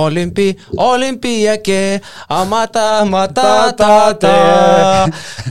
Olimpi, 0.00 0.46
olimpijakė, 0.80 2.00
amata, 2.32 3.04
mata, 3.10 3.74
ta, 3.76 3.92
ta. 4.14 4.32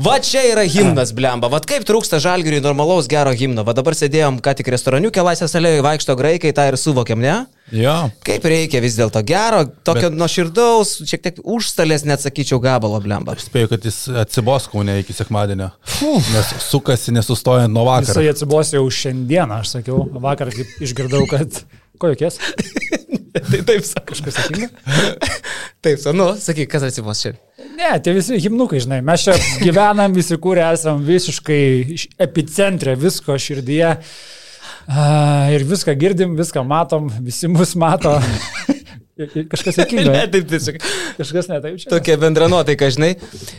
Va 0.02 0.18
čia 0.23 0.46
yra 0.50 0.64
himnas, 0.66 1.14
blemba. 1.14 1.52
Va 1.52 1.60
kaip 1.62 1.86
trūksta 1.86 2.18
žalgiriui 2.23 2.64
normalaus 2.64 3.12
gero 3.12 3.36
himno. 3.38 3.68
Va 3.68 3.78
dabar 3.78 3.94
sėdėjom, 4.00 4.42
ką 4.42 4.56
tik 4.58 4.74
restoraniuke 4.74 5.21
Laisvės 5.30 5.58
alėjoje 5.60 5.86
vaikšto 5.86 6.18
graikai, 6.18 6.56
tą 6.58 6.71
ir 6.71 6.80
suvokiam, 6.80 7.21
ne? 7.21 7.38
Jo. 7.76 7.96
Kaip 8.26 8.46
reikia 8.50 8.82
vis 8.84 8.96
dėlto 8.98 9.22
gero, 9.28 9.62
tokio 9.86 10.10
Bet... 10.10 10.18
nuoširdaus, 10.18 10.94
šiek 11.10 11.23
tiek 11.26 11.41
užstalės, 11.44 12.05
net 12.08 12.23
sakyčiau, 12.23 12.62
gabalo 12.64 13.00
blemba. 13.04 13.36
Aš 13.38 13.48
spėju, 13.50 13.72
kad 13.73 13.86
jis 13.86 14.00
atsibos 14.23 14.70
kaune 14.72 15.00
iki 15.04 15.16
sekmadienio. 15.16 15.70
Nes 16.34 16.54
sukasi 16.66 17.13
nesustojant 17.16 17.74
nuo 17.74 17.86
vakar. 17.90 18.10
Jisai 18.10 18.32
atsibos 18.32 18.74
jau 18.74 18.86
šiandieną, 19.02 19.62
aš 19.63 19.76
sakiau, 19.77 20.05
vakar 20.24 20.54
kaip 20.55 20.82
išgirdau, 20.86 21.26
kad... 21.30 21.62
Ko 22.00 22.13
jokies? 22.13 22.38
tai 23.52 23.60
taip, 23.68 23.84
sako. 23.84 24.13
Kažkas 24.13 24.38
sakinga? 24.40 24.70
taip, 25.84 26.05
nu, 26.16 26.32
sakyk, 26.40 26.70
kas 26.72 26.86
atsibos 26.88 27.20
čia. 27.26 27.34
Ne, 27.76 27.91
tie 28.04 28.13
visi 28.16 28.40
himnukai, 28.40 28.80
žinai, 28.84 29.02
mes 29.05 29.26
čia 29.26 29.36
gyvenam, 29.60 30.16
visi 30.16 30.38
kūrė, 30.40 30.63
esam 30.77 31.04
visiškai 31.04 31.62
epicentre 32.24 32.96
visko 32.99 33.36
širdyje. 33.40 33.98
Ir 34.89 35.66
viską 35.70 35.93
girdim, 35.99 36.35
viską 36.38 36.63
matom, 36.66 37.09
visi 37.21 37.48
mus 37.52 37.75
mato. 37.77 38.16
Kažkas 39.52 39.75
juokinga. 39.81 40.12
ne, 40.13 40.23
taip 40.31 40.48
tiesiog. 40.48 40.79
Kažkas 41.18 41.49
ne 41.51 41.59
taip 41.62 41.76
čia. 41.81 41.90
Tokia 41.91 42.15
bendra 42.21 42.48
nuotaika, 42.51 42.87
žinai. 42.93 43.12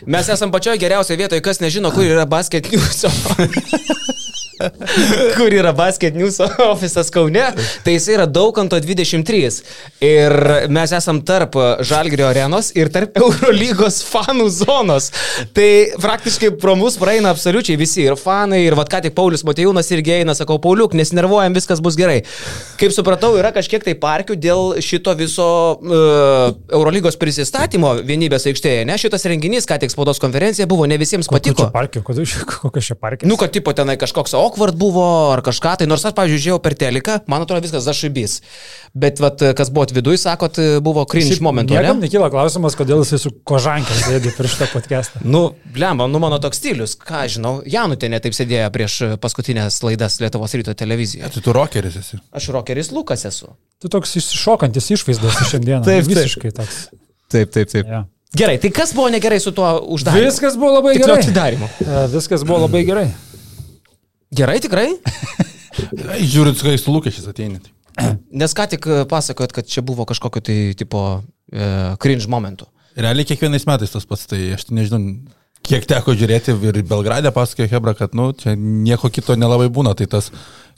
Mes 0.09 0.31
esam 0.33 0.51
pačioje 0.51 0.81
geriausioje 0.81 1.21
vietoje, 1.21 1.43
kas 1.45 1.61
nežino, 1.61 1.93
kur 1.93 2.07
yra 2.07 2.25
basket 2.25 2.71
news. 2.73 3.05
kur 5.37 5.53
yra 5.53 5.73
Basket 5.75 6.15
News 6.15 6.39
ofisas 6.41 7.11
Kaune, 7.13 7.43
tai 7.85 7.95
jis 7.95 8.07
yra 8.15 8.27
Daukanto 8.29 8.79
23. 8.81 9.61
Ir 10.05 10.35
mes 10.71 10.93
esam 10.95 11.21
tarp 11.25 11.55
Žalgrio 11.87 12.27
arenos 12.29 12.71
ir 12.77 12.91
tarp 12.93 13.17
Eurolygos 13.21 14.01
fanų 14.07 14.47
zonos. 14.53 15.11
Tai 15.55 15.69
praktiškai 16.01 16.53
pro 16.61 16.75
mus 16.79 16.97
praeina 17.01 17.31
absoliučiai 17.33 17.79
visi. 17.79 18.05
Ir 18.05 18.17
fanai, 18.19 18.63
ir 18.65 18.75
vad 18.77 18.91
ką 18.91 19.03
tik 19.05 19.15
Paulius 19.17 19.45
Matejūnas 19.47 19.91
irgi 19.95 20.17
eina, 20.19 20.35
sakau, 20.37 20.59
Pauliuk, 20.61 20.95
nesinervuojam, 20.97 21.55
viskas 21.57 21.81
bus 21.83 21.97
gerai. 21.99 22.21
Kaip 22.81 22.95
supratau, 22.95 23.33
yra 23.39 23.53
kažkiek 23.55 23.83
tai 23.85 23.95
parkių 23.99 24.37
dėl 24.41 24.81
šito 24.83 25.13
viso 25.19 25.47
uh, 25.77 26.53
Eurolygos 26.71 27.19
prisistatymo 27.21 27.93
vienybės 28.07 28.47
aikštėje. 28.51 28.85
Ne, 28.89 28.97
šitas 29.01 29.25
renginys, 29.29 29.67
ką 29.69 29.79
tik 29.81 29.93
spaudos 29.93 30.21
konferencija 30.21 30.67
buvo, 30.69 30.87
ne 30.89 30.97
visiems 31.01 31.29
patiko. 31.31 31.69
Kokios 32.61 32.91
čia 32.91 32.97
parkės? 32.97 33.29
Nu, 33.29 33.37
kad 33.39 33.53
tipo 33.53 33.73
tenai 33.77 33.97
kažkoks 34.01 34.35
awkward 34.51 34.75
buvo 34.75 35.31
ar 35.31 35.41
kažką, 35.45 35.77
tai 35.79 35.87
nors 35.87 36.03
aš, 36.05 36.13
pavyzdžiui, 36.17 36.41
žiūrėjau 36.43 36.61
per 36.63 36.75
teleką, 36.75 37.17
man 37.31 37.45
atrodo 37.45 37.63
viskas 37.63 37.85
zašybys. 37.87 38.37
Bet 38.93 39.21
vat, 39.23 39.39
kas 39.55 39.71
buvo 39.71 39.87
viduje, 39.95 40.19
sakot, 40.19 40.59
buvo 40.83 41.05
cringe 41.09 41.39
momentų. 41.43 41.77
Niekam 41.77 42.01
ne? 42.01 42.07
nekyla 42.09 42.27
klausimas, 42.33 42.75
kodėl 42.75 43.05
jis 43.05 43.23
su 43.23 43.31
kožankė 43.47 43.95
sėdi 44.01 44.33
prieš 44.35 44.57
tą 44.59 44.67
podcastą. 44.73 45.23
Nu, 45.23 45.55
blemba, 45.71 46.09
nu 46.11 46.19
mano 46.23 46.41
toks 46.43 46.59
stilius, 46.59 46.97
ką 46.99 47.23
žinau, 47.31 47.53
Janutė 47.71 48.11
netaip 48.11 48.35
sėdėjo 48.35 48.67
prieš 48.75 48.99
paskutinės 49.23 49.79
laidas 49.87 50.19
Lietuvos 50.23 50.55
ryto 50.59 50.75
televizijoje. 50.77 51.31
Tai 51.37 51.45
tu 51.47 51.55
rokeris 51.55 51.99
esi. 52.03 52.19
Aš 52.35 52.51
rokeris 52.57 52.91
Lukas 52.91 53.23
esu. 53.29 53.53
Tu 53.81 53.91
toks 53.91 54.17
iššokantis 54.19 54.91
išvaizdas 54.97 55.39
šiandieną. 55.53 55.85
taip, 55.87 56.09
visiškai 56.11 56.51
toks. 56.59 56.89
Taip, 57.31 57.53
taip, 57.55 57.71
taip. 57.71 57.87
Ja. 57.87 58.03
Gerai, 58.35 58.55
tai 58.63 58.69
kas 58.71 58.93
buvo 58.95 59.09
negerai 59.11 59.39
su 59.43 59.51
tuo 59.51 59.67
uždarimu? 59.91 60.29
Viskas 60.29 60.55
buvo 60.59 60.77
labai 60.77 60.93
Tiksliau, 60.95 61.17
gerai. 61.17 61.25
Atidarimu. 61.25 61.67
Viskas 62.13 62.45
buvo 62.47 62.61
labai 62.63 62.85
gerai. 62.87 63.09
Gerai, 64.31 64.61
tikrai? 64.63 64.87
Žiūrint, 66.31 66.55
su 66.55 66.63
kokiais 66.63 66.87
lūkesčiais 66.87 67.27
ateinat. 67.27 67.67
Nes 68.31 68.53
ką 68.55 68.67
tik 68.71 68.85
pasakojot, 69.11 69.51
kad 69.51 69.67
čia 69.67 69.83
buvo 69.83 70.05
kažkokio 70.07 70.39
tai 70.47 70.55
tipo 70.79 71.01
e, 71.51 71.67
cringe 71.99 72.31
momentų. 72.31 72.69
Realiai 72.95 73.27
kiekvienais 73.27 73.67
metais 73.67 73.91
tas 73.91 74.07
pats, 74.07 74.23
tai 74.31 74.53
aš 74.55 74.69
tai 74.69 74.77
nežinau, 74.77 75.01
kiek 75.67 75.83
teko 75.87 76.15
žiūrėti 76.15 76.55
ir 76.55 76.79
Belgradė 76.87 77.33
pasakojo 77.35 77.67
Hebra, 77.71 77.93
kad, 77.97 78.15
nu, 78.15 78.29
čia 78.31 78.55
nieko 78.55 79.11
kito 79.11 79.35
nelabai 79.35 79.67
būna, 79.67 79.97
tai 79.99 80.07
tas 80.11 80.31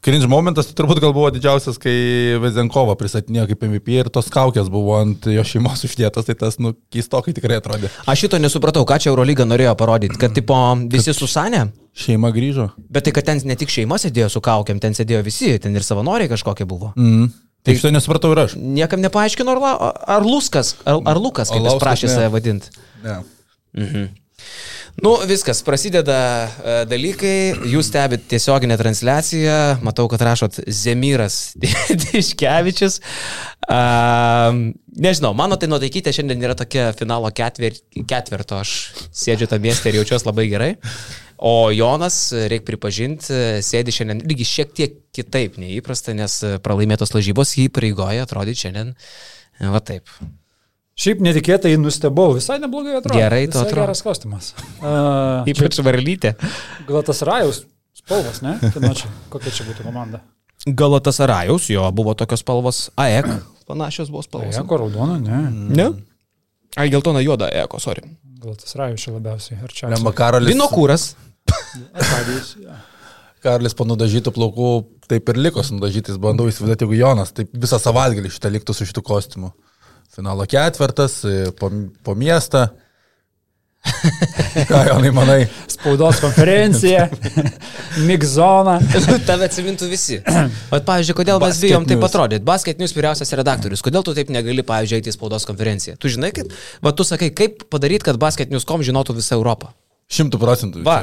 cringe 0.03 0.25
momentas 0.29 0.71
tai 0.71 0.75
turbūt 0.81 1.03
gal 1.05 1.13
buvo 1.13 1.29
didžiausias, 1.33 1.77
kai 1.81 1.93
Vezenkovą 2.41 2.97
pristatinėjo 2.97 3.45
kaip 3.51 3.69
MVP 3.69 4.01
ir 4.01 4.09
tos 4.13 4.33
kaukės 4.33 4.73
buvo 4.73 4.97
ant 4.97 5.29
jo 5.29 5.45
šeimos 5.45 5.85
uždėtas, 5.87 6.25
tai 6.25 6.39
tas, 6.41 6.57
nu, 6.57 6.73
keistokai 6.93 7.37
tikrai 7.37 7.61
atrodė. 7.61 7.93
Aš 8.09 8.25
šito 8.25 8.41
nesupratau, 8.41 8.81
ką 8.89 8.97
čia 8.97 9.13
Eurolyga 9.13 9.45
norėjo 9.45 9.77
parodyti, 9.77 10.17
kad, 10.17 10.33
tipo, 10.33 10.57
visi 10.89 11.13
susanė. 11.13 11.67
Šeima 11.93 12.31
grįžo. 12.33 12.71
Bet 12.89 13.05
tai, 13.05 13.13
kad 13.13 13.27
ten 13.27 13.41
ne 13.45 13.57
tik 13.59 13.69
šeima 13.69 13.99
sėdėjo 14.01 14.31
su 14.33 14.41
kaukiam, 14.43 14.79
ten 14.81 14.95
sėdėjo 14.97 15.21
visi, 15.25 15.51
ten 15.61 15.75
ir 15.77 15.85
savanoriai 15.85 16.31
kažkokie 16.31 16.65
buvo. 16.69 16.91
Mm. 16.97 17.29
Tai 17.63 17.75
šito 17.77 17.93
nesupratau 17.93 18.33
ir 18.33 18.41
aš. 18.43 18.57
Niekam 18.59 18.99
nepaaiškino, 19.05 19.53
ar, 19.53 19.93
ar 20.17 20.25
Luskas, 20.25 20.73
ar, 20.83 20.99
ar 21.07 21.21
Lukas, 21.21 21.53
kaip 21.53 21.63
jis 21.63 21.79
prašė 21.79 22.09
save 22.11 22.33
vadinti. 22.33 22.73
Ne. 23.05 23.21
Mhm. 23.77 24.11
Nu, 25.01 25.15
viskas, 25.25 25.63
prasideda 25.65 26.17
uh, 26.45 26.75
dalykai, 26.85 27.55
jūs 27.71 27.87
stebit 27.89 28.27
tiesioginę 28.29 28.75
transliaciją, 28.77 29.55
matau, 29.85 30.05
kad 30.11 30.21
rašot 30.21 30.59
Zemiras 30.69 31.55
Tiškevičius. 32.03 32.99
Uh, 33.63 34.69
nežinau, 34.93 35.33
mano 35.37 35.57
tai 35.57 35.71
nuotaikytė 35.71 36.13
šiandien 36.13 36.45
yra 36.45 36.53
tokia 36.59 36.91
finalo 36.99 37.31
ketver, 37.33 37.79
ketverto, 38.05 38.61
aš 38.61 38.75
sėdžiu 39.09 39.49
tą 39.49 39.57
miestą 39.63 39.89
ir 39.89 40.01
jaučiuosi 40.03 40.29
labai 40.29 40.45
gerai. 40.51 40.71
O 41.43 41.71
Jonas, 41.75 42.17
reikia 42.31 42.69
pripažinti, 42.69 43.35
sėdi 43.65 43.91
šiandien 43.91 44.21
lygiai 44.23 44.47
šiek 44.47 44.69
tiek 44.77 44.93
kitaip 45.15 45.57
neįprasta, 45.59 46.15
nes 46.15 46.37
pralaimėtos 46.63 47.11
lažybos 47.11 47.51
jį 47.59 47.67
pareigoja 47.75 48.23
atrodyti 48.23 48.63
šiandien 48.63 48.93
va 49.73 49.81
taip. 49.83 50.07
Šiaip 50.93 51.23
netikėtai 51.25 51.73
nustebau, 51.81 52.35
visai 52.37 52.59
neblogai 52.61 52.99
atrodo. 52.99 53.17
Gerai, 53.17 53.47
to 53.49 53.59
atrodo. 53.59 53.81
Geras 53.81 54.03
kostiumas. 54.05 54.53
Uh, 54.83 55.47
Ypač 55.47 55.77
varlytė. 55.79 56.33
Galatas 56.83 57.21
Rajaus 57.23 57.61
spalvas, 57.95 58.41
ne? 58.43 58.57
Čia, 58.99 59.07
kokia 59.31 59.53
čia 59.55 59.63
būtų 59.69 59.85
komanda? 59.85 60.19
Galatas 60.67 61.21
Rajaus, 61.23 61.69
jo 61.71 61.85
buvo 61.95 62.11
tokios 62.19 62.43
spalvos. 62.43 62.81
AEK 62.99 63.29
panašios 63.69 64.11
buvo 64.11 64.25
spalvos. 64.25 64.59
AEK 64.59 64.75
raudona, 64.83 65.15
ne. 65.23 65.39
Ne? 65.71 65.87
Ai, 66.75 66.89
geltona 66.91 67.23
juoda 67.23 67.47
AEK, 67.47 67.77
sorry. 67.79 68.03
Galatas 68.43 68.75
Rajus 68.75 69.05
čia 69.05 69.15
labiausiai. 69.15 69.59
Lemba 69.95 70.11
Karolis. 70.15 70.51
Vinokūras. 70.51 71.13
Karolis 73.43 73.75
po 73.75 73.85
nudažytų 73.87 74.31
plaukų 74.35 74.69
taip 75.11 75.29
ir 75.33 75.39
liko 75.41 75.63
su 75.65 75.75
nudažytais, 75.75 76.19
bandau 76.21 76.47
įsivaizduoti, 76.47 76.85
jeigu 76.85 76.99
Jonas 77.01 77.33
taip 77.35 77.51
visą 77.51 77.79
savaitgalį 77.81 78.31
šitą 78.31 78.51
liktų 78.53 78.75
su 78.77 78.87
šitų 78.87 79.03
kostiumu. 79.03 79.51
Finalo 80.13 80.45
ketvirtas, 80.47 81.19
po, 81.59 81.69
po 82.05 82.15
miestą. 82.15 82.67
Ką 84.69 84.79
Jonai 84.87 85.09
manai? 85.11 85.39
Spaudos 85.67 86.21
konferencija, 86.23 87.09
migzona. 88.09 88.77
Tave 89.27 89.49
atsimintų 89.49 89.89
visi. 89.91 90.21
O 90.23 90.79
pavyzdžiui, 90.79 91.17
kodėl 91.17 91.41
mes 91.41 91.49
Basket 91.49 91.65
bijom 91.67 91.87
taip 91.89 91.99
News. 91.99 92.13
atrodyti? 92.13 92.45
Basket 92.47 92.79
News 92.79 92.95
vyriausias 92.95 93.35
redaktorius. 93.35 93.83
Kodėl 93.83 94.05
tu 94.07 94.13
taip 94.15 94.31
negali, 94.31 94.63
pavyzdžiui, 94.69 95.01
eiti 95.01 95.11
į 95.11 95.17
spaudos 95.17 95.49
konferenciją? 95.49 95.97
Tu 95.99 96.13
žinai, 96.15 96.31
kad, 96.37 96.53
va 96.85 96.93
tu 96.95 97.03
sakai, 97.07 97.33
kaip 97.35 97.65
padaryti, 97.73 98.07
kad 98.07 98.21
Basket 98.21 98.53
News.com 98.53 98.85
žinotų 98.87 99.17
visą 99.19 99.35
Europą? 99.35 99.73
Šimtų 100.13 100.39
procentų. 100.39 100.85
Va. 100.87 101.01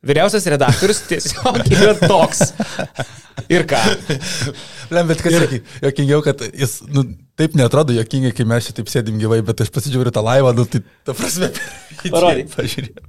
Vyriausias 0.00 0.46
redaktorius 0.48 1.02
tiesiog 1.10 1.58
yra 1.76 1.92
toks. 2.00 2.54
Ir 3.52 3.66
ką? 3.68 3.80
Lem, 4.94 5.10
bet 5.10 5.20
kas 5.20 5.34
ir... 5.36 5.58
jokingiau, 5.84 6.22
kad 6.24 6.40
jis 6.48 6.78
nu, 6.88 7.04
taip 7.36 7.52
netrodo 7.58 7.92
jokingai, 7.92 8.32
kai 8.36 8.46
mes 8.48 8.64
čia 8.64 8.76
taip 8.78 8.88
sėdim 8.92 9.20
gyvai, 9.20 9.42
bet 9.44 9.60
aš 9.60 9.68
pasižiūriu 9.74 10.12
tą 10.14 10.22
laivą, 10.24 10.54
nu, 10.56 10.64
tai 10.64 10.80
ta 11.04 11.12
prasme. 11.16 11.50
Parodyk. 12.14 12.48
Pažiūrėjau. 12.56 13.04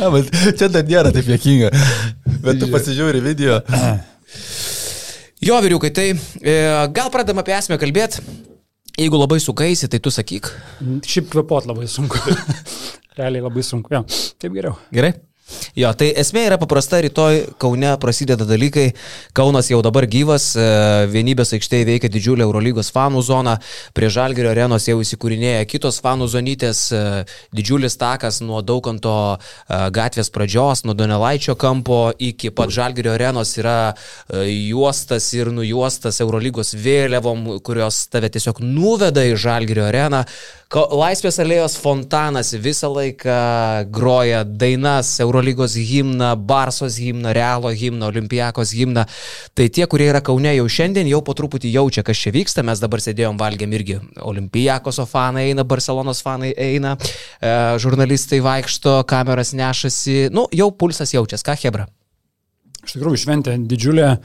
Na, 0.00 0.08
bet 0.16 0.32
čia 0.56 0.72
dar 0.72 0.88
nėra 0.88 1.12
taip 1.12 1.28
jokinga. 1.36 1.68
Bet 2.40 2.64
tu 2.64 2.72
pasižiūri 2.72 3.20
video. 3.24 3.60
Jo, 5.44 5.60
vyriukai, 5.60 5.92
tai 5.92 6.08
e, 6.16 6.56
gal 6.96 7.12
pradam 7.12 7.44
apie 7.44 7.52
esmę 7.60 7.76
kalbėti. 7.80 8.24
Jeigu 8.96 9.18
labai 9.20 9.36
sukaisi, 9.40 9.88
tai 9.92 9.98
tu 10.00 10.08
sakyk. 10.08 10.48
Šiaip 11.04 11.26
kvepot 11.28 11.66
labai 11.68 11.84
sunku. 11.84 12.16
Realiai 13.18 13.44
labai 13.44 13.64
sunku. 13.66 13.92
Jo, 13.92 14.00
taip 14.40 14.54
geriau. 14.56 14.78
Gerai? 14.96 15.10
Jo, 15.78 15.92
tai 15.94 16.08
esmė 16.18 16.46
yra 16.48 16.56
paprasta, 16.58 16.98
rytoj 17.04 17.36
Kaune 17.62 17.92
prasideda 18.02 18.46
dalykai, 18.48 18.88
Kaunas 19.36 19.68
jau 19.70 19.78
dabar 19.84 20.08
gyvas, 20.10 20.48
e, 20.58 20.64
vienybės 21.12 21.54
aikštėje 21.54 21.86
veikia 21.86 22.10
didžiulė 22.10 22.42
Eurolygos 22.46 22.90
fanų 22.94 23.22
zona, 23.22 23.54
prie 23.94 24.10
Žalgirio 24.10 24.50
arenos 24.50 24.88
jau 24.88 24.96
įsikūrinėja 25.04 25.68
kitos 25.70 26.00
fanų 26.02 26.26
zonytės, 26.32 26.80
e, 26.90 27.04
didžiulis 27.54 27.94
takas 28.00 28.40
nuo 28.42 28.64
Daukanto 28.66 29.14
e, 29.36 29.38
gatvės 29.94 30.32
pradžios, 30.34 30.82
nuo 30.88 30.96
Donelaičio 30.98 31.54
kampo 31.54 32.10
iki 32.18 32.50
pat 32.50 32.74
Žalgirio 32.74 33.14
arenos 33.14 33.54
yra 33.60 33.94
juostas 34.50 35.28
ir 35.36 35.52
nujuostas 35.54 36.18
Eurolygos 36.24 36.74
vėliavom, 36.74 37.60
kurios 37.62 38.06
tave 38.10 38.32
tiesiog 38.34 38.64
nuveda 38.64 39.22
į 39.28 39.38
Žalgirio 39.46 39.86
areną. 39.86 40.26
Laisvės 40.74 41.36
alėjos 41.38 41.76
fontanas 41.78 42.48
visą 42.58 42.88
laiką 42.90 43.86
groja 43.94 44.40
dainas, 44.42 45.12
Eurolygos 45.22 45.76
himną, 45.78 46.32
Barsos 46.42 46.96
himną, 46.98 47.30
Realo 47.36 47.70
himną, 47.70 48.08
Olimpijakos 48.10 48.72
himną. 48.74 49.04
Tai 49.54 49.68
tie, 49.70 49.84
kurie 49.86 50.08
yra 50.10 50.18
Kaune 50.26 50.50
jau 50.56 50.64
šiandien, 50.66 51.06
jau 51.06 51.20
po 51.22 51.36
truputį 51.38 51.70
jaučia, 51.70 52.02
kas 52.02 52.18
čia 52.18 52.32
vyksta. 52.34 52.64
Mes 52.66 52.82
dabar 52.82 52.98
sėdėjom 52.98 53.38
valgėm 53.38 53.76
irgi. 53.78 54.00
Olimpijakoso 54.18 55.06
fanai 55.06 55.52
eina, 55.52 55.62
Barcelonos 55.62 56.24
fanai 56.26 56.50
eina, 56.50 56.96
e, 57.38 57.52
žurnalistai 57.78 58.40
vaikšto, 58.42 59.04
kameras 59.06 59.54
nešasi. 59.54 60.32
Nu, 60.34 60.48
jau 60.50 60.72
pulsas 60.74 61.14
jaučias. 61.14 61.46
Ką, 61.46 61.54
Hebra? 61.62 61.86
Iš 62.82 62.96
tikrųjų, 62.96 63.22
šventė 63.22 63.54
didžiulė. 63.70 64.16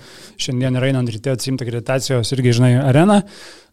Šiandien 0.42 0.82
yra 0.82 0.90
einant 0.90 1.14
ryte 1.14 1.36
atsimta 1.36 1.68
akreditacijos 1.68 2.34
irgi, 2.34 2.58
žinai, 2.58 2.74
arena. 2.82 3.22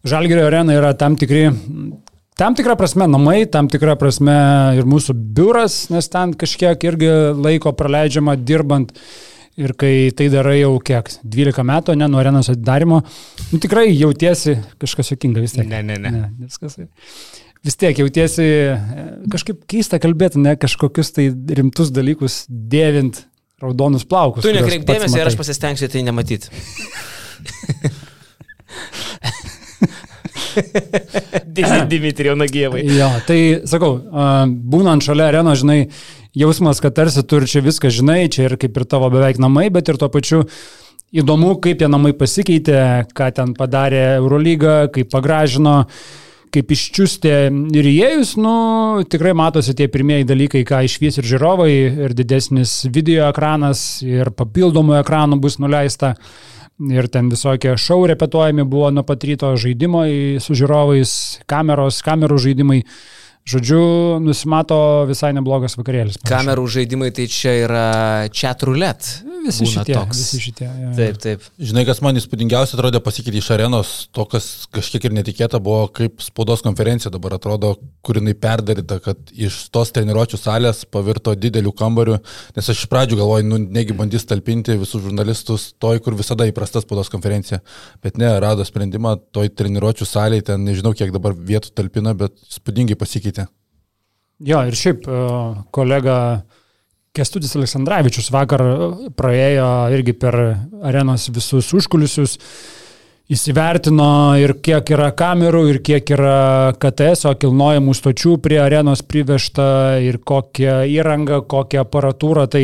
Žalgerio 0.05 0.45
arena 0.47 0.77
yra 0.77 0.93
tam 0.97 1.17
tikri, 1.19 1.47
tam 2.39 2.55
tikra 2.55 2.77
prasme 2.79 3.07
namai, 3.09 3.43
tam 3.51 3.67
tikra 3.71 3.97
prasme 3.99 4.35
ir 4.79 4.87
mūsų 4.87 5.15
biuras, 5.35 5.89
nes 5.91 6.07
ten 6.11 6.31
kažkiek 6.39 6.85
irgi 6.87 7.09
laiko 7.35 7.73
praleidžiama 7.75 8.37
dirbant. 8.39 8.93
Ir 9.59 9.73
kai 9.75 10.07
tai 10.15 10.29
darai 10.31 10.61
jau 10.61 10.77
kiek, 10.79 11.09
12 11.27 11.65
metų, 11.67 11.97
ne, 11.99 12.07
nuo 12.07 12.21
arenos 12.21 12.47
atidarimo, 12.47 13.01
nu, 13.49 13.57
tikrai 13.59 13.89
jautiesi 13.89 14.53
kažkas 14.79 15.11
jokinga 15.11 15.43
vis 15.43 15.57
tiek. 15.57 15.67
Ne, 15.67 15.81
ne, 15.83 15.97
ne. 15.99 16.11
ne 16.15 16.45
viskas. 16.45 16.77
Vis 17.67 17.75
tiek 17.75 17.99
jautiesi 17.99 18.45
e, 18.45 18.77
kažkaip 19.33 19.65
keista 19.67 19.99
kalbėti, 19.99 20.39
ne 20.39 20.53
kažkokius 20.55 21.11
tai 21.17 21.27
rimtus 21.59 21.91
dalykus 21.91 22.45
dėvint 22.47 23.25
raudonus 23.59 24.07
plaukus. 24.07 24.45
Tu 24.45 24.53
kuriuos 24.53 24.63
nekreip 24.63 24.87
pats 24.87 25.01
dėmesį 25.01 25.19
ir 25.19 25.33
aš 25.33 25.35
pasistengsiu 25.41 25.91
tai 25.91 26.07
nematyti. 26.07 26.53
Dimitrijau 31.91 32.35
Nagievai. 32.39 32.83
Jo, 32.87 33.09
tai 33.27 33.39
sakau, 33.69 33.97
būnant 34.73 35.05
šalia 35.05 35.29
arenos, 35.31 35.61
žinai, 35.63 35.79
jausmas, 36.37 36.81
kad 36.83 36.95
tarsi 36.97 37.23
tu 37.23 37.39
ir 37.39 37.47
čia 37.49 37.63
viską 37.65 37.91
žinai, 37.93 38.21
čia 38.31 38.47
ir 38.49 38.57
kaip 38.61 38.77
ir 38.77 38.87
tavo 38.89 39.09
beveik 39.13 39.41
namai, 39.41 39.69
bet 39.73 39.89
ir 39.89 39.99
tuo 40.01 40.11
pačiu 40.13 40.45
įdomu, 41.15 41.55
kaip 41.63 41.81
tie 41.81 41.89
namai 41.89 42.13
pasikeitė, 42.17 42.79
ką 43.17 43.29
ten 43.35 43.53
padarė 43.57 44.19
Eurolyga, 44.19 44.89
kaip 44.93 45.09
pagražino, 45.13 45.83
kaip 46.53 46.71
iščiūstė 46.73 47.33
ir 47.77 47.89
įėjus, 47.89 48.35
nu, 48.41 48.53
tikrai 49.09 49.35
matosi 49.37 49.75
tie 49.77 49.89
pirmieji 49.91 50.27
dalykai, 50.29 50.63
ką 50.67 50.83
išvies 50.87 51.19
ir 51.21 51.27
žiūrovai, 51.29 51.73
ir 52.05 52.15
didesnis 52.17 52.81
video 52.89 53.27
ekranas, 53.29 54.01
ir 54.05 54.31
papildomų 54.37 54.99
ekranų 55.01 55.39
bus 55.41 55.59
nuleista. 55.61 56.15
Ir 56.79 57.09
ten 57.11 57.27
visokie 57.27 57.73
šau 57.75 58.05
repetuojami 58.07 58.63
buvo 58.63 58.87
nuo 58.95 59.03
pat 59.03 59.23
ryto 59.27 59.51
žaidimo 59.59 60.05
su 60.39 60.55
žiūrovais, 60.55 61.11
kameros, 61.49 61.99
kamerų 62.05 62.37
žaidimai. 62.39 62.83
Žodžiu, 63.49 63.81
nusimato 64.21 64.77
visai 65.09 65.31
neblogas 65.33 65.73
vakarėlis. 65.79 66.19
panašu. 66.19 66.29
Kamerų 66.29 66.65
žaidimai 66.69 67.09
tai 67.15 67.25
čia 67.31 67.55
yra 67.63 67.85
chat 68.29 68.61
roulette. 68.67 69.23
Visi 69.39 69.63
būna 69.63 69.83
šitie, 69.83 69.93
toks. 69.95 70.19
visi 70.19 70.39
šitie. 70.43 70.65
Jo, 70.67 70.73
jo. 70.83 70.89
Taip, 70.97 71.17
taip. 71.23 71.45
Žinai, 71.69 71.85
kas 71.87 72.01
man 72.05 72.19
įspūdingiausia 72.19 72.75
atrodė 72.77 72.99
pasikeitė 73.03 73.39
iš 73.39 73.47
arenos, 73.55 73.93
to, 74.13 74.25
kas 74.29 74.67
kažkiek 74.75 75.07
ir 75.07 75.15
netikėta 75.15 75.61
buvo, 75.63 75.87
kaip 75.95 76.19
spaudos 76.21 76.61
konferencija 76.65 77.11
dabar 77.13 77.37
atrodo, 77.37 77.71
kur 78.05 78.19
jinai 78.19 78.35
perdaryta, 78.37 78.99
kad 79.03 79.31
iš 79.31 79.61
tos 79.73 79.93
treniruočio 79.95 80.39
salės 80.39 80.83
pavirto 80.91 81.33
didelių 81.39 81.73
kambarių, 81.79 82.19
nes 82.57 82.69
aš 82.73 82.83
iš 82.83 82.91
pradžių 82.91 83.21
galvoju, 83.21 83.47
nu, 83.47 83.61
negi 83.79 83.95
bandys 83.97 84.27
talpinti 84.29 84.75
visus 84.81 85.05
žurnalistus 85.05 85.69
toj, 85.79 86.01
kur 86.03 86.17
visada 86.19 86.47
įprasta 86.49 86.83
spaudos 86.83 87.11
konferencija, 87.13 87.61
bet 88.03 88.19
ne, 88.19 88.33
rado 88.43 88.67
sprendimą 88.67 89.15
toj 89.35 89.53
treniruočio 89.55 90.07
salėje, 90.09 90.49
ten 90.51 90.67
nežinau, 90.67 90.93
kiek 90.97 91.15
dabar 91.15 91.37
vietų 91.37 91.71
talpina, 91.79 92.13
bet 92.17 92.35
spūdingai 92.51 92.99
pasikeitė. 92.99 93.38
Jo, 94.39 94.63
ir 94.67 94.75
šiaip 94.79 95.07
e, 95.07 95.21
kolega 95.75 96.17
Kestudis 97.15 97.55
Aleksandраvičius 97.57 98.29
vakar 98.31 98.63
e, 98.63 98.75
praėjo 99.17 99.69
irgi 99.95 100.13
per 100.15 100.37
arenos 100.85 101.27
visus 101.35 101.73
užkulisius, 101.75 102.37
įsivertino 103.29 104.37
ir 104.41 104.55
kiek 104.65 104.89
yra 104.95 105.11
kamerų, 105.17 105.65
ir 105.73 105.81
kiek 105.85 106.13
yra 106.15 106.71
KTS, 106.81 107.27
o 107.29 107.35
kilnojamų 107.41 107.93
stočių 107.97 108.37
prie 108.41 108.57
arenos 108.63 109.03
privežta, 109.05 109.99
ir 110.01 110.17
kokią 110.25 110.79
įrangą, 110.89 111.43
kokią 111.49 111.83
aparatūrą. 111.83 112.47
Tai 112.49 112.63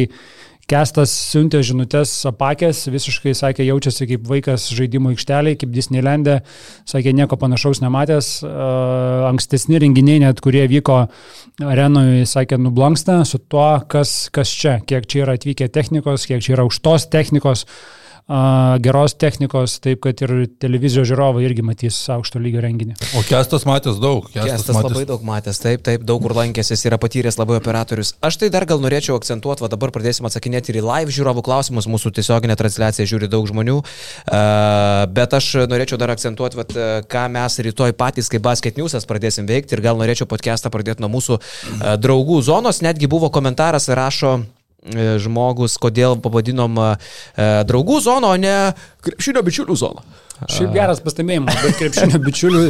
Kestas 0.66 1.12
siuntė 1.14 1.60
žinutės 1.62 2.10
apakęs, 2.26 2.88
visiškai 2.90 3.36
sakė, 3.38 3.68
jaučiasi 3.68 4.08
kaip 4.10 4.24
vaikas 4.26 4.64
žaidimo 4.74 5.12
aikštelėje, 5.14 5.60
kaip 5.62 5.76
Disneylandė, 5.76 6.40
sakė, 6.90 7.14
nieko 7.14 7.38
panašaus 7.38 7.84
nematęs. 7.84 8.30
Uh, 8.48 9.28
ankstesni 9.30 9.78
renginiai, 9.84 10.24
net 10.24 10.42
kurie 10.42 10.64
vyko 10.72 11.04
arenoje, 11.62 12.24
sakė, 12.32 12.58
nublanksta 12.62 13.20
su 13.30 13.44
tuo, 13.46 13.68
kas, 13.94 14.16
kas 14.34 14.56
čia, 14.58 14.80
kiek 14.90 15.06
čia 15.06 15.22
yra 15.28 15.38
atvykę 15.38 15.70
technikos, 15.70 16.26
kiek 16.26 16.42
čia 16.42 16.58
yra 16.58 16.66
aukštos 16.66 17.12
technikos, 17.14 17.68
uh, 17.70 17.95
geros 18.82 19.14
technikos, 19.14 19.78
taip 19.84 20.00
kad 20.02 20.22
ir 20.26 20.32
televizijos 20.58 21.06
žiūrovai 21.12 21.44
irgi 21.46 21.62
matys 21.66 22.00
aukšto 22.10 22.40
lygio 22.42 22.64
renginį. 22.64 22.96
O 23.20 23.22
Kestas 23.28 23.68
matęs 23.70 24.00
daug. 24.02 24.26
Kestas 24.34 24.74
labai 24.74 25.04
daug 25.06 25.22
matęs, 25.26 25.60
taip, 25.62 25.84
taip, 25.86 26.02
daug 26.10 26.24
kur 26.24 26.34
lankėsi, 26.34 26.74
jis 26.74 26.88
yra 26.90 26.98
patyręs 27.02 27.38
labai 27.38 27.60
operatorius. 27.60 28.16
Aš 28.26 28.40
tai 28.42 28.50
dar 28.54 28.66
gal 28.66 28.82
norėčiau 28.82 29.20
akcentuoti, 29.20 29.62
va 29.62 29.70
dabar 29.70 29.94
pradėsim 29.94 30.26
atsakinėti 30.26 30.74
ir 30.74 30.82
į 30.82 30.86
live 30.88 31.14
žiūrovų 31.14 31.46
klausimus, 31.46 31.86
mūsų 31.86 32.16
tiesioginė 32.18 32.58
transliacija 32.58 33.06
žiūri 33.14 33.30
daug 33.30 33.46
žmonių, 33.52 33.78
bet 35.14 35.38
aš 35.38 35.52
norėčiau 35.70 36.02
dar 36.02 36.16
akcentuoti, 36.16 36.64
va, 36.64 36.68
ką 37.06 37.28
mes 37.38 37.62
rytoj 37.70 37.94
patys 37.94 38.34
kaip 38.34 38.42
Basket 38.50 38.82
Newsas 38.82 39.06
pradėsim 39.06 39.46
veikti 39.46 39.78
ir 39.78 39.86
gal 39.86 40.02
norėčiau 40.02 40.26
podcastą 40.26 40.74
pradėti 40.74 41.06
nuo 41.06 41.14
mūsų 41.14 41.38
draugų 42.02 42.42
zonos, 42.50 42.82
netgi 42.82 43.12
buvo 43.12 43.30
komentaras, 43.30 43.86
rašo 43.94 44.40
žmogus, 45.22 45.78
kodėl 45.82 46.18
pavadinom 46.22 46.78
e, 46.84 46.92
draugų 47.66 48.02
zoną, 48.06 48.36
o 48.36 48.38
ne 48.40 48.56
krepšinio 49.06 49.42
bičiulių 49.46 49.76
zoną. 49.80 50.06
Šiaip 50.52 50.74
geras 50.76 51.00
pastebėjimas, 51.00 51.56
bet 51.64 51.78
krepšinio 51.80 52.20
bičiulių 52.26 52.64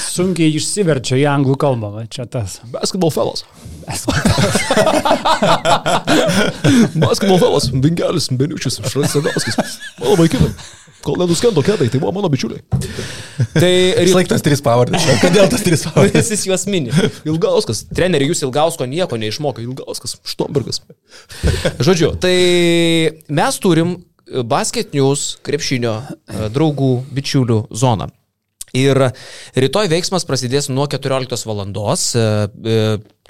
sunkiai 0.00 0.54
išsiverčia 0.56 1.18
į 1.20 1.26
anglų 1.28 1.58
kalbą. 1.60 1.90
Va, 1.92 2.04
čia 2.08 2.24
tas. 2.24 2.62
Basketball 2.72 3.12
fellows. 3.12 3.44
Basketball 7.04 7.38
fellows, 7.42 7.68
Vingelis, 7.74 8.30
Beniučius, 8.32 8.80
Šransėdauskis. 8.88 9.60
Mano 10.00 10.16
vaikinai. 10.22 10.50
Kol 11.04 11.18
nenuskendo 11.20 11.62
kedai, 11.64 11.90
tai 11.92 12.00
buvo 12.00 12.14
mano 12.16 12.30
bičiuliai. 12.32 12.62
Tai 13.52 13.72
Išlaiktas 14.04 14.44
trys 14.44 14.62
pavardės. 14.64 15.04
Kodėl 15.20 15.50
tas 15.52 15.64
trys 15.66 15.84
pavardės? 15.88 16.30
Jis 16.32 16.46
juos 16.48 16.64
mini. 16.70 16.94
Ilgauskas. 17.28 17.84
Treneri, 17.92 18.30
jūs 18.30 18.40
Ilgausko 18.46 18.88
nieko 18.88 19.18
neišmokė. 19.20 19.66
Ilgauskas, 19.66 20.16
Štombergas. 20.28 20.80
Žodžiu, 21.84 22.14
tai 22.22 22.34
mes 23.28 23.60
turim 23.62 23.98
Basket 24.48 24.94
News 24.96 25.34
krepšinio 25.44 25.94
e, 26.00 26.46
draugų, 26.52 26.92
bičiulių 27.12 27.58
zoną. 27.76 28.08
Ir 28.74 28.98
rytoj 29.54 29.90
veiksmas 29.92 30.24
prasidės 30.26 30.66
nuo 30.72 30.88
14 30.90 31.46
valandos, 31.46 32.08
e, 32.16 32.24
e, 32.64 32.78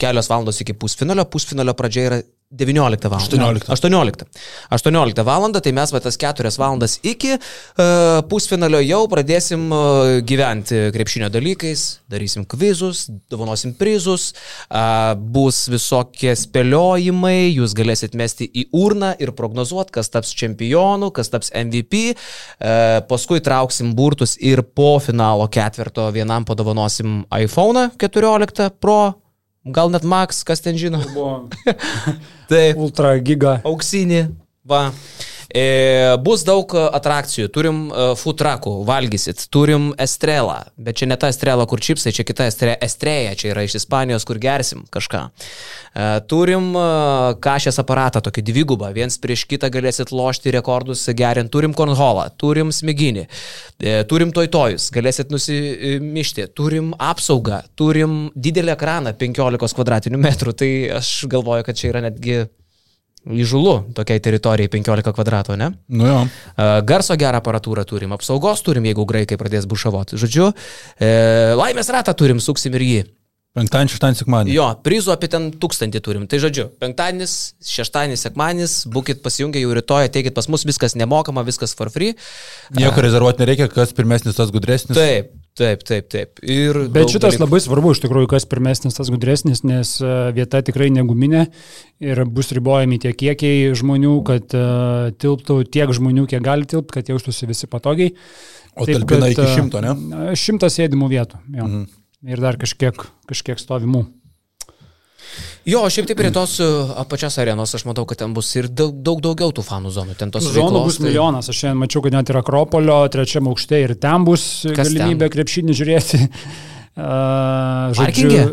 kelios 0.01 0.31
valandos 0.31 0.63
iki 0.63 0.77
pusfinalio, 0.79 1.27
pusfinalio 1.29 1.75
pradžia 1.77 2.07
yra 2.09 2.21
19 2.55 3.09
val. 3.11 3.21
18. 3.21 3.69
18. 3.69 4.27
18 4.71 5.25
val. 5.27 5.51
tai 5.61 5.73
mes 5.73 5.93
va 5.93 6.01
tas 6.01 6.17
4 6.17 6.51
valandas 6.59 6.99
iki 7.03 7.35
uh, 7.35 8.21
pusfinalio 8.31 8.81
jau 8.85 9.03
pradėsim 9.11 9.67
uh, 9.75 10.21
gyventi 10.27 10.79
krepšinio 10.95 11.29
dalykais, 11.35 11.83
darysim 12.11 12.47
kvizus, 12.49 13.07
dovanosim 13.31 13.75
prizus, 13.79 14.31
uh, 14.69 15.15
bus 15.19 15.65
visokie 15.73 16.35
spėliojimai, 16.39 17.51
jūs 17.57 17.75
galėsit 17.77 18.15
mesti 18.19 18.47
į 18.47 18.69
urną 18.77 19.15
ir 19.19 19.35
prognozuoti, 19.37 19.97
kas 19.99 20.13
taps 20.15 20.33
čempionu, 20.37 21.11
kas 21.15 21.33
taps 21.33 21.53
MVP, 21.55 22.15
uh, 22.15 23.03
paskui 23.11 23.43
trauksim 23.45 23.95
burtus 23.99 24.39
ir 24.41 24.63
po 24.63 24.97
finalo 25.03 25.49
ketvirto 25.51 26.07
vienam 26.15 26.47
padovanosim 26.47 27.25
iPhone 27.35 27.91
14 27.99 28.71
Pro, 28.81 29.24
gal 29.65 29.91
net 29.91 30.05
Max, 30.05 30.43
kas 30.45 30.61
ten 30.61 30.77
žino. 30.79 31.01
Taip 32.51 32.77
ultra 32.81 33.17
giga. 33.25 33.61
auksinį. 33.65 34.27
Va. 34.69 34.91
E, 35.53 36.17
bus 36.25 36.45
daug 36.47 36.73
e, 36.75 36.85
atrakcijų, 36.97 37.49
turim 37.53 37.81
e, 37.89 38.07
food 38.19 38.39
truckų, 38.41 38.75
valgysit, 38.89 39.45
turim 39.53 39.91
estrelą, 40.01 40.61
bet 40.81 41.01
čia 41.01 41.09
ne 41.11 41.19
ta 41.21 41.29
estrela, 41.33 41.67
kur 41.69 41.83
čipsai, 41.85 42.15
čia 42.17 42.25
kita 42.27 42.49
estre, 42.49 42.77
estrėja, 42.85 43.35
čia 43.39 43.51
yra 43.53 43.65
iš 43.67 43.77
Ispanijos, 43.83 44.25
kur 44.29 44.41
gersim 44.43 44.85
kažką. 44.95 45.27
E, 45.95 46.07
turim 46.31 46.73
e, 46.75 46.87
kažės 47.45 47.79
aparatą, 47.83 48.23
tokį 48.25 48.43
dvigubą, 48.49 48.91
viens 48.97 49.19
prieš 49.21 49.45
kitą 49.51 49.71
galėsit 49.75 50.11
lošti 50.15 50.55
rekordus 50.57 51.05
gerint, 51.15 51.53
turim 51.55 51.77
kornholą, 51.77 52.27
turim 52.41 52.73
smiginį, 52.75 53.29
e, 53.79 53.95
turim 54.11 54.33
toitojus, 54.35 54.89
galėsit 54.95 55.31
nusimišti, 55.35 56.49
turim 56.57 56.93
apsaugą, 56.99 57.63
turim 57.79 58.29
didelį 58.35 58.75
ekraną 58.75 59.15
15 59.21 59.79
kvadratinių 59.79 60.21
metrų, 60.25 60.57
tai 60.59 60.71
aš 60.99 61.17
galvoju, 61.31 61.69
kad 61.69 61.79
čia 61.79 61.93
yra 61.93 62.07
netgi 62.09 62.45
įžulu 63.25 63.75
tokiai 63.97 64.21
teritorijai 64.23 64.71
15 64.73 65.15
kvadratų, 65.17 65.57
ne? 65.61 65.73
Nu 65.89 66.09
jo. 66.09 66.21
Garso 66.87 67.17
gerą 67.21 67.41
aparatūrą 67.41 67.85
turim, 67.89 68.15
apsaugos 68.17 68.63
turim, 68.65 68.87
jeigu 68.91 69.07
graikai 69.09 69.39
pradės 69.41 69.69
bušavoti. 69.71 70.19
Žodžiu, 70.21 70.51
e, 70.99 71.13
laimės 71.57 71.93
ratą 71.95 72.15
turim, 72.17 72.41
suksim 72.41 72.75
ir 72.77 72.87
jį. 72.89 73.05
Penktadienį, 73.55 73.93
šeštadienį, 73.93 74.19
sekmadienį. 74.19 74.55
Jo, 74.57 74.65
prizų 74.83 75.13
apie 75.15 75.29
ten 75.31 75.45
tūkstantį 75.63 76.01
turim. 76.03 76.25
Tai 76.27 76.41
žodžiu, 76.43 76.65
penktadienis, 76.83 77.55
šeštadienis, 77.63 78.25
sekmadienis, 78.27 78.75
būkit 78.91 79.23
pasijungę 79.23 79.63
jau 79.63 79.77
rytoj, 79.79 80.09
ateikit 80.09 80.35
pas 80.35 80.49
mus, 80.51 80.65
viskas 80.67 80.97
nemokama, 80.99 81.45
viskas 81.47 81.77
for 81.79 81.93
free. 81.95 82.17
Nieko 82.75 83.05
rezervuoti 83.07 83.45
nereikia, 83.45 83.71
kas 83.71 83.95
pirmesnis, 83.95 84.35
tas 84.35 84.51
gudresnis. 84.51 84.99
Taip, 84.99 85.31
taip, 85.59 85.85
taip, 85.87 86.09
taip. 86.13 86.41
Ir 86.43 86.79
Bet 86.93 87.13
šitas 87.13 87.35
dalykų. 87.35 87.45
labai 87.45 87.61
svarbu, 87.63 87.93
iš 87.95 88.03
tikrųjų, 88.05 88.31
kas 88.33 88.47
pirmesnis, 88.51 88.97
tas 88.97 89.11
gudresnis, 89.13 89.63
nes 89.67 89.95
e, 90.03 90.15
vieta 90.37 90.61
tikrai 90.67 90.91
neguminė 90.95 91.47
ir 92.05 92.25
bus 92.27 92.51
ribojami 92.57 92.99
tie 93.03 93.15
kiekiai 93.15 93.71
žmonių, 93.79 94.15
kad 94.27 94.57
uh, 94.59 95.13
tilptų 95.23 95.61
tiek 95.73 95.93
žmonių, 95.95 96.27
kiek 96.31 96.43
gali 96.45 96.67
tilpti, 96.69 96.99
kad 96.99 97.13
jaustųsi 97.13 97.49
visi 97.49 97.71
patogiai. 97.71 98.13
O 98.75 98.85
Taip, 98.85 98.99
talpina 98.99 99.31
kad, 99.31 99.37
iki 99.37 99.47
e, 99.47 99.55
šimto, 99.55 99.85
ne? 99.85 99.95
Šimtas 100.39 100.77
sėdimų 100.81 101.09
vietų. 101.13 101.41
Jo. 101.55 101.69
Mhm. 101.69 101.87
Ir 102.35 102.41
dar 102.41 102.59
kažkiek, 102.59 102.99
kažkiek 103.31 103.61
stovimų. 103.61 104.07
Jo, 105.65 105.81
šiaip 105.89 106.07
taip 106.11 106.19
prie 106.21 106.31
tos 106.35 106.59
e, 106.61 106.67
apačios 107.01 107.39
arenos 107.41 107.73
aš 107.75 107.87
matau, 107.89 108.05
kad 108.09 108.21
ten 108.21 108.35
bus 108.37 108.51
ir 108.57 108.69
daug, 108.69 108.93
daug 109.07 109.23
daugiau 109.25 109.53
tų 109.57 109.65
fanų 109.65 109.93
zonų. 109.97 110.17
Ten 110.21 110.31
tos 110.35 110.45
Zonų 110.53 110.85
bus 110.85 110.99
tai- 111.01 111.07
milijonas. 111.09 111.49
Aš 111.49 111.63
šiandien 111.63 111.81
mačiau, 111.81 112.03
kad 112.05 112.13
net 112.13 112.29
ir 112.31 112.41
Akropolio 112.43 112.99
trečiame 113.09 113.49
aukšte 113.53 113.81
ir 113.87 113.95
ten 113.97 114.25
bus 114.29 114.45
Kas 114.77 114.93
galimybė 114.93 115.31
krepšinį 115.33 115.81
žiūrėti. 115.81 116.23
Uh, 116.95 117.91
Parkinge? 117.99 118.45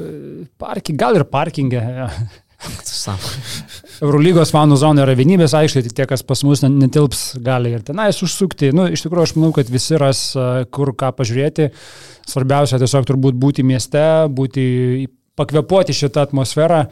Parking, 0.58 0.98
gal 0.98 1.14
ir 1.20 1.28
parkingė. 1.30 1.78
Ja. 1.78 2.08
Eurolygos 4.02 4.50
fanų 4.54 4.80
zona 4.82 5.04
yra 5.06 5.14
vienybės 5.18 5.54
aikštė, 5.58 5.84
tai 5.86 5.94
tie, 6.00 6.08
kas 6.10 6.24
pas 6.26 6.42
mus 6.46 6.64
net- 6.66 6.74
netilps, 6.74 7.22
gali 7.46 7.74
ir 7.76 7.84
tenais 7.86 8.18
užsukti. 8.26 8.72
Nu, 8.74 8.88
iš 8.90 9.04
tikrųjų, 9.06 9.28
aš 9.30 9.36
manau, 9.38 9.52
kad 9.54 9.70
visi 9.70 10.00
ras, 10.02 10.24
a, 10.34 10.66
kur 10.74 10.94
ką 10.98 11.12
pažiūrėti. 11.20 11.70
Svarbiausia 12.32 12.80
tiesiog 12.82 13.06
turbūt 13.10 13.38
būti 13.42 13.66
mieste, 13.66 14.02
būti, 14.34 14.66
pakvepuoti 15.42 15.98
šitą 15.98 16.24
atmosferą, 16.30 16.86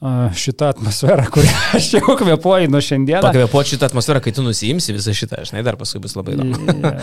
šitą 0.00 0.70
atmosferą, 0.72 1.26
kurią 1.34 1.50
aš 1.76 1.88
jau 1.98 2.14
kvepuoju 2.16 2.70
nuo 2.72 2.80
šiandieną. 2.80 3.20
Pakvepuoti 3.26 3.74
šitą 3.74 3.90
atmosferą, 3.90 4.22
kai 4.24 4.32
tu 4.32 4.40
nusiimsi 4.46 4.94
visą 4.96 5.12
šitą, 5.16 5.42
žinai, 5.44 5.60
dar 5.66 5.76
paskui 5.76 6.00
bus 6.00 6.14
labai 6.16 6.38
įdomu. 6.38 6.94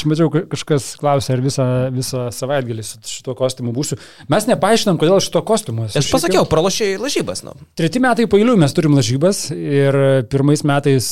Čia 0.00 0.08
mačiau, 0.08 0.30
ka- 0.32 0.46
kažkas 0.54 0.86
klausė, 1.00 1.34
ar 1.36 1.42
visą, 1.44 1.66
visą 1.92 2.22
savaitgalį 2.32 2.86
su 2.88 3.02
šituo 3.04 3.34
kostiumu 3.36 3.74
būsiu. 3.76 3.98
Mes 4.32 4.48
nepaaiškinam, 4.48 4.96
kodėl 5.02 5.20
šito 5.20 5.42
kostiumu. 5.44 5.90
Aš 5.92 6.08
pasakiau, 6.14 6.46
pralošiai 6.48 6.96
lažybas, 7.02 7.44
nu. 7.44 7.52
Treti 7.76 8.00
metai 8.00 8.24
pailių 8.30 8.56
mes 8.64 8.72
turim 8.76 8.96
lažybas 8.96 9.50
ir 9.52 10.00
pirmais 10.32 10.64
metais, 10.64 11.10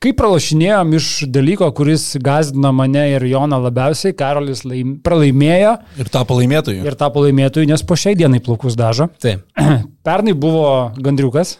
kaip 0.00 0.16
pralašinėjom 0.16 0.96
iš 0.96 1.10
dalyko, 1.34 1.68
kuris 1.76 2.14
gazdino 2.24 2.72
mane 2.72 3.04
ir 3.18 3.28
Joną 3.28 3.60
labiausiai, 3.68 4.14
Karolis 4.16 4.64
laim, 4.64 4.96
pralaimėjo 5.04 5.76
Ir 6.00 6.08
tapo 6.14 6.38
laimėtojų. 6.40 6.86
ir 6.88 6.96
tapo 6.96 7.26
laimėtojų, 7.26 7.68
nes 7.68 7.82
po 7.84 7.98
šiai 7.98 8.16
dienai 8.16 8.40
plaukus 8.40 8.78
dažo. 8.78 9.10
Taip. 9.20 9.44
Pernai 10.08 10.32
buvo 10.40 10.64
gandriukas, 11.02 11.56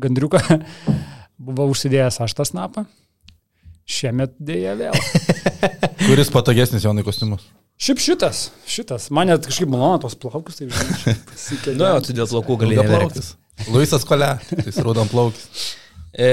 gandriuką 0.00 0.40
buvo 1.50 1.68
užsidėjęs 1.72 2.20
aš 2.24 2.36
tą 2.38 2.46
snapą. 2.48 2.86
Šiemet 3.90 4.36
dėja 4.38 4.76
vėl. 4.78 4.94
Kuris 6.06 6.30
patogesnis 6.30 6.84
jaunai 6.86 7.02
kostiumus? 7.06 7.42
Šiaip 7.80 8.00
šitas, 8.04 8.40
šitas. 8.68 9.08
Man 9.14 9.30
net 9.32 9.46
kažkaip 9.48 9.70
malonu 9.72 10.02
tos 10.04 10.14
plaukus, 10.20 10.58
tai 10.60 10.68
žinai. 10.68 11.14
Nu, 11.80 11.86
jo, 11.88 12.00
tu 12.04 12.14
dėl 12.14 12.28
plaukų 12.28 12.58
neverkti. 12.60 12.76
Ilgaplaukis. 12.76 13.30
Luisas 13.72 14.04
Kole, 14.08 14.28
tai 14.50 14.72
raudon 14.84 15.08
plaukis. 15.10 15.64
E, 16.12 16.28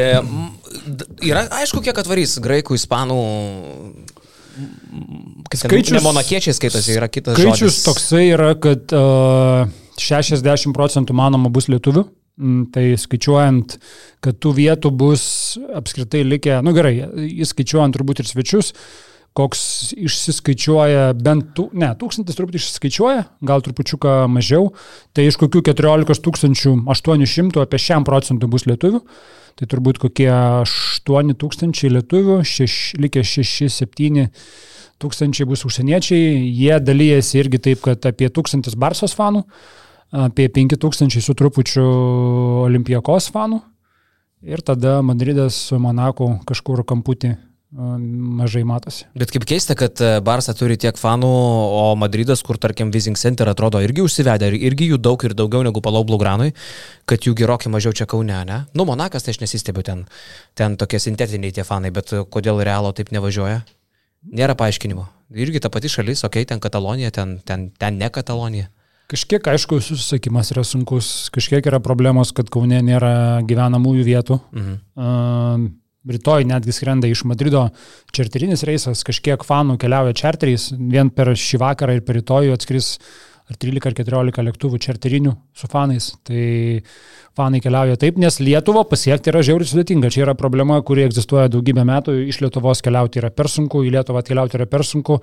yra 1.27 1.45
aišku, 1.61 1.81
kiek 1.85 1.97
atvarys 2.03 2.35
graikų, 2.43 2.75
ispanų. 2.79 3.17
Skaičius- 5.53 5.95
ne 5.95 6.01
monakiečiai 6.03 6.55
skaitosi, 6.57 6.95
yra 6.97 7.07
kitas 7.13 7.37
Skaičius 7.37 7.75
žodis. 7.77 7.83
toksai 7.85 8.23
yra, 8.33 8.51
kad 8.59 8.93
uh, 8.97 9.69
60 10.01 10.73
procentų 10.77 11.15
manoma 11.17 11.51
bus 11.53 11.69
lietuvių. 11.71 12.05
Mm, 12.37 12.65
Tai 12.69 12.83
skaičiuojant, 13.01 13.79
kad 14.21 14.37
tų 14.37 14.53
vietų 14.59 14.91
bus 14.93 15.23
apskritai 15.73 16.21
likę, 16.21 16.59
nu 16.61 16.73
gerai, 16.75 16.99
įskaičiuojant 17.41 17.97
turbūt 17.97 18.21
ir 18.21 18.29
svečius, 18.29 18.75
koks 19.37 19.61
išsiskaičiuoja 19.97 21.11
bent, 21.17 21.51
tų, 21.57 21.67
ne, 21.77 21.89
tūkstantis 21.97 22.37
turbūt 22.37 22.57
išsiskaičiuoja, 22.59 23.25
gal 23.45 23.63
trupučiuką 23.65 24.13
mažiau, 24.33 24.71
tai 25.17 25.27
iš 25.29 25.37
kokių 25.41 25.63
14 25.69 26.13
800 26.85 27.65
apie 27.65 27.81
6 27.81 28.05
procentų 28.07 28.49
bus 28.53 28.65
lietuvių, 28.69 29.01
tai 29.57 29.69
turbūt 29.69 30.01
kokie 30.01 30.29
8 30.29 31.35
tūkstančiai 31.41 31.93
lietuvių, 31.97 32.39
šeš, 32.45 32.77
likę 33.01 33.25
6-7 33.25 34.29
tūkstančiai 35.01 35.45
bus 35.49 35.65
užsieniečiai, 35.69 36.37
jie 36.49 36.77
dalyjasi 36.81 37.41
irgi 37.41 37.61
taip, 37.69 37.83
kad 37.85 38.09
apie 38.09 38.29
tūkstantis 38.33 38.77
Barsos 38.79 39.13
fanų, 39.17 39.43
apie 40.11 40.47
5000 40.49 41.21
su 41.21 41.33
trupučiu 41.37 41.83
Olimpijakos 42.67 43.31
fanų 43.33 43.59
ir 44.47 44.61
tada 44.61 45.01
Madridas 45.01 45.57
su 45.69 45.79
Monaku 45.81 46.29
kažkur 46.47 46.83
kamputį 46.87 47.33
a, 47.33 47.97
mažai 48.39 48.63
matosi. 48.67 49.07
Bet 49.17 49.33
kaip 49.33 49.43
keista, 49.49 49.75
kad 49.75 49.99
e, 49.99 50.11
Barsa 50.23 50.53
turi 50.55 50.77
tiek 50.79 50.95
fanų, 50.95 51.27
o 51.27 51.81
Madridas, 51.99 52.43
kur 52.45 52.59
tarkim 52.61 52.93
Vising 52.93 53.17
Center 53.19 53.49
atrodo 53.51 53.81
irgi 53.83 54.05
užsivedę, 54.05 54.51
ir- 54.53 54.69
irgi 54.69 54.91
jų 54.93 55.01
daug 55.03 55.25
ir 55.27 55.35
daugiau 55.35 55.65
negu 55.67 55.81
Palau 55.83 56.05
Blugranui, 56.07 56.53
kad 57.09 57.27
jų 57.27 57.35
gerokai 57.41 57.71
mažiau 57.73 57.91
čia 57.97 58.07
kaune, 58.07 58.37
ne? 58.47 58.61
Nu, 58.77 58.85
Monakas 58.87 59.25
tai 59.27 59.35
aš 59.35 59.41
nesistebiu 59.43 59.83
ten, 59.83 60.05
ten 60.55 60.77
tokie 60.79 61.01
sintetiniai 61.03 61.51
tie 61.51 61.67
fanai, 61.67 61.91
bet 61.91 62.13
e, 62.15 62.23
kodėl 62.23 62.63
Realo 62.63 62.93
taip 62.95 63.11
nevažiuoja? 63.11 63.65
Nėra 64.31 64.55
paaiškinimo. 64.59 65.03
Irgi 65.35 65.59
ta 65.59 65.69
pati 65.73 65.91
šalis, 65.91 66.23
okei, 66.23 66.45
okay, 66.45 66.53
ten 66.53 66.63
Katalonija, 66.63 67.11
ten, 67.11 67.39
ten, 67.43 67.69
ten 67.75 67.99
ne 67.99 68.07
Katalonija. 68.13 68.69
Kažkiek, 69.07 69.45
aišku, 69.47 69.79
susisiekimas 69.79 70.51
yra 70.51 70.65
sunkus, 70.67 71.29
kažkiek 71.31 71.65
yra 71.69 71.79
problemos, 71.83 72.33
kad 72.35 72.49
Kaune 72.51 72.81
nėra 72.83 73.43
gyvenamųjų 73.47 74.07
vietų. 74.07 74.39
Mhm. 74.51 74.79
Uh, 74.99 75.67
rytoj 76.07 76.45
netgi 76.47 76.71
skrenda 76.75 77.07
iš 77.07 77.23
Madrido 77.27 77.67
čarterinis 78.15 78.63
reisas, 78.67 79.03
kažkiek 79.07 79.43
fanų 79.43 79.77
keliauja 79.81 80.15
čarteriais, 80.15 80.69
vien 80.77 81.11
per 81.11 81.33
šį 81.35 81.59
vakarą 81.63 81.97
ir 81.97 82.05
per 82.07 82.19
rytojų 82.19 82.55
atskris 82.55 82.93
ar 83.47 83.55
13 83.55 83.87
ar 83.87 83.95
14 83.95 84.43
lėktuvų 84.47 84.79
čarterinių 84.83 85.33
su 85.55 85.69
fanais. 85.71 86.09
Tai 86.27 86.41
fanai 87.37 87.61
keliauja 87.63 87.99
taip, 87.99 88.19
nes 88.19 88.41
Lietuvo 88.43 88.83
pasiekti 88.89 89.31
yra 89.31 89.43
žiauriai 89.45 89.69
sudėtinga. 89.69 90.11
Čia 90.11 90.25
yra 90.25 90.35
problema, 90.37 90.79
kuri 90.83 91.05
egzistuoja 91.07 91.47
daugybę 91.53 91.85
metų. 91.87 92.17
Iš 92.27 92.41
Lietuvos 92.43 92.83
keliauti 92.83 93.21
yra 93.21 93.31
per 93.31 93.49
sunku, 93.51 93.85
į 93.87 93.93
Lietuvą 93.95 94.23
atkeliauti 94.23 94.59
yra 94.59 94.67
per 94.69 94.83
sunku. 94.87 95.21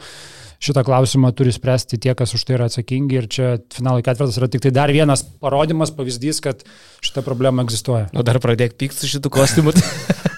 Šitą 0.65 0.85
klausimą 0.87 1.35
turi 1.37 1.53
spręsti 1.53 1.99
tie, 2.01 2.15
kas 2.17 2.33
už 2.37 2.47
tai 2.49 2.57
yra 2.57 2.71
atsakingi. 2.71 3.19
Ir 3.21 3.29
čia 3.29 3.51
finalai 3.75 4.05
ketvirtas 4.07 4.39
yra 4.41 4.49
tik 4.49 4.65
tai 4.65 4.73
dar 4.73 4.93
vienas 4.95 5.27
parodimas, 5.43 5.93
pavyzdys, 5.93 6.41
kad 6.45 6.65
šita 7.05 7.27
problema 7.27 7.67
egzistuoja. 7.67 8.09
Nu 8.17 8.25
dar 8.25 8.41
pradėk 8.41 8.79
pykti 8.81 9.05
su 9.05 9.17
šitų 9.17 9.35
kostiumu. 9.35 9.75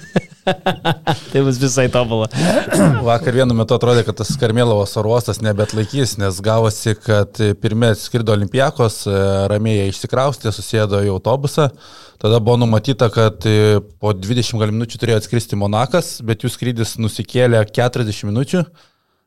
tai 1.33 1.43
bus 1.43 1.59
visai 1.61 1.87
tobulą. 1.93 2.29
Vakar 3.09 3.37
vienu 3.37 3.57
metu 3.59 3.77
atrodė, 3.77 4.05
kad 4.07 4.19
tas 4.21 4.33
Karmėlavos 4.41 4.95
oro 5.01 5.15
uostas 5.17 5.41
nebetlaikys, 5.45 6.17
nes 6.23 6.41
gavosi, 6.45 6.95
kad 7.03 7.41
pirmie 7.63 7.93
skrido 7.99 8.35
Olimpijakos, 8.37 9.03
e, 9.11 9.23
ramiai 9.53 9.91
išsikraustė, 9.91 10.53
susėdo 10.55 11.03
į 11.07 11.13
autobusą. 11.15 11.71
Tada 12.23 12.41
buvo 12.41 12.61
numatyta, 12.63 13.11
kad 13.13 13.47
e, 13.49 13.81
po 14.01 14.15
20 14.17 14.63
gal 14.63 14.75
minučių 14.75 15.03
turėjo 15.03 15.23
atskristi 15.23 15.59
Monakas, 15.59 16.17
bet 16.27 16.47
jų 16.47 16.53
skrydis 16.55 16.97
nusikėlė 17.03 17.65
40 17.67 18.31
minučių. 18.31 18.65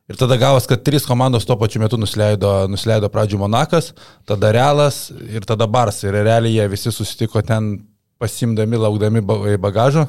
Ir 0.10 0.18
tada 0.18 0.40
gavos, 0.42 0.66
kad 0.66 0.82
trys 0.82 1.04
komandos 1.06 1.46
tuo 1.46 1.54
pačiu 1.60 1.84
metu 1.84 2.00
nusileido, 2.02 2.64
nusileido 2.72 3.12
pradžių 3.14 3.44
Monakas, 3.44 3.92
tada 4.26 4.50
Realas 4.56 5.12
ir 5.30 5.46
tada 5.46 5.68
Bars. 5.70 6.02
Ir 6.02 6.18
realiai 6.18 6.56
jie 6.56 6.66
visi 6.72 6.94
susitiko 6.96 7.44
ten 7.46 7.76
pasimdami, 8.20 8.78
laukdami 8.78 9.22
ba- 9.26 9.58
bagažo. 9.58 10.08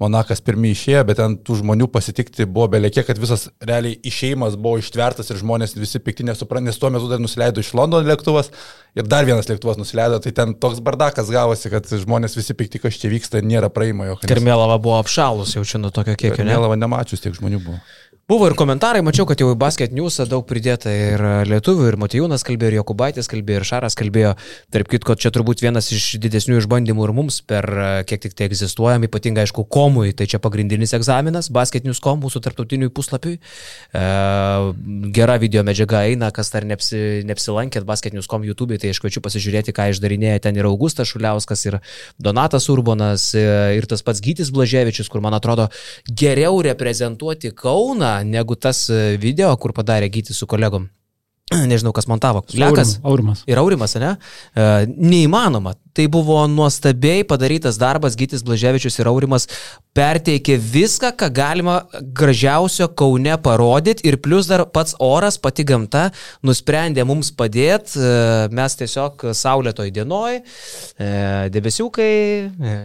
Monakas 0.00 0.40
pirmie 0.40 0.70
išėjo, 0.72 1.02
bet 1.04 1.18
ten 1.20 1.34
tų 1.44 1.58
žmonių 1.58 1.84
pasitikti 1.92 2.46
buvo 2.48 2.70
belėkė, 2.72 3.02
kad 3.04 3.18
visas 3.20 3.50
realiai 3.60 3.98
išėjimas 4.08 4.54
buvo 4.56 4.78
ištvertas 4.80 5.28
ir 5.28 5.36
žmonės 5.42 5.74
visi 5.76 6.00
pikti 6.00 6.24
nesuprantė, 6.24 6.70
nes 6.70 6.78
tuo 6.80 6.88
metu 6.88 7.10
dar 7.10 7.20
nusileido 7.20 7.60
iš 7.60 7.74
Londono 7.76 8.08
lėktuvas 8.08 8.48
ir 8.96 9.04
dar 9.04 9.28
vienas 9.28 9.50
lėktuvas 9.50 9.76
nusileido, 9.76 10.16
tai 10.24 10.32
ten 10.32 10.54
toks 10.56 10.80
bardakas 10.80 11.28
gavosi, 11.28 11.68
kad 11.68 11.84
žmonės 11.84 12.38
visi 12.38 12.56
pikti, 12.56 12.80
kas 12.80 12.96
čia 12.96 13.12
vyksta, 13.12 13.44
nėra 13.44 13.68
praeimo 13.68 14.08
jokio. 14.08 14.30
Karmelava 14.32 14.80
buvo 14.80 14.96
apšalus 15.02 15.52
jau 15.58 15.66
čia 15.68 15.82
nuo 15.84 15.92
tokio 15.92 16.16
kiekio, 16.16 16.46
ne? 16.46 16.48
Karmėlava 16.48 16.80
nemačius 16.80 17.20
tiek 17.20 17.36
žmonių 17.36 17.60
buvo. 17.68 17.76
Buvo 18.30 18.46
ir 18.46 18.54
komentarai, 18.54 19.00
mačiau, 19.02 19.24
kad 19.26 19.40
jau 19.42 19.48
į 19.50 19.56
basket 19.58 19.90
newsą 19.90 20.22
daug 20.30 20.44
pridėta 20.46 20.92
ir 20.94 21.22
lietuvių, 21.50 21.88
ir 21.90 21.96
Matijūnas 21.98 22.44
kalbėjo, 22.46 22.70
ir 22.70 22.76
Jokubaitis 22.76 23.26
kalbėjo, 23.26 23.58
ir 23.58 23.66
Šaras 23.66 23.96
kalbėjo. 23.98 24.36
Tarp 24.70 24.90
kitko, 24.92 25.16
čia 25.18 25.32
turbūt 25.34 25.64
vienas 25.64 25.88
iš 25.90 26.04
didesnių 26.22 26.60
išbandymų 26.60 27.08
ir 27.08 27.12
mums 27.16 27.40
per 27.42 27.66
e, 27.66 27.88
kiek 28.06 28.22
tik 28.22 28.36
tai 28.38 28.46
egzistuojam, 28.46 29.02
ypatingai 29.08 29.48
aišku, 29.48 29.64
komui, 29.66 30.12
tai 30.14 30.28
čia 30.30 30.38
pagrindinis 30.38 30.94
egzaminas, 30.94 31.48
basket 31.50 31.88
news.com 31.88 32.22
mūsų 32.22 32.44
tarptautiniui 32.44 32.92
puslapiui. 32.94 33.40
E, 33.98 34.04
gera 35.18 35.34
video 35.42 35.66
medžiaga 35.66 36.04
eina, 36.12 36.30
kas 36.30 36.54
dar 36.54 36.68
neapsi, 36.70 37.24
neapsilankėt 37.26 37.88
basket 37.88 38.14
news.com 38.14 38.46
YouTube, 38.46 38.78
tai 38.78 38.94
aš 38.94 39.02
kviečiu 39.02 39.24
pasižiūrėti, 39.26 39.74
ką 39.74 39.88
išdarinėja 39.96 40.44
ten 40.46 40.62
ir 40.62 40.70
Augustas 40.70 41.10
Šuliauskas, 41.10 41.66
ir 41.66 41.80
Donatas 42.22 42.70
Urbonas, 42.70 43.32
e, 43.34 43.42
ir 43.80 43.90
tas 43.90 44.06
pats 44.06 44.22
Gytis 44.22 44.54
Blaževičius, 44.54 45.10
kur 45.10 45.18
man 45.26 45.34
atrodo 45.34 45.66
geriau 46.06 46.62
reprezentuoti 46.70 47.50
Kauną 47.58 48.19
negu 48.24 48.56
tas 48.56 48.88
e, 48.90 49.16
video, 49.20 49.52
kur 49.56 49.74
padarė 49.76 50.10
Gytis 50.12 50.40
su 50.40 50.48
kolegom. 50.50 50.88
nežinau, 51.70 51.92
kas 51.92 52.06
montavo. 52.06 52.44
Lekas. 52.54 52.96
Aurim- 53.02 53.10
Aurimas. 53.10 53.42
Ir 53.50 53.58
Aurimas, 53.58 53.94
ne? 53.98 54.14
E, 54.54 54.66
neįmanoma. 54.86 55.74
Tai 55.92 56.04
buvo 56.06 56.36
nuostabiai 56.46 57.24
padarytas 57.26 57.74
darbas, 57.80 58.14
Gytis 58.14 58.44
Blaževičius 58.46 59.00
ir 59.00 59.08
Aurimas 59.10 59.48
perteikė 59.98 60.54
viską, 60.62 61.10
ką 61.18 61.26
galima 61.34 61.80
gražiausio 62.14 62.86
Kaune 62.94 63.34
parodyti 63.42 64.06
ir 64.06 64.20
plus 64.22 64.46
dar 64.46 64.62
pats 64.70 64.94
oras, 65.02 65.40
pati 65.42 65.66
gamta 65.66 66.06
nusprendė 66.46 67.02
mums 67.08 67.32
padėti. 67.34 67.98
Mes 68.54 68.78
tiesiog 68.78 69.26
saulėtoj 69.34 69.90
dienoj, 69.98 70.38
e, 70.38 71.10
debesiukai, 71.50 72.14
e, 72.46 72.76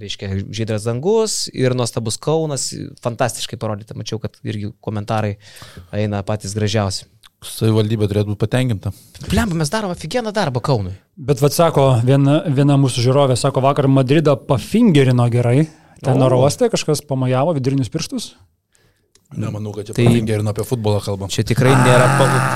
reiškia 0.00 0.32
žydras 0.48 0.88
dangus 0.88 1.42
ir 1.52 1.76
nuostabus 1.76 2.16
Kaunas, 2.16 2.70
fantastiškai 3.04 3.60
parodyta, 3.60 3.92
mačiau, 3.98 4.16
kad 4.22 4.40
irgi 4.40 4.72
komentarai 4.80 5.36
eina 5.92 6.24
patys 6.24 6.56
gražiausi. 6.56 7.10
Savivaldybė 7.44 8.08
turėtų 8.10 8.32
būti 8.32 8.40
patenkinta. 8.44 8.92
Pliam, 9.28 9.52
mes 9.58 9.70
darom 9.72 9.92
aфиgeną 9.94 10.32
darbą 10.34 10.62
Kaunui. 10.64 10.94
Bet 11.16 11.42
vad 11.44 11.54
sako, 11.54 11.86
viena, 12.06 12.40
viena 12.48 12.78
mūsų 12.80 13.04
žiūrovė 13.04 13.36
sako, 13.38 13.62
vakar 13.64 13.88
Madridą 13.88 14.36
pafingerino 14.48 15.28
gerai. 15.32 15.68
Ten 16.04 16.20
oro 16.22 16.42
uoste 16.42 16.68
kažkas 16.72 17.04
pamajavo 17.06 17.54
vidurinius 17.56 17.92
pirštus. 17.92 18.34
Nemanau, 19.34 19.72
kad 19.74 19.86
čia 19.88 19.94
Tai- 19.96 20.04
ir 20.04 20.40
apie 20.46 20.64
futbolą 20.64 21.00
kalbam. 21.02 21.28
Čia 21.28 21.42
tikrai 21.42 21.72
nėra, 21.74 22.06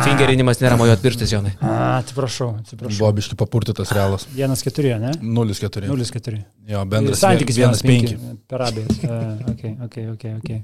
fingerinimas 0.05 0.61
nėra 0.63 0.77
mojo 0.79 0.95
pirštas, 1.03 1.33
Jonai. 1.33 1.57
A, 1.61 1.99
atsiprašau, 1.99 2.61
atsiprašau. 2.63 2.99
Buvo 2.99 3.13
biški 3.13 3.37
papurtytas 3.37 3.91
realas. 3.91 4.29
1-4, 4.37 4.99
ne? 5.01 5.13
0-4. 5.19 5.89
0-4. 5.91 6.45
Jo, 6.69 6.85
bendras 6.85 7.19
Santykis 7.19 7.59
1-5. 7.59 8.15
1-5 8.15 8.37
per 8.47 8.63
abiejas. 8.69 9.03
Uh, 9.03 9.51
okay, 9.51 9.77
okay, 9.89 10.09
okay, 10.15 10.35
okay. 10.39 10.63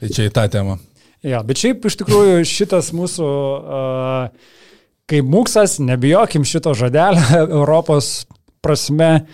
Tai 0.00 0.08
čia 0.08 0.26
į 0.26 0.34
tą 0.34 0.48
temą. 0.50 0.78
Ja, 1.26 1.42
bet 1.44 1.60
šiaip 1.60 1.84
iš 1.84 1.98
tikrųjų 2.00 2.44
šitas 2.48 2.90
mūsų, 2.96 3.28
uh, 3.28 4.58
kaip 5.10 5.26
mūksas, 5.28 5.78
nebijokim 5.84 6.46
šito 6.48 6.72
žodelio, 6.78 7.24
Europos 7.60 8.24
prasme 8.64 9.26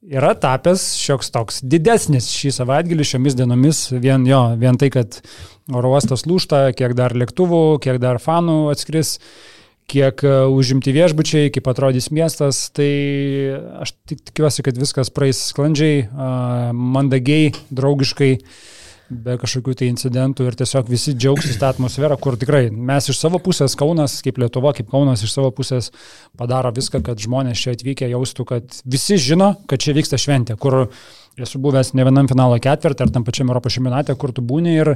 yra 0.00 0.32
tapęs 0.38 0.96
šioks 0.98 1.30
toks 1.34 1.62
didesnis 1.62 2.30
šį 2.34 2.54
savaitgalį 2.56 3.06
šiomis 3.12 3.38
dienomis. 3.38 3.84
Vien, 3.92 4.26
jo, 4.26 4.42
vien 4.58 4.80
tai, 4.80 4.90
kad 4.94 5.20
oro 5.70 5.94
uostas 5.94 6.26
lūšta, 6.26 6.70
kiek 6.78 6.96
dar 6.98 7.14
lėktuvų, 7.14 7.78
kiek 7.84 8.02
dar 8.02 8.18
fanų 8.22 8.64
atskris 8.72 9.18
kiek 9.90 10.22
užimti 10.54 10.94
viešbučiai, 10.94 11.50
kaip 11.54 11.68
atrodys 11.70 12.10
miestas, 12.14 12.68
tai 12.74 12.90
aš 13.82 13.94
tik 14.08 14.22
tikiuosi, 14.30 14.64
kad 14.66 14.78
viskas 14.78 15.10
praeis 15.14 15.40
sklandžiai, 15.50 16.04
mandagiai, 16.70 17.50
draugiškai, 17.74 18.32
be 19.10 19.36
kažkokių 19.40 19.74
tai 19.80 19.88
incidentų 19.90 20.46
ir 20.46 20.56
tiesiog 20.60 20.90
visi 20.90 21.14
džiaugsis 21.16 21.58
tą 21.60 21.72
atmosferą, 21.74 22.16
kur 22.20 22.38
tikrai 22.40 22.68
mes 22.70 23.10
iš 23.10 23.18
savo 23.18 23.40
pusės, 23.42 23.74
Kaunas, 23.78 24.20
kaip 24.24 24.38
Lietuva, 24.40 24.72
kaip 24.76 24.90
Kaunas 24.92 25.24
iš 25.26 25.34
savo 25.34 25.50
pusės 25.54 25.90
padaro 26.38 26.70
viską, 26.76 27.02
kad 27.06 27.20
žmonės 27.20 27.60
čia 27.60 27.74
atvykę 27.74 28.10
jaustų, 28.12 28.46
kad 28.52 28.78
visi 28.86 29.18
žino, 29.20 29.54
kad 29.70 29.82
čia 29.82 29.96
vyksta 29.98 30.20
šventė, 30.20 30.56
kur 30.60 30.84
esu 31.40 31.60
buvęs 31.62 31.94
ne 31.96 32.06
vienam 32.06 32.28
finalo 32.30 32.58
ketvirtį 32.62 33.06
ar 33.06 33.12
tam 33.14 33.26
pačiam 33.26 33.50
Europos 33.50 33.74
čempionate, 33.76 34.14
kur 34.20 34.34
tu 34.36 34.44
būni 34.44 34.76
ir 34.76 34.94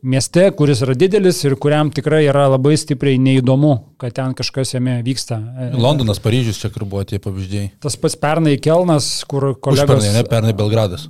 mieste, 0.00 0.46
kuris 0.56 0.80
yra 0.86 0.94
didelis 0.96 1.42
ir 1.44 1.56
kuriam 1.60 1.90
tikrai 1.92 2.22
yra 2.28 2.46
labai 2.54 2.76
stipriai 2.80 3.20
neįdomu, 3.20 3.74
kad 4.00 4.14
ten 4.16 4.36
kažkas 4.38 4.76
jame 4.76 5.00
vyksta. 5.04 5.40
Londonas, 5.76 6.22
Paryžius, 6.22 6.60
čia 6.62 6.72
kur 6.72 6.86
buvo 6.86 7.04
tie 7.08 7.20
pavyzdžiai. 7.22 7.74
Tas 7.82 7.98
pats 8.00 8.16
pernai 8.20 8.56
Kelnas, 8.62 9.12
kur 9.28 9.52
kolegos... 9.58 9.98
Užpernai, 9.98 10.16
ne 10.16 10.26
pernai 10.30 10.56
Belgradas. 10.56 11.08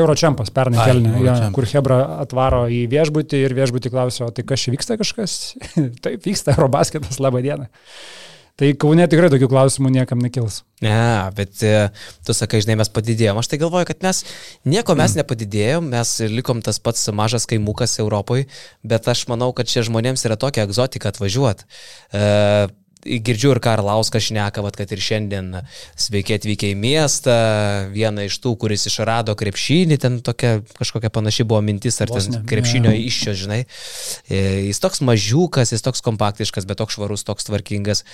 Euročempas 0.00 0.52
pernai 0.54 0.80
Ai, 0.82 0.88
kelnė, 0.90 1.12
ja, 1.26 1.36
kur 1.54 1.68
Hebra 1.68 2.00
atvaro 2.22 2.64
į 2.72 2.84
viešbutį 2.90 3.44
ir 3.46 3.56
viešbutį 3.58 3.92
klausia, 3.92 4.26
o 4.28 4.34
tai 4.34 4.46
kas 4.48 4.64
čia 4.64 4.74
vyksta 4.74 4.98
kažkas? 5.00 5.38
Taip 6.04 6.26
vyksta 6.26 6.56
Eurobasketas, 6.56 7.20
laba 7.22 7.42
diena. 7.44 7.70
Tai 8.60 8.68
Kaune 8.76 9.06
tikrai 9.08 9.30
tokių 9.32 9.46
klausimų 9.48 9.88
niekam 9.94 10.20
nekils. 10.20 10.58
Ne, 10.84 11.30
bet 11.32 11.62
e, 11.64 11.86
tu 12.26 12.34
sakai, 12.36 12.60
žinai, 12.60 12.76
mes 12.82 12.90
padidėjom. 12.92 13.38
Aš 13.40 13.48
tai 13.48 13.58
galvoju, 13.62 13.88
kad 13.88 14.04
mes 14.04 14.20
nieko 14.68 14.96
mes 15.00 15.14
nepadidėjom, 15.16 15.88
mes 15.94 16.12
likom 16.28 16.60
tas 16.64 16.76
pats 16.82 17.06
mažas 17.16 17.48
kaimukas 17.48 17.96
Europoje, 18.02 18.50
bet 18.84 19.08
aš 19.08 19.24
manau, 19.32 19.48
kad 19.56 19.70
čia 19.70 19.86
žmonėms 19.88 20.26
yra 20.28 20.36
tokia 20.40 20.66
egzotika 20.68 21.08
atvažiuoti. 21.08 21.64
E, 22.12 22.68
Girdžiu 23.04 23.54
ir 23.54 23.60
Karlauskas 23.64 24.26
šneka, 24.28 24.62
vat, 24.64 24.76
kad 24.76 24.90
ir 24.92 25.00
šiandien 25.00 25.54
sveiki 25.98 26.36
atvykę 26.36 26.72
į 26.74 26.76
miestą, 26.80 27.36
viena 27.94 28.26
iš 28.28 28.36
tų, 28.44 28.54
kuris 28.60 28.84
išrado 28.90 29.32
krepšinį, 29.38 29.98
ten 30.02 30.20
tokia 30.24 30.60
kažkokia 30.76 31.12
panaši 31.14 31.46
buvo 31.48 31.62
mintis, 31.64 32.00
ar 32.04 32.12
Vos 32.12 32.28
ten 32.28 32.40
ne, 32.40 32.44
krepšinio 32.50 32.90
ne. 32.92 33.00
iššio, 33.08 33.36
žinai. 33.44 33.62
E, 34.28 34.42
Jis 34.68 34.82
toks 34.82 35.00
mažiukas, 35.06 35.72
jis 35.72 35.84
toks 35.84 36.04
kompaktiškas, 36.04 36.68
bet 36.68 36.80
toks 36.82 36.98
švarus, 36.98 37.24
toks 37.24 37.48
tvarkingas. 37.48 38.04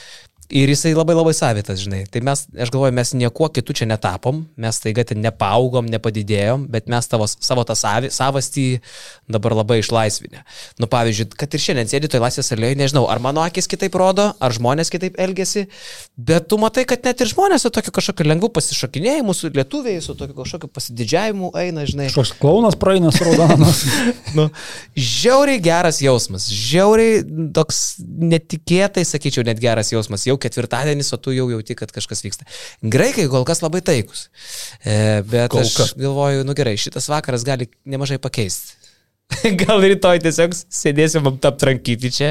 Ir 0.47 0.71
jisai 0.71 0.93
labai 0.95 1.17
labai 1.17 1.33
savitas, 1.35 1.81
žinai. 1.83 2.05
Tai 2.07 2.21
mes, 2.23 2.45
aš 2.55 2.71
galvoju, 2.71 2.95
mes 2.95 3.11
niekuo 3.19 3.49
kitų 3.51 3.75
čia 3.81 3.87
netapom, 3.91 4.45
mes 4.63 4.79
taiga 4.79 5.03
ten 5.03 5.19
nepaaugom, 5.19 5.89
nepadidėjom, 5.91 6.69
bet 6.71 6.87
mes 6.87 7.09
tavo, 7.11 7.27
savo 7.27 7.65
tą 7.67 7.75
savi, 7.75 8.13
savastį 8.15 8.79
dabar 9.27 9.57
labai 9.59 9.81
išlaisvinę. 9.83 10.45
Nu, 10.79 10.87
pavyzdžiui, 10.87 11.33
kad 11.35 11.51
ir 11.51 11.59
šiandien 11.65 11.91
sėdi 11.91 12.07
toj 12.13 12.23
laisvės 12.23 12.53
alėje, 12.55 12.79
nežinau, 12.79 13.09
ar 13.11 13.19
mano 13.19 13.43
akis 13.43 13.67
kitaip 13.67 13.91
rodo, 13.99 14.37
ar 14.39 14.55
žmonės 14.55 14.76
kitaip 14.93 15.17
elgesi, 15.23 15.65
bet 16.17 16.47
tu 16.51 16.59
matai, 16.61 16.85
kad 16.89 17.05
net 17.07 17.23
ir 17.25 17.31
žmonės 17.31 17.65
su 17.65 17.71
tokiu 17.73 17.95
kažkokiu 17.97 18.27
lengvu 18.29 18.51
pasišokinėjimu, 18.55 19.35
su 19.37 19.51
lietuviai, 19.55 20.03
su 20.05 20.15
tokiu 20.19 20.37
kažkokiu 20.39 20.71
pasididžiavimu 20.77 21.51
eina, 21.63 21.87
žinai. 21.89 22.09
Kažkoks 22.13 22.35
klaunas 22.43 22.79
praeina 22.81 23.13
su 23.15 23.27
raudonas. 23.27 23.85
Nu, 24.37 24.51
žiauriai 24.99 25.61
geras 25.65 26.03
jausmas, 26.03 26.51
žiauriai 26.53 27.23
toks 27.57 27.79
netikėtai, 28.05 29.07
sakyčiau, 29.09 29.47
net 29.49 29.63
geras 29.63 29.89
jausmas. 29.95 30.27
Jau 30.29 30.37
ketvirtadienis, 30.41 31.09
o 31.17 31.19
tu 31.21 31.33
jau 31.33 31.47
jauti, 31.55 31.77
kad 31.79 31.95
kažkas 31.95 32.21
vyksta. 32.27 32.45
Graikai 32.85 33.25
kol 33.33 33.47
kas 33.49 33.63
labai 33.65 33.81
taikus. 33.87 34.27
E, 34.85 35.23
bet 35.25 35.55
Kol 35.55 35.65
aš 35.65 35.73
kas. 35.79 35.95
galvoju, 35.97 36.45
nu 36.45 36.57
gerai, 36.59 36.77
šitas 36.81 37.09
vakaras 37.09 37.47
gali 37.49 37.71
nemažai 37.89 38.21
pakeisti. 38.21 38.77
Gal 39.63 39.83
rytoj 39.83 40.21
tiesiog 40.23 40.55
sėdėsim 40.55 41.27
aptrankyti 41.27 42.13
čia 42.15 42.29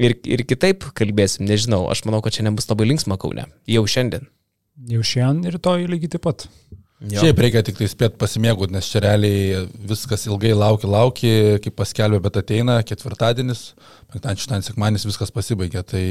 ir, 0.00 0.16
ir 0.24 0.44
kitaip 0.48 0.88
kalbėsim, 0.96 1.46
nežinau. 1.48 1.84
Aš 1.92 2.04
manau, 2.08 2.22
kad 2.24 2.36
čia 2.36 2.46
nebus 2.46 2.68
labai 2.70 2.88
linksma 2.90 3.20
kaune. 3.20 3.46
Jau 3.70 3.84
šiandien. 3.88 4.28
Jau 4.90 5.02
šiandien 5.04 5.50
ir 5.50 5.58
rytoj 5.58 5.88
lygiai 5.90 6.14
taip 6.16 6.24
pat. 6.26 6.46
Jo. 7.00 7.22
Šiaip 7.22 7.38
reikia 7.40 7.62
tik 7.64 7.78
tai 7.78 7.86
spėti 7.88 8.18
pasimėgauti, 8.20 8.74
nes 8.74 8.84
čia 8.92 9.00
realiai 9.00 9.62
viskas 9.88 10.26
ilgai 10.28 10.50
lauki, 10.52 10.84
lauki, 10.90 11.30
kaip 11.64 11.78
paskelbė, 11.78 12.18
bet 12.26 12.36
ateina 12.42 12.74
ketvirtadienis, 12.84 13.62
penktadienis, 14.12 14.42
šeštadienis, 14.42 14.68
sekmadienis, 14.68 15.06
viskas 15.08 15.32
pasibaigia. 15.32 15.80
Tai 15.80 16.02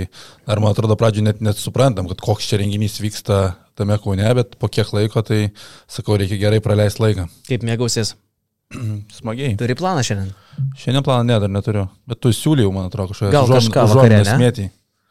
dar 0.50 0.62
man 0.64 0.74
atrodo 0.74 0.98
pradžioje 0.98 1.28
net, 1.28 1.44
net 1.46 1.62
suprantam, 1.62 2.10
kad 2.10 2.24
koks 2.26 2.50
čia 2.50 2.58
renginys 2.64 2.98
vyksta 3.04 3.38
tame 3.78 4.00
kaune, 4.02 4.26
bet 4.40 4.58
po 4.58 4.72
kiek 4.74 4.90
laiko, 4.98 5.22
tai 5.22 5.52
sakau, 5.86 6.18
reikia 6.18 6.42
gerai 6.42 6.64
praleisti 6.66 7.06
laiką. 7.06 7.28
Kaip 7.52 7.70
mėgausies? 7.70 8.16
Smagiai. 9.20 9.56
Turi 9.60 9.76
planą 9.78 10.04
šiandien? 10.06 10.34
Šiandien 10.78 11.06
planą 11.06 11.26
ne, 11.26 11.38
dar 11.42 11.52
neturiu, 11.52 11.88
bet 12.10 12.20
tu 12.22 12.32
siūliau, 12.36 12.72
man 12.74 12.90
atrodo, 12.90 13.14
kažkokią 13.14 13.32
Gal 13.34 13.50
kažką 13.50 13.86
vakare, 13.90 14.20
ne? 14.22 14.36
smėtį. 14.36 14.68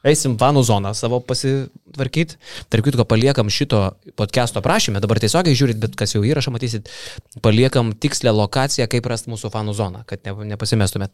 Eisim 0.06 0.36
vanų 0.38 0.62
zoną 0.62 0.92
savo 0.94 1.18
pasitvarkyti. 1.26 2.36
Tarp 2.70 2.86
kitko, 2.86 3.02
paliekam 3.08 3.50
šito 3.50 3.80
podcast'o 4.18 4.62
aprašymę, 4.62 5.02
dabar 5.02 5.18
tiesiogiai 5.18 5.58
žiūrit, 5.58 5.80
bet 5.82 5.96
kas 5.98 6.14
jau 6.14 6.22
įrašą 6.22 6.52
matysit, 6.54 6.86
paliekam 7.42 7.90
tikslę 7.98 8.30
lokaciją, 8.36 8.86
kaip 8.92 9.08
rasti 9.10 9.32
mūsų 9.32 9.50
fanų 9.50 9.74
zoną, 9.74 10.04
kad 10.06 10.22
ne, 10.22 10.36
nepasimestumėt. 10.52 11.10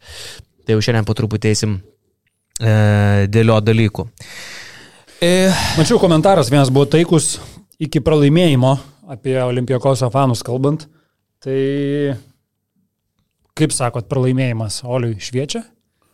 Tai 0.69 0.77
jau 0.77 0.85
šiandien 0.85 1.09
po 1.09 1.17
truputį 1.17 1.49
eisim 1.55 1.79
e, 2.61 3.25
dėlio 3.33 3.57
dalykų. 3.65 4.05
E, 5.25 5.33
Mačiau 5.81 5.97
komentaras, 6.03 6.53
vienas 6.53 6.69
buvo 6.69 6.85
taikus 6.93 7.39
iki 7.81 8.05
pralaimėjimo 8.05 8.77
apie 9.17 9.39
Olimpijakos 9.41 10.05
fanus 10.13 10.45
kalbant. 10.45 10.85
Tai 11.45 11.57
kaip 13.59 13.75
sakot, 13.75 14.09
pralaimėjimas 14.11 14.83
Oliui 14.87 15.21
šviečia? 15.23 15.63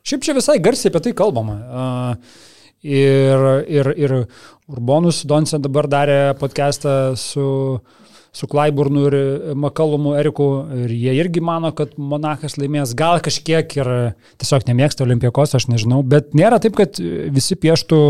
Šiaip 0.07 0.25
čia 0.25 0.37
visai 0.37 0.59
garsiai 0.63 0.93
apie 0.93 1.03
tai 1.05 1.15
kalbama. 1.17 1.57
Ir, 2.81 3.43
ir, 3.69 3.91
ir 4.01 4.15
Urbonus 4.71 5.23
Donce 5.29 5.61
dabar 5.61 5.89
darė 5.91 6.19
podcastą 6.41 7.13
su, 7.21 7.45
su 8.33 8.49
Klaiburnu 8.49 9.03
ir 9.09 9.17
Makalumu 9.61 10.15
Eriku 10.17 10.49
ir 10.87 10.95
jie 10.97 11.17
irgi 11.21 11.43
mano, 11.45 11.75
kad 11.77 11.93
Monachas 12.01 12.57
laimės 12.61 12.95
gal 12.97 13.21
kažkiek 13.25 13.77
ir 13.77 13.93
tiesiog 14.41 14.65
nemėgsta 14.71 15.05
Olimpijakos, 15.05 15.57
aš 15.59 15.69
nežinau, 15.73 16.01
bet 16.01 16.33
nėra 16.37 16.61
taip, 16.63 16.79
kad 16.81 17.01
visi 17.37 17.59
pieštų 17.61 18.01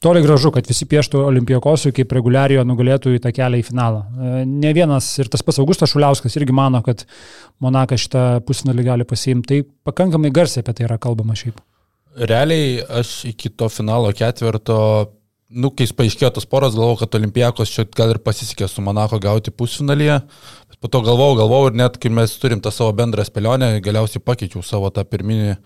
Toli 0.00 0.22
gražu, 0.24 0.48
kad 0.54 0.64
visi 0.64 0.86
pieštų 0.88 1.20
Olimpijakosui 1.28 1.90
kaip 1.92 2.12
reguliarijo 2.16 2.62
nugalėtų 2.64 3.12
į 3.18 3.20
tą 3.20 3.34
kelią 3.36 3.58
į 3.60 3.66
finalą. 3.66 4.00
E, 4.08 4.44
Ne 4.48 4.72
vienas 4.72 5.10
ir 5.20 5.28
tas 5.28 5.44
pats 5.44 5.60
Augustas 5.60 5.92
Šuliauskas 5.92 6.38
irgi 6.40 6.56
mano, 6.56 6.80
kad 6.86 7.04
Monakas 7.60 8.06
šitą 8.06 8.22
pusnalį 8.48 8.86
gali 8.86 9.08
pasiimti. 9.08 9.60
Tai 9.60 9.90
pakankamai 9.90 10.32
garsiai 10.32 10.64
apie 10.64 10.78
tai 10.78 10.88
yra 10.88 10.96
kalbama 11.02 11.36
šiaip. 11.36 11.60
Realiai 12.16 12.80
aš 13.00 13.12
iki 13.28 13.52
to 13.52 13.68
finalo 13.68 14.08
ketvirto, 14.16 14.80
nu, 15.52 15.68
kai 15.76 15.84
paaiškėjo 16.00 16.32
tos 16.38 16.48
poros, 16.48 16.72
galvojau, 16.78 17.02
kad 17.04 17.20
Olimpijakos 17.20 17.76
čia 17.76 17.84
gal 17.92 18.14
ir 18.14 18.24
pasisekė 18.24 18.70
su 18.72 18.80
Monako 18.86 19.20
gauti 19.20 19.52
pusfinalyje, 19.52 20.22
po 20.80 20.88
to 20.88 21.04
galvojau, 21.04 21.42
galvojau 21.42 21.74
ir 21.74 21.80
net 21.84 22.00
kai 22.00 22.08
mes 22.08 22.32
turim 22.40 22.64
tą 22.64 22.72
savo 22.72 22.96
bendrą 22.96 23.26
spėlionę, 23.28 23.74
galiausiai 23.84 24.24
pakeičiau 24.24 24.64
savo 24.64 24.88
tą 24.88 25.04
pirminį 25.04 25.58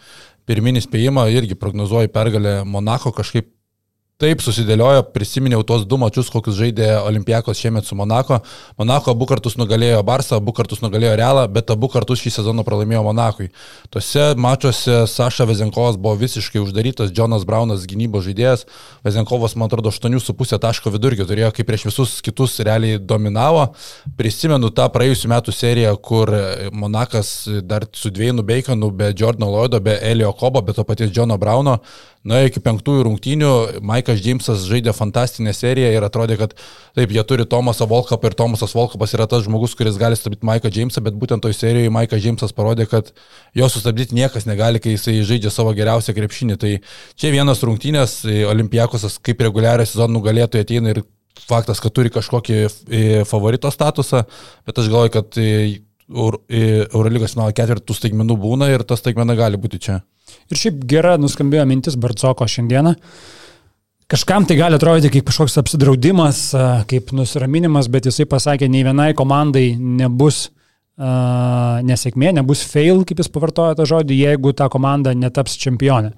pirminį 0.49 0.83
spėjimą 0.85 1.29
irgi 1.33 1.57
prognozuoju 1.57 2.11
pergalę 2.13 2.59
Monako 2.69 3.15
kažkaip 3.17 3.54
taip 4.23 4.43
susidėliojo, 4.45 5.03
prisiminiau 5.11 5.65
tos 5.67 5.83
du 5.91 5.97
mačius, 5.99 6.29
kokius 6.31 6.55
žaidė 6.55 6.87
Olimpijakos 7.01 7.59
šiemet 7.59 7.87
su 7.89 7.97
Monako. 7.99 8.39
Monako 8.79 9.11
abu 9.11 9.27
kartus 9.27 9.57
nugalėjo 9.59 10.05
Barsą, 10.07 10.39
abu 10.39 10.55
kartus 10.55 10.85
nugalėjo 10.85 11.17
Realą, 11.19 11.49
bet 11.51 11.73
abu 11.75 11.91
kartus 11.91 12.23
šį 12.23 12.31
sezoną 12.37 12.63
pralaimėjo 12.67 13.03
Monakui. 13.09 13.49
Tuose 13.91 14.29
mačiuose 14.39 15.01
Saša 15.11 15.49
Vezenkovas 15.51 15.99
buvo 15.99 16.15
visiškai 16.21 16.63
uždarytas, 16.63 17.11
Jonas 17.17 17.43
Braunas 17.49 17.89
gynybos 17.91 18.29
žaidėjas, 18.29 18.65
Vezenkovas, 19.03 19.59
man 19.59 19.67
atrodo, 19.67 19.91
8,5 19.91 20.63
taško 20.63 20.95
vidurkio 20.95 21.27
turėjo, 21.27 21.51
kaip 21.59 21.71
prieš 21.73 21.89
visus 21.91 22.15
kitus 22.23 22.61
realiai 22.63 23.03
dominavo. 23.03 23.67
Prisimenu 24.15 24.71
tą 24.71 24.87
praėjusiu 24.95 25.33
metu 25.35 25.51
seriją, 25.51 25.97
kur 25.99 26.31
Monakas 26.71 27.35
dar 27.67 27.91
su 27.99 28.15
Dviejnu 28.15 28.47
Baconu, 28.47 28.95
be 28.95 29.11
Jordano 29.11 29.51
Lloydo, 29.51 29.83
be 29.83 29.99
Elio 30.07 30.31
Kobo, 30.39 30.63
be 30.63 30.73
to 30.73 30.87
paties 30.87 31.11
Jono 31.11 31.35
Brauno, 31.41 31.81
Na, 32.25 32.39
iki 32.49 32.57
penktųjų 32.65 33.03
rungtynių 33.05 33.49
Maikas 33.85 34.23
Džeimsas 34.25 34.63
žaidė 34.65 34.95
fantastinę 34.97 35.53
seriją 35.53 35.91
ir 35.93 36.05
atrodė, 36.07 36.39
kad 36.41 36.55
taip, 36.57 37.11
jie 37.13 37.25
turi 37.29 37.45
Tomasą 37.45 37.85
Volkapą 37.91 38.31
ir 38.31 38.37
Tomasas 38.39 38.73
Volkapas 38.73 39.13
yra 39.13 39.27
tas 39.29 39.43
žmogus, 39.45 39.75
kuris 39.77 39.99
gali 40.01 40.17
stabdyti 40.17 40.49
Maiką 40.49 40.73
Džeimsą, 40.73 41.03
bet 41.05 41.19
būtent 41.21 41.45
toj 41.45 41.53
serijoje 41.53 41.93
Maikas 41.93 42.23
Džeimsas 42.25 42.57
parodė, 42.57 42.87
kad 42.89 43.11
jo 43.53 43.69
sustabdyti 43.69 44.17
niekas 44.17 44.49
negali, 44.49 44.81
kai 44.81 44.95
jisai 44.95 45.19
žaidžia 45.21 45.53
savo 45.53 45.75
geriausią 45.77 46.17
krepšinį. 46.17 46.57
Tai 46.65 46.73
čia 47.21 47.35
vienas 47.35 47.61
rungtynės, 47.61 48.23
Olimpijakosas 48.49 49.19
kaip 49.21 49.45
reguliarią 49.45 49.85
sezoną 49.91 50.17
nugalėtojai 50.17 50.65
ateina 50.65 50.95
ir 50.95 51.03
faktas, 51.45 51.85
kad 51.85 51.93
turi 51.93 52.13
kažkokį 52.15 52.57
e, 52.65 53.05
favorito 53.29 53.69
statusą, 53.69 54.25
bet 54.65 54.81
aš 54.81 54.89
galvoju, 54.89 55.13
kad 55.19 55.41
e, 55.45 55.53
e, 56.09 56.65
Eurolygos 56.87 57.37
finalo 57.37 57.53
ketvirtų 57.61 58.01
staigmenų 58.01 58.41
būna 58.41 58.73
ir 58.73 58.89
ta 58.89 58.97
staigmena 58.97 59.37
gali 59.37 59.61
būti 59.61 59.85
čia. 59.89 60.01
Ir 60.53 60.61
šiaip 60.61 60.83
gera 60.91 61.15
nuskambėjo 61.21 61.65
mintis 61.69 61.99
Bartsoko 62.01 62.49
šiandieną. 62.49 62.95
Kažkam 64.11 64.45
tai 64.45 64.59
gali 64.59 64.77
atrodyti 64.77 65.11
kaip 65.15 65.31
kažkoks 65.31 65.57
apsidraudimas, 65.63 66.51
kaip 66.91 67.15
nusiraminimas, 67.17 67.89
bet 67.89 68.11
jisai 68.11 68.27
pasakė, 68.29 68.69
nei 68.69 68.85
vienai 68.85 69.15
komandai 69.17 69.71
nebus 69.81 70.51
uh, 70.99 71.81
nesėkmė, 71.89 72.35
nebus 72.37 72.63
fail, 72.69 73.01
kaip 73.09 73.23
jis 73.23 73.31
pavartojo 73.33 73.79
tą 73.79 73.87
žodį, 73.89 74.19
jeigu 74.27 74.53
ta 74.57 74.69
komanda 74.73 75.15
netaps 75.17 75.57
čempionė. 75.63 76.13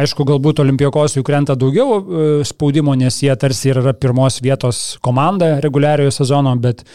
Aišku, 0.00 0.24
galbūt 0.26 0.62
Olimpijos 0.64 1.18
jų 1.18 1.24
krenta 1.26 1.58
daugiau 1.60 1.98
uh, 1.98 2.32
spaudimo, 2.46 2.96
nes 2.98 3.20
jie 3.22 3.36
tarsi 3.36 3.74
yra 3.74 3.92
pirmos 3.92 4.40
vietos 4.42 4.96
komanda 5.04 5.58
reguliariojo 5.60 6.16
sezono, 6.22 6.56
bet 6.56 6.86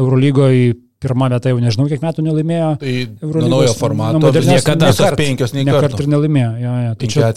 Eurolygoje 0.00 0.74
pirma 1.04 1.28
vieta 1.32 1.52
jau 1.52 1.60
nežinau, 1.62 1.86
kiek 1.90 2.02
metų 2.04 2.24
nelaimėjo. 2.26 2.70
Tai 2.82 2.94
nuo 3.22 3.50
naujo 3.52 3.74
formato. 3.78 4.20
Nu, 4.22 4.32
niekada 4.48 4.90
tas 4.90 5.18
penkios 5.20 5.54
nekart 5.56 5.98
ir 6.00 6.10
nelaimėjo. 6.10 6.52
Jo, 6.64 6.76
jo. 6.86 6.94
Tai 7.00 7.10
čia. 7.14 7.32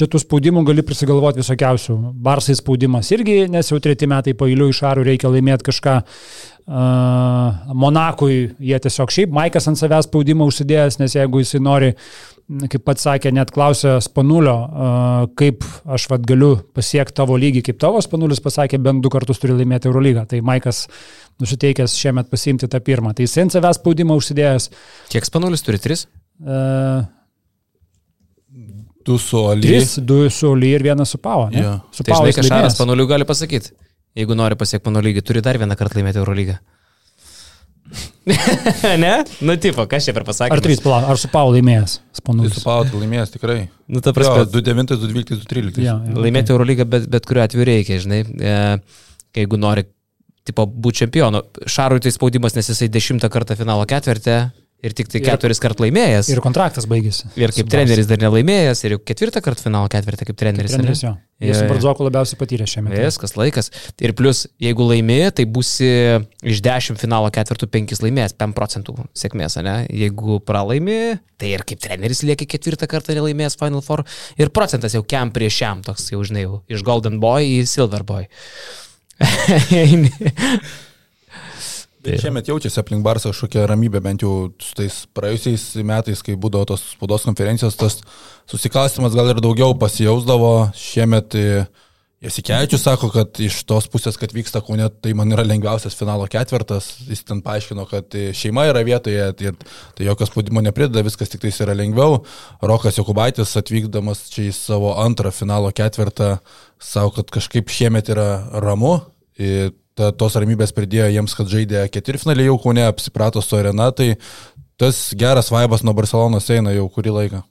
Čia 0.00 0.08
tų 0.08 0.22
spaudimų 0.24 0.64
gali 0.68 0.86
prisigalvoti 0.86 1.42
visokiausių. 1.42 1.98
Barsai 2.24 2.56
spaudimas 2.58 3.12
irgi, 3.14 3.42
nes 3.52 3.72
jau 3.72 3.80
treti 3.82 4.08
metai 4.10 4.36
po 4.38 4.48
eilių 4.50 4.72
iš 4.72 4.82
arų 4.90 5.06
reikia 5.12 5.32
laimėti 5.32 5.70
kažką. 5.70 6.00
Monakui 6.66 8.36
jie 8.62 8.78
tiesiog 8.84 9.10
šiaip 9.10 9.32
Maikas 9.34 9.66
ant 9.70 9.80
savęs 9.80 10.06
spaudimą 10.06 10.46
užsidėjęs, 10.50 11.00
nes 11.00 11.16
jeigu 11.16 11.42
jisai 11.42 11.60
nori 11.62 11.90
kaip 12.70 12.84
pats 12.84 13.06
sakė, 13.06 13.32
net 13.34 13.50
klausė 13.54 13.96
Spanulio, 14.04 14.56
kaip 15.38 15.64
aš 15.86 16.06
vad 16.10 16.26
galiu 16.28 16.52
pasiekti 16.76 17.16
tavo 17.16 17.38
lygį, 17.40 17.62
kaip 17.68 17.80
tavo 17.82 18.02
Spanulis 18.04 18.42
pasakė, 18.44 18.80
bent 18.82 19.02
du 19.02 19.10
kartus 19.12 19.40
turi 19.42 19.56
laimėti 19.56 19.88
Eurolygą. 19.90 20.26
Tai 20.28 20.42
Maikas 20.44 20.84
nusiteikęs 21.42 21.96
šiemet 21.98 22.30
pasimti 22.32 22.68
tą 22.70 22.82
pirmą. 22.84 23.14
Tai 23.16 23.26
jis 23.26 23.38
ant 23.42 23.56
savęs 23.56 23.80
spaudimą 23.80 24.18
užsidėjęs. 24.20 24.68
Kiek 25.14 25.28
Spanulis 25.28 25.64
turi? 25.66 25.80
Tris? 25.82 26.06
Uh, 26.42 27.02
Du 29.02 29.18
su 29.18 29.38
Oli. 29.38 29.66
Tris, 29.66 29.96
du 29.98 30.30
su 30.30 30.50
Oli 30.52 30.70
ir 30.76 30.82
vienas 30.82 31.10
su 31.10 31.18
Pavo. 31.18 31.48
Ja. 31.52 31.80
Su 31.90 32.04
tai 32.04 32.12
Pavo. 32.12 32.28
Tai 32.28 32.32
žinai, 32.36 32.48
Šaras 32.48 32.78
Panuliu 32.78 33.06
gali 33.10 33.26
pasakyti. 33.26 33.72
Jeigu 34.18 34.36
nori 34.36 34.58
pasiekti 34.60 34.90
mano 34.90 35.02
lygį, 35.04 35.24
turi 35.24 35.42
dar 35.44 35.56
vieną 35.60 35.76
kartą 35.78 36.00
laimėti 36.00 36.20
Eurolygą. 36.20 36.58
ne? 39.04 39.12
Nu, 39.40 39.56
tipo, 39.60 39.84
kas 39.90 40.06
čia 40.06 40.14
per 40.16 40.24
pasakymą? 40.28 40.56
Ar 40.56 40.64
3 40.64 40.82
pala, 40.84 41.00
ar 41.12 41.18
su 41.20 41.30
Paulo 41.32 41.56
laimėjęs? 41.56 41.96
Spanulis. 42.20 42.54
Tai 42.54 42.60
su 42.60 42.66
Paulo 42.66 43.00
laimėjęs 43.02 43.34
tikrai. 43.34 43.58
Nu, 43.90 44.02
ta 44.04 44.14
prasme. 44.16 44.44
2-9, 44.52 44.94
2-12, 45.00 45.40
2-13. 45.42 45.82
Ja, 45.82 45.96
ja, 45.96 46.14
Laimėti 46.16 46.48
okay. 46.48 46.56
Eurolygą 46.56 46.86
bet, 46.92 47.08
bet 47.12 47.26
kuriuo 47.28 47.44
atveju 47.44 47.66
reikia, 47.68 47.98
žinai. 48.04 48.22
E, 48.22 48.54
jeigu 49.40 49.58
nori, 49.60 49.84
tipo, 50.48 50.68
būti 50.68 51.02
čempionu. 51.02 51.42
Šarui 51.66 52.04
tai 52.04 52.14
spaudimas, 52.14 52.56
nes 52.58 52.70
jisai 52.72 52.90
dešimtą 52.92 53.32
kartą 53.32 53.58
finalo 53.58 53.88
ketvirtę 53.90 54.38
ir 54.82 54.94
tik 54.98 55.10
tai 55.12 55.22
keturis 55.22 55.60
kart 55.62 55.80
laimėjęs. 55.82 56.30
Ir 56.32 56.40
kontraktas 56.42 56.88
baigėsi. 56.90 57.28
Ir 57.38 57.54
kaip 57.54 57.68
treneris 57.70 58.08
dar 58.10 58.18
nelaimėjęs, 58.22 58.82
ir 58.86 58.96
jau 58.96 59.02
ketvirtą 59.10 59.42
kartą 59.44 59.68
finalo 59.68 59.90
ketvirtą 59.92 60.26
kaip 60.28 60.38
treneris. 60.40 60.74
Kaip 60.74 60.82
treneris 60.82 61.04
jo. 61.04 61.12
Jis 61.42 61.58
su 61.58 61.66
Bardzoku 61.66 62.04
labiausiai 62.06 62.38
patyrė 62.38 62.66
šiame. 62.70 62.92
Viskas, 62.94 63.34
laikas. 63.34 63.70
Ir 64.02 64.12
plus, 64.18 64.44
jeigu 64.62 64.84
laimėjai, 64.86 65.32
tai 65.40 65.46
būsi 65.50 65.88
iš 66.52 66.60
10 66.62 67.00
finalo 67.00 67.32
ketvirtų 67.34 67.66
5 67.72 68.02
laimėjęs, 68.04 68.36
5 68.38 68.54
procentų 68.58 68.94
sėkmės, 69.18 69.58
ne? 69.66 69.76
Jeigu 69.90 70.38
pralaimi, 70.46 71.00
tai 71.42 71.54
ir 71.56 71.66
kaip 71.66 71.82
treneris 71.82 72.22
lieki 72.26 72.46
ketvirtą 72.54 72.86
kartą 72.90 73.18
nelaimėjęs 73.18 73.58
Final 73.58 73.82
Four. 73.82 74.04
Ir 74.38 74.54
procentas 74.54 74.94
jau 74.94 75.02
kiam 75.02 75.34
prieš 75.34 75.58
jam, 75.64 75.82
toks 75.86 76.12
jau 76.14 76.22
žinai, 76.26 76.46
jau, 76.46 76.62
iš 76.70 76.86
Golden 76.86 77.18
Boy 77.22 77.58
į 77.58 77.60
Silver 77.70 78.06
Boy. 78.06 78.30
Tai 82.02 82.16
šiemet 82.18 82.48
jaučiasi 82.50 82.80
aplink 82.82 83.04
Barsą 83.06 83.30
kažkokia 83.30 83.68
ramybė, 83.70 84.00
bent 84.02 84.24
jau 84.24 84.50
su 84.62 84.74
tais 84.74 84.94
praėjusiais 85.14 85.66
metais, 85.86 86.22
kai 86.26 86.34
būdavo 86.40 86.72
tos 86.72 86.82
spaudos 86.96 87.26
konferencijos, 87.28 87.78
tas 87.78 88.00
susikaustimas 88.50 89.14
gal 89.14 89.30
ir 89.30 89.38
daugiau 89.44 89.76
pasijausdavo. 89.78 90.50
Šiemet 90.74 91.36
e, 91.38 91.44
Jasikevičius 92.22 92.82
sako, 92.82 93.10
kad 93.14 93.38
iš 93.42 93.60
tos 93.70 93.86
pusės, 93.90 94.18
kad 94.18 94.34
vyksta 94.34 94.64
Kaune, 94.66 94.88
tai 95.02 95.14
man 95.18 95.30
yra 95.34 95.44
lengviausias 95.46 95.94
finalo 95.98 96.26
ketvirtas. 96.30 96.88
Jis 97.06 97.22
ten 97.28 97.42
paaiškino, 97.44 97.86
kad 97.90 98.18
e, 98.18 98.32
šeima 98.34 98.66
yra 98.72 98.82
vietoje 98.86 99.28
ir 99.46 99.54
tai 99.94 100.08
jokio 100.08 100.26
spaudimo 100.26 100.62
neprideda, 100.64 101.04
viskas 101.06 101.30
tik 101.30 101.44
tais 101.44 101.60
yra 101.62 101.76
lengviau. 101.78 102.24
Rokas 102.66 102.98
Jokubaitis 102.98 103.54
atvykdamas 103.62 104.24
čia 104.34 104.48
į 104.48 104.56
savo 104.58 104.96
antrą 105.02 105.30
finalo 105.34 105.70
ketvirtą, 105.70 106.34
savo, 106.82 107.14
kad 107.20 107.30
kažkaip 107.38 107.70
šiemet 107.70 108.10
yra 108.10 108.28
ramu. 108.58 108.96
Ir 109.38 109.70
ta, 109.98 110.12
tos 110.12 110.36
ramybės 110.40 110.74
pridėjo 110.76 111.10
jiems, 111.12 111.34
kad 111.38 111.50
žaidė 111.52 111.86
ketvirtfinalį 111.92 112.48
jau 112.50 112.58
kūne, 112.62 112.86
apsiprato 112.90 113.42
su 113.44 113.58
arena, 113.58 113.90
tai 113.96 114.14
tas 114.80 115.10
geras 115.18 115.52
vaibas 115.52 115.84
nuo 115.86 115.94
Barcelonos 115.96 116.48
eina 116.50 116.74
jau 116.74 116.88
kurį 116.92 117.18
laiką. 117.18 117.44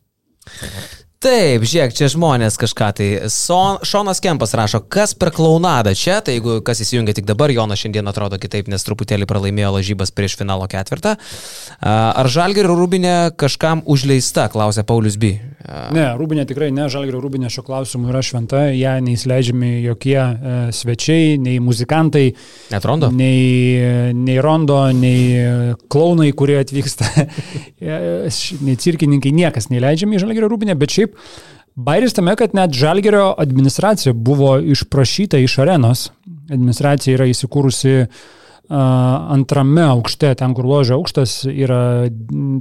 Taip, 1.22 1.62
žiūrėk, 1.70 1.92
čia 1.94 2.08
žmonės 2.10 2.56
kažką 2.58 2.88
tai. 2.98 3.08
Son, 3.30 3.78
Šonas 3.86 4.18
Kempas 4.26 4.56
rašo, 4.58 4.80
kas 4.90 5.14
per 5.14 5.30
klaunadą 5.36 5.94
čia, 5.94 6.16
tai 6.26 6.40
jeigu 6.40 6.56
kas 6.66 6.82
įsijungia 6.82 7.14
tik 7.14 7.28
dabar, 7.30 7.54
Jonas 7.54 7.78
šiandien 7.84 8.10
atrodo 8.10 8.40
kitaip, 8.42 8.72
nes 8.74 8.82
truputėlį 8.88 9.28
pralaimėjo 9.30 9.76
lažybas 9.76 10.10
prieš 10.18 10.40
finalo 10.40 10.66
ketvirtą. 10.72 11.14
Ar 11.86 12.26
Žalgerio 12.26 12.74
Rūbinė 12.74 13.14
kažkam 13.38 13.86
užleista, 13.86 14.48
klausė 14.50 14.82
Paulius 14.82 15.20
B. 15.22 15.36
Ne, 15.94 16.06
Rūbinė 16.18 16.46
tikrai 16.50 16.72
ne, 16.74 16.88
Žalgerio 16.92 17.20
Rūbinė 17.22 17.50
šio 17.54 17.64
klausimu 17.68 18.10
yra 18.10 18.24
šventa, 18.26 18.64
ją 18.74 18.96
neįsileidžiami 19.06 19.72
jokie 19.86 20.18
e, 20.18 20.56
svečiai, 20.74 21.38
nei 21.42 21.60
muzikantai. 21.62 22.26
Net 22.74 22.88
rondo? 22.90 23.12
Nei, 23.14 23.78
nei 24.18 24.40
rondo, 24.42 24.80
nei 24.98 25.76
klaunai, 25.92 26.32
kurie 26.38 26.58
atvyksta, 26.64 27.08
nei 28.66 28.78
cirkininkai, 28.86 29.34
niekas 29.38 29.70
neįleidžiami 29.74 30.18
į 30.18 30.26
Žalgerio 30.26 30.52
Rūbinę, 30.52 30.78
bet 30.80 30.98
šiaip 30.98 31.18
Bairis 31.82 32.18
tame, 32.18 32.34
kad 32.36 32.56
net 32.58 32.74
Žalgerio 32.76 33.30
administracija 33.40 34.12
buvo 34.18 34.58
išprašyta 34.60 35.40
iš 35.40 35.62
arenos. 35.64 36.10
Administracija 36.52 37.16
yra 37.16 37.30
įsikūrusi 37.32 37.94
uh, 38.02 38.24
antrame 38.72 39.84
aukšte, 39.84 40.32
ten 40.40 40.54
kur 40.56 40.68
ložia 40.70 40.96
aukštas, 40.96 41.42
yra 41.50 42.08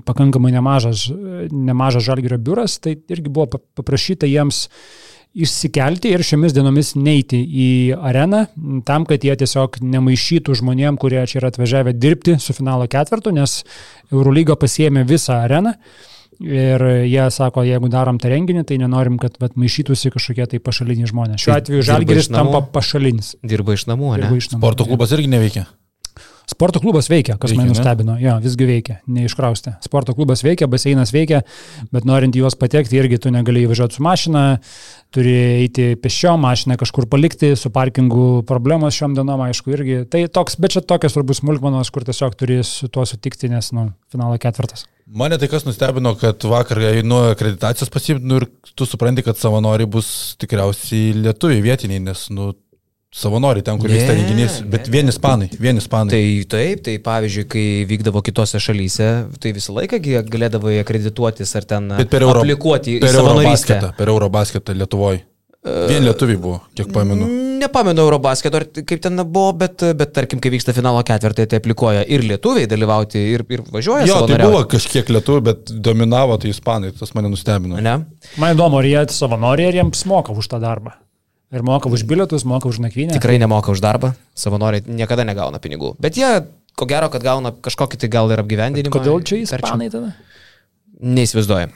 pakankamai 0.07 0.51
nemažas, 0.55 1.07
nemažas 1.51 2.07
Žalgerio 2.09 2.41
biuras, 2.43 2.81
tai 2.83 2.97
irgi 2.99 3.31
buvo 3.31 3.61
paprašyta 3.79 4.27
jiems 4.31 4.67
išsikelti 5.31 6.11
ir 6.11 6.25
šiomis 6.27 6.55
dienomis 6.57 6.97
neiti 6.99 7.39
į 7.39 7.71
areną, 7.95 8.45
tam, 8.87 9.07
kad 9.07 9.23
jie 9.23 9.37
tiesiog 9.39 9.79
nemaišytų 9.79 10.57
žmonėm, 10.59 10.99
kurie 10.99 11.23
čia 11.31 11.39
yra 11.39 11.53
atvažiavę 11.55 11.95
dirbti 11.95 12.35
su 12.43 12.57
finalo 12.57 12.89
ketvirtu, 12.91 13.31
nes 13.37 13.61
Eurolyga 14.11 14.59
pasiemė 14.59 15.07
visą 15.07 15.45
areną. 15.45 15.77
Ir 16.41 16.81
jie 17.05 17.27
sako, 17.29 17.67
jeigu 17.69 17.91
darom 17.93 18.17
tą 18.17 18.31
renginį, 18.33 18.63
tai 18.65 18.79
nenorim, 18.81 19.19
kad 19.21 19.35
vat, 19.43 19.59
maišytųsi 19.61 20.09
kažkokie 20.15 20.47
tai 20.49 20.61
pašaliniai 20.65 21.11
žmonės. 21.11 21.43
Šiuo 21.45 21.53
atveju 21.53 21.85
Žalgiris 21.85 22.31
tampa 22.33 22.63
pašalinis. 22.73 23.35
Dirba 23.45 23.77
iš 23.77 23.85
namų, 23.91 24.15
ne? 24.23 24.31
Iš 24.41 24.49
namų, 24.55 24.63
Sporto 24.63 24.89
klubas 24.89 25.13
irgi 25.13 25.29
neveikia. 25.29 25.67
Sporto 26.51 26.81
klubas 26.83 27.07
veikia, 27.11 27.37
kas 27.39 27.53
veikia, 27.53 27.63
mane 27.63 27.71
nustebino. 27.71 28.17
Jo, 28.19 28.35
visgi 28.43 28.67
veikia, 28.67 28.97
neiškraustė. 29.07 29.77
Sporto 29.85 30.17
klubas 30.19 30.43
veikia, 30.43 30.67
baseinas 30.71 31.13
veikia, 31.15 31.45
bet 31.95 32.07
norint 32.09 32.35
juos 32.35 32.57
patekti, 32.59 32.99
irgi 32.99 33.21
tu 33.23 33.31
negali 33.31 33.63
įvažiuoti 33.69 33.99
su 33.99 34.03
mašina, 34.03 34.45
turi 35.15 35.35
eiti 35.61 35.93
pešio, 36.01 36.35
mašiną 36.43 36.75
kažkur 36.81 37.07
palikti, 37.11 37.53
su 37.59 37.71
parkingu 37.75 38.43
problemos 38.49 38.99
šiom 38.99 39.15
dienom, 39.19 39.45
aišku, 39.47 39.75
irgi. 39.77 39.99
Tai 40.11 40.25
toks, 40.41 40.59
bet 40.59 40.75
čia 40.75 40.83
tokios 40.83 41.15
svarbus 41.15 41.43
smulkmenos, 41.45 41.93
kur 41.95 42.07
tiesiog 42.09 42.35
turi 42.41 42.63
su 42.67 42.91
tuo 42.91 43.07
sutikti, 43.07 43.51
nes, 43.53 43.71
nu, 43.77 43.93
finalo 44.11 44.39
ketvirtas. 44.43 44.89
Mane 45.11 45.39
tai 45.43 45.49
kas 45.51 45.65
nustebino, 45.67 46.13
kad 46.19 46.43
vakar 46.47 46.79
einu 46.93 47.17
akreditacijos 47.33 47.91
pasimti 47.91 48.27
nu, 48.31 48.43
ir 48.43 48.75
tu 48.79 48.87
supranti, 48.87 49.25
kad 49.27 49.39
savanoriai 49.39 49.91
bus 49.91 50.11
tikriausiai 50.43 51.15
lietuviai 51.19 51.63
vietiniai, 51.65 52.03
nes 52.11 52.29
nu, 52.35 52.53
savanoriai 53.11 53.65
ten, 53.67 53.79
kur 53.81 53.91
Ne, 53.91 53.97
vyksta 53.99 54.15
renginys, 54.15 54.59
bet 54.71 54.87
ne, 54.87 54.93
vieni 54.95 55.11
ispanai, 55.11 55.49
vieni 55.59 55.83
ispanai. 55.83 56.13
Tai 56.15 56.27
taip, 56.55 56.85
tai 56.87 56.99
pavyzdžiui, 57.03 57.47
kai 57.51 57.65
vykdavo 57.91 58.23
kitose 58.27 58.61
šalyse, 58.63 59.09
tai 59.43 59.55
visą 59.57 59.75
laiką 59.75 59.99
gi 60.05 60.21
galėdavai 60.31 60.79
akredituotis 60.85 61.57
ar 61.59 61.67
ten 61.67 61.91
Bet 61.97 62.13
per 62.13 62.27
Euro, 62.27 62.45
aplikuoti 62.45 62.99
į 62.99 63.03
per 63.03 63.17
savanorystę. 63.17 63.75
Eurobasketą, 63.75 63.93
per 63.99 64.15
Eurobasketą 64.15 64.79
Lietuvoje. 64.79 65.25
Vien 65.61 66.07
lietuviai 66.07 66.39
buvo, 66.41 66.63
kiek 66.73 66.89
pamenu. 66.89 67.27
Nepamenu 67.61 68.01
Eurobasketo, 68.07 68.63
ar 68.63 68.65
kaip 68.73 69.03
ten 69.05 69.21
buvo, 69.21 69.51
bet, 69.61 69.83
bet 69.99 70.15
tarkim, 70.17 70.41
kai 70.41 70.55
vyksta 70.55 70.73
finalo 70.73 71.03
ketvirtai, 71.05 71.45
tai 71.51 71.59
aplikuoja 71.61 72.07
ir 72.09 72.25
lietuviai 72.25 72.71
dalyvauti, 72.71 73.21
ir, 73.35 73.45
ir 73.53 73.67
važiuoja. 73.69 74.07
Jo, 74.09 74.23
tai 74.31 74.39
buvo 74.41 74.63
kažkiek 74.73 75.13
lietuvių, 75.13 75.43
bet 75.51 75.75
dominavo 75.85 76.39
tai 76.41 76.55
ispanai, 76.55 76.95
tas 76.97 77.13
mane 77.13 77.29
nustebino. 77.29 77.77
Ne? 77.77 77.99
Man 78.41 78.57
įdomu, 78.57 78.81
ar 78.81 78.89
jie 78.89 79.05
savanoriai, 79.13 79.69
ar 79.75 79.81
jiems 79.83 80.07
moka 80.09 80.33
už 80.33 80.49
tą 80.49 80.63
darbą. 80.65 80.97
Ir 81.51 81.65
moka 81.67 81.91
už 81.91 82.07
bilietus, 82.07 82.47
moka 82.47 82.71
už 82.71 82.79
nakvynę. 82.79 83.17
Tikrai 83.19 83.39
nemoka 83.43 83.75
už 83.75 83.83
darbą, 83.83 84.13
savanoriai 84.39 84.87
niekada 84.87 85.27
negauna 85.27 85.59
pinigų. 85.59 85.97
Bet 85.99 86.15
jie, 86.15 86.47
ko 86.79 86.87
gero, 86.87 87.11
kad 87.11 87.25
gauna 87.27 87.51
kažkokį 87.51 87.99
tai 87.99 88.11
gal 88.13 88.31
ir 88.31 88.43
apgyvendinimą. 88.43 88.95
Kodėl 88.95 89.25
čia 89.27 89.43
ispanai 89.43 89.91
tada? 89.91 90.15
Neįsivaizduoju. 91.01 91.73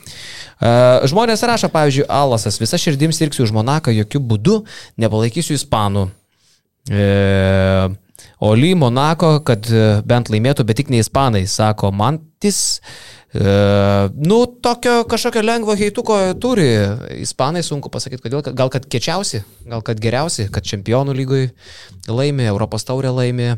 Uh, 0.63 1.03
žmonės 1.11 1.43
rašo, 1.43 1.73
pavyzdžiui, 1.75 2.07
Alasas, 2.13 2.61
visa 2.61 2.79
širdim 2.79 3.11
sirksiu 3.17 3.43
už 3.49 3.55
Monaką, 3.57 3.91
jokių 3.91 4.21
būdų 4.23 4.61
nepalaikysiu 5.01 5.57
ispanų. 5.57 6.07
E, 6.93 7.05
Oli 8.45 8.75
Monako, 8.77 9.39
kad 9.47 9.67
e, 9.73 9.85
bent 10.05 10.29
laimėtų, 10.33 10.67
bet 10.69 10.77
tik 10.83 10.91
ne 10.93 11.01
ispanai, 11.01 11.47
sako 11.49 11.91
Mantis. 11.97 12.81
E, 13.35 14.09
nu, 14.15 14.47
tokio 14.47 15.05
kažkokio 15.11 15.43
lengvo 15.43 15.75
heituko 15.75 16.19
turi. 16.41 16.69
Ispanai 17.25 17.65
sunku 17.67 17.91
pasakyti, 17.91 18.23
kodėl. 18.23 18.45
Gal 18.55 18.71
kad 18.71 18.87
kečiausi, 18.87 19.43
gal 19.67 19.83
kad 19.87 20.01
geriausi, 20.03 20.47
kad 20.55 20.67
čempionų 20.67 21.17
lygoj 21.19 21.49
laimi, 22.07 22.47
Europos 22.47 22.87
taurė 22.87 23.11
laimi. 23.15 23.57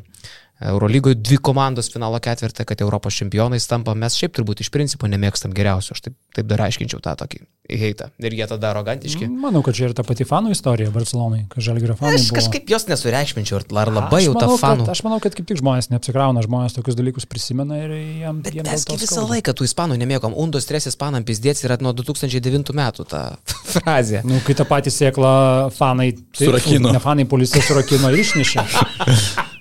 Eurolygoje 0.61 1.15
dvi 1.21 1.37
komandos 1.45 1.91
finalo 1.93 2.17
ketvirtą, 2.23 2.65
kad 2.65 2.81
Europos 2.81 3.13
čempionais 3.19 3.67
tampa, 3.69 3.93
mes 3.95 4.15
šiaip 4.17 4.33
turbūt 4.39 4.63
iš 4.65 4.71
principo 4.73 5.05
nemėgstam 5.11 5.53
geriausio, 5.53 5.93
aš 5.93 6.01
taip, 6.07 6.15
taip 6.33 6.47
dar 6.49 6.63
aiškinčiau 6.65 7.03
tą 7.05 7.13
tokį 7.21 7.43
heitą. 7.77 8.07
Ir 8.25 8.33
jie 8.39 8.47
tada 8.49 8.71
arogantiški. 8.73 9.27
Manau, 9.29 9.61
kad 9.67 9.77
čia 9.77 9.91
ir 9.91 9.95
ta 9.99 10.05
pati 10.07 10.25
fanų 10.25 10.55
istorija 10.55 10.89
Barcelonai, 10.95 11.43
kad 11.53 11.61
žalgerio 11.67 11.97
fanai. 11.99 12.15
Aš 12.17 12.31
buvo. 12.31 12.39
kažkaip 12.41 12.71
jos 12.73 12.87
nesureikšminčiau, 12.89 13.59
ar- 13.77 13.91
labai 13.93 14.23
jau 14.25 14.33
ta 14.39 14.47
manau, 14.47 14.57
fanų. 14.63 14.87
Kad, 14.87 14.93
aš 14.97 15.03
manau, 15.05 15.19
kad 15.21 15.37
kaip 15.37 15.49
tik 15.51 15.61
žmonės 15.61 15.91
neapsikrauna, 15.93 16.45
žmonės 16.47 16.79
tokius 16.79 16.97
dalykus 16.97 17.27
prisimena 17.29 17.83
ir 17.83 17.93
jam, 18.23 18.41
Bet 18.47 18.55
dėl 18.57 18.65
mes 18.65 18.87
visą 18.89 19.11
skauda. 19.11 19.27
laiką 19.35 19.53
tų 19.61 19.69
ispanų 19.69 19.99
nemėgom. 20.01 20.33
Undo 20.41 20.63
stres 20.63 20.87
ispanam 20.89 21.27
pizdėts 21.27 21.67
yra 21.69 21.77
nuo 21.85 21.93
2009 21.93 22.73
metų 22.73 23.05
ta 23.11 23.25
frazė. 23.75 24.23
Nu, 24.25 24.41
kai 24.47 24.55
tą 24.57 24.65
patį 24.65 24.95
sėklą 24.95 25.35
fanai, 25.77 26.13
tai, 26.33 26.47
Surakino. 26.49 26.95
Ne 26.97 27.03
fanai 27.03 27.27
policija 27.29 27.61
surakino 27.67 28.09
ir 28.15 28.23
išnešė. 28.25 28.65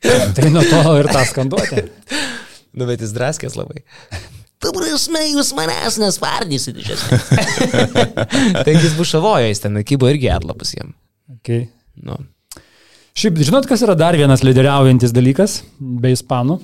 tai 0.36 0.50
nuo 0.52 0.62
to 0.64 0.96
ir 1.00 1.10
tą 1.12 1.24
skanduotę. 1.32 1.86
Nu, 2.70 2.86
bet 2.86 3.00
jis 3.02 3.10
draskės 3.10 3.56
labai. 3.58 3.80
Tu 4.62 4.70
prasme, 4.76 5.24
jūs 5.32 5.48
manęs 5.58 5.96
nesvardysit 5.98 6.76
iš 6.78 6.92
esmės. 6.94 7.24
Taigi 8.66 8.84
jis 8.84 8.94
bušavojo, 8.94 9.48
jis 9.50 9.64
ten 9.64 9.80
kybo 9.88 10.06
irgi 10.12 10.28
atlapus 10.30 10.76
jam. 10.76 10.92
Okay. 11.40 11.64
Nu. 11.98 12.20
Šiaip, 13.18 13.40
žinot, 13.42 13.66
kas 13.66 13.82
yra 13.82 13.96
dar 13.98 14.14
vienas 14.14 14.44
lyderiaujantis 14.46 15.10
dalykas 15.16 15.56
be 15.80 16.14
ispanų? 16.14 16.60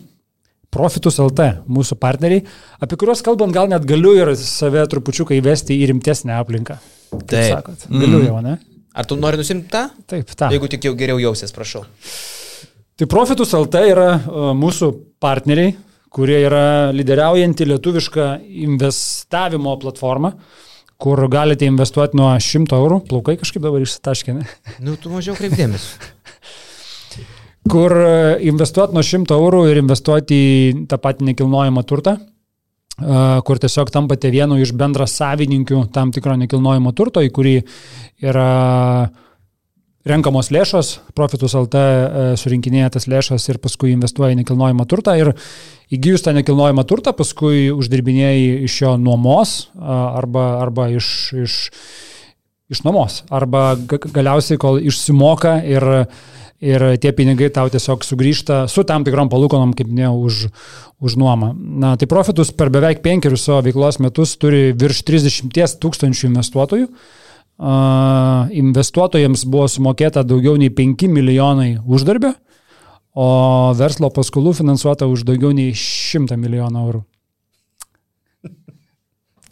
Profitus 0.77 1.19
LT, 1.25 1.49
mūsų 1.73 1.99
partneriai, 1.99 2.45
apie 2.85 3.01
kuriuos 3.01 3.25
kalbant 3.27 3.55
gal 3.55 3.67
net 3.73 3.83
galiu 3.89 4.15
ir 4.15 4.35
save 4.39 4.87
trupučiuką 4.93 5.35
įvesti 5.41 5.75
į 5.75 5.91
rimtesnę 5.91 6.39
aplinką. 6.39 6.79
Taip. 7.25 7.57
sakot. 7.57 7.87
Galiu 7.91 8.23
jau, 8.29 8.39
ne? 8.45 8.59
Ar 8.97 9.11
tu 9.11 9.19
nori 9.19 9.41
nusimti 9.41 9.73
tą? 9.73 9.89
Taip, 10.07 10.31
tą. 10.37 10.55
Jeigu 10.55 10.71
tik 10.71 10.87
jau 10.87 10.95
geriau 10.99 11.19
jausies, 11.23 11.51
prašau. 11.57 11.83
Tai 12.97 13.09
Profitus 13.13 13.51
LT 13.53 13.81
yra 13.91 14.07
uh, 14.17 14.53
mūsų 14.57 14.87
partneriai, 15.21 15.75
kurie 16.09 16.39
yra 16.47 16.93
lyderiaujanti 16.97 17.67
lietuviška 17.69 18.29
investavimo 18.65 19.75
platforma, 19.83 20.31
kur 20.97 21.21
galite 21.29 21.69
investuoti 21.69 22.17
nuo 22.17 22.31
100 22.41 22.79
eurų, 22.79 23.03
plaukai 23.11 23.35
kažkaip 23.37 23.61
dabar 23.67 23.85
išsitaškė, 23.85 24.37
ne? 24.39 24.47
Nu, 24.81 24.97
tu 24.97 25.13
mažiau 25.13 25.37
kreipdėmės. 25.37 25.91
kur 27.73 27.93
e, 28.01 28.15
investuoti 28.49 28.97
nuo 28.97 29.05
100 29.05 29.37
eurų 29.37 29.61
ir 29.71 29.83
investuoti 29.83 30.39
į 30.39 30.73
tą 30.91 30.97
patį 31.03 31.31
nekilnojamą 31.33 31.85
turtą, 31.85 32.17
e, 32.17 33.21
kur 33.45 33.61
tiesiog 33.61 33.93
tampate 33.93 34.33
vienu 34.33 34.57
iš 34.63 34.73
bendras 34.73 35.19
savininkių 35.21 35.85
tam 35.93 36.17
tikro 36.17 36.39
nekilnojamo 36.47 36.97
turto, 36.97 37.21
į 37.21 37.33
kurį 37.35 37.57
yra 38.25 38.51
renkamos 40.07 40.51
lėšos, 40.55 40.93
Profitus 41.17 41.57
LT 41.59 41.81
e, 41.81 42.27
surinkinėja 42.39 42.93
tas 42.97 43.09
lėšas 43.11 43.49
ir 43.51 43.59
paskui 43.63 43.93
investuoja 43.95 44.37
į 44.37 44.41
nekilnojamą 44.43 44.87
turtą 44.89 45.17
ir 45.19 45.33
įgyjus 45.95 46.25
tą 46.27 46.35
nekilnojamą 46.37 46.87
turtą, 46.89 47.15
paskui 47.17 47.69
uždirbinėjai 47.75 48.63
iš 48.67 48.79
jo 48.85 48.95
nuomos 49.01 49.57
arba, 49.77 50.47
arba 50.63 50.89
iš, 50.95 51.11
iš, 51.47 51.59
iš 52.73 52.83
nuomos, 52.87 53.25
arba 53.35 53.75
ga- 53.79 54.03
galiausiai, 54.07 54.61
kol 54.63 54.81
išsimoka 54.83 55.61
ir 55.67 56.07
ir 56.57 56.81
tie 56.97 57.11
pinigai 57.13 57.51
tau 57.53 57.69
tiesiog 57.69 58.01
sugrįžta 58.01 58.63
su 58.73 58.81
tam 58.89 59.03
tikrom 59.05 59.29
palūkonom, 59.29 59.75
kaip 59.77 59.91
minėjau, 59.91 60.15
už, 60.25 60.39
už 61.05 61.17
nuomą. 61.21 61.51
Na, 61.53 61.91
tai 62.01 62.09
Profitus 62.09 62.49
per 62.49 62.71
beveik 62.73 63.03
penkerius 63.05 63.45
savo 63.45 63.61
veiklos 63.67 64.01
metus 64.01 64.33
turi 64.41 64.71
virš 64.73 65.03
30 65.05 65.77
tūkstančių 65.85 66.31
investuotojų. 66.31 66.89
Uh, 66.89 67.26
investuotojams 67.57 69.47
buvo 69.49 69.69
sumokėta 69.73 70.21
daugiau 70.27 70.59
nei 70.61 70.69
5 70.69 71.09
milijonai 71.09 71.79
uždarbio, 71.81 72.35
o 73.17 73.29
verslo 73.79 74.11
paskolų 74.13 74.53
finansuota 74.59 75.09
už 75.09 75.25
daugiau 75.29 75.55
nei 75.57 75.73
100 75.73 76.37
milijonų 76.37 76.83
eurų. 76.85 77.03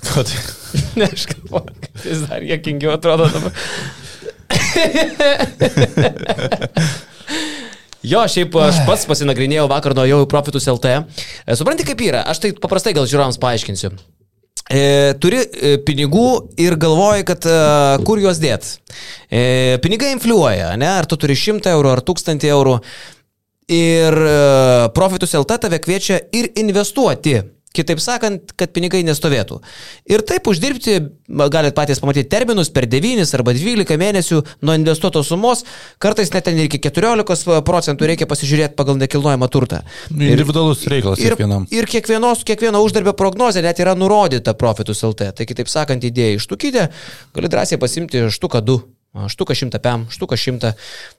Kad, 0.04 0.28
Ne, 0.98 1.08
aš 1.08 1.24
galvoju, 1.32 1.72
kad 1.80 2.04
jis 2.04 2.28
dar 2.28 2.44
jėkingiau 2.44 2.92
atrodo 2.98 3.30
dabar. 3.32 3.52
Jo, 8.04 8.26
šiaip 8.28 8.52
aš 8.60 8.82
pats 8.84 9.06
pasinagrinėjau 9.08 9.64
vakar 9.70 9.94
nuo 9.96 10.02
jau 10.04 10.18
į 10.20 10.26
Profitus 10.28 10.66
LT. 10.68 10.90
E, 11.48 11.54
Supranti, 11.56 11.86
kaip 11.88 12.02
yra? 12.04 12.20
Aš 12.28 12.42
tai 12.42 12.50
paprastai 12.52 12.92
gal 12.92 13.08
žiūrovams 13.08 13.40
paaiškinsiu. 13.40 13.94
E, 14.72 15.12
turi 15.20 15.42
e, 15.42 15.74
pinigų 15.84 16.28
ir 16.60 16.78
galvoji, 16.80 17.26
kad 17.28 17.44
e, 17.44 17.56
kur 18.06 18.20
juos 18.22 18.40
dėt. 18.40 18.78
E, 19.28 19.76
pinigai 19.84 20.14
infliuoja, 20.14 20.70
ne? 20.80 20.88
Ar 20.88 21.08
tu 21.08 21.18
turi 21.20 21.36
100 21.36 21.68
eurų 21.74 21.90
ar 21.92 22.00
1000 22.00 22.48
eurų. 22.48 22.78
Ir 23.74 24.16
e, 24.24 24.38
Profitus 24.96 25.36
LT 25.36 25.60
tave 25.66 25.80
kviečia 25.84 26.22
ir 26.32 26.48
investuoti. 26.60 27.36
Kitaip 27.74 27.98
sakant, 27.98 28.52
kad 28.54 28.70
pinigai 28.70 29.00
nestovėtų. 29.02 29.58
Ir 30.06 30.22
taip 30.22 30.46
uždirbti, 30.46 31.00
galite 31.50 31.74
patys 31.74 31.98
pamatyti 31.98 32.28
terminus 32.30 32.70
per 32.70 32.86
9 32.86 33.26
arba 33.34 33.54
12 33.56 33.98
mėnesių 33.98 34.38
nuo 34.62 34.76
investuotos 34.78 35.32
sumos, 35.32 35.64
kartais 35.98 36.30
net 36.30 36.46
ten 36.46 36.60
iki 36.62 36.78
14 36.78 37.58
procentų 37.66 38.12
reikia 38.12 38.30
pasižiūrėti 38.30 38.78
pagal 38.78 39.00
nekilnojamą 39.02 39.50
turtą. 39.50 39.82
individualus 40.14 40.86
reikalas 40.86 41.18
Ir, 41.18 41.34
kiekvienam. 41.34 41.66
ir 41.74 41.90
kiekvienos, 41.90 42.44
kiekvieno 42.46 42.82
uždarbio 42.86 43.16
prognozė 43.18 43.62
net 43.66 43.82
yra 43.82 43.96
nurodyta 43.98 44.54
Profitus 44.54 45.02
LT. 45.02 45.32
Tai 45.34 45.46
kitaip 45.46 45.68
sakant, 45.68 46.04
idėja 46.04 46.38
ištukyti, 46.38 46.88
gali 47.34 47.50
drąsiai 47.50 47.80
pasimti 47.82 48.28
štuką 48.30 48.62
2. 48.62 48.93
Štuką 49.14 49.54
100 49.54 49.78
PM, 49.78 50.08
štuką 50.10 50.34
100. 50.34 50.72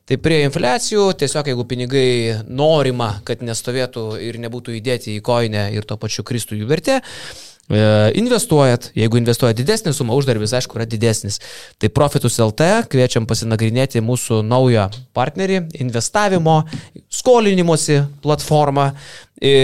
Tai 0.04 0.18
prie 0.20 0.42
infliacijų, 0.44 1.14
tiesiog 1.16 1.48
jeigu 1.48 1.64
pinigai 1.64 2.10
norima, 2.44 3.22
kad 3.24 3.40
nestovėtų 3.40 4.18
ir 4.20 4.40
nebūtų 4.44 4.76
įdėti 4.82 5.16
į 5.16 5.22
koinę 5.24 5.70
ir 5.72 5.88
to 5.88 5.96
pačiu 5.96 6.26
kristų 6.28 6.60
jų 6.60 6.68
vertė, 6.68 6.98
e, 7.00 7.80
investuojat, 8.20 8.90
jeigu 9.00 9.22
investuojat 9.22 9.56
didesnį 9.62 9.96
sumą, 9.96 10.20
uždarbis 10.20 10.58
aišku 10.60 10.76
yra 10.76 10.90
didesnis. 10.92 11.40
Tai 11.80 11.88
Profitus 11.96 12.36
LT 12.44 12.84
kviečiam 12.92 13.24
pasinagrinėti 13.32 14.04
mūsų 14.04 14.44
naują 14.44 14.90
partnerį, 15.16 15.64
investavimo, 15.80 16.66
skolinimuose 17.08 18.02
platformą. 18.20 18.92
E, 19.40 19.56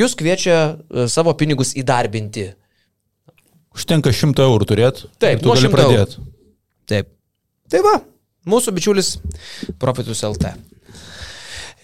Jūs 0.00 0.16
kviečia 0.16 0.60
e, 0.64 1.08
savo 1.12 1.36
pinigus 1.36 1.76
įdarbinti. 1.76 2.54
Užtenka 3.76 4.16
100 4.16 4.48
eurų 4.48 4.70
turėti. 4.70 5.10
Taip, 5.20 5.44
tu 5.44 5.52
gali 5.52 5.68
100 5.68 5.76
pradėti. 5.76 6.16
Taip. 6.22 6.30
Tai 7.72 7.80
va, 7.84 7.94
mūsų 8.48 8.74
bičiulis 8.76 9.14
Profitus 9.80 10.24
LT. 10.26 10.54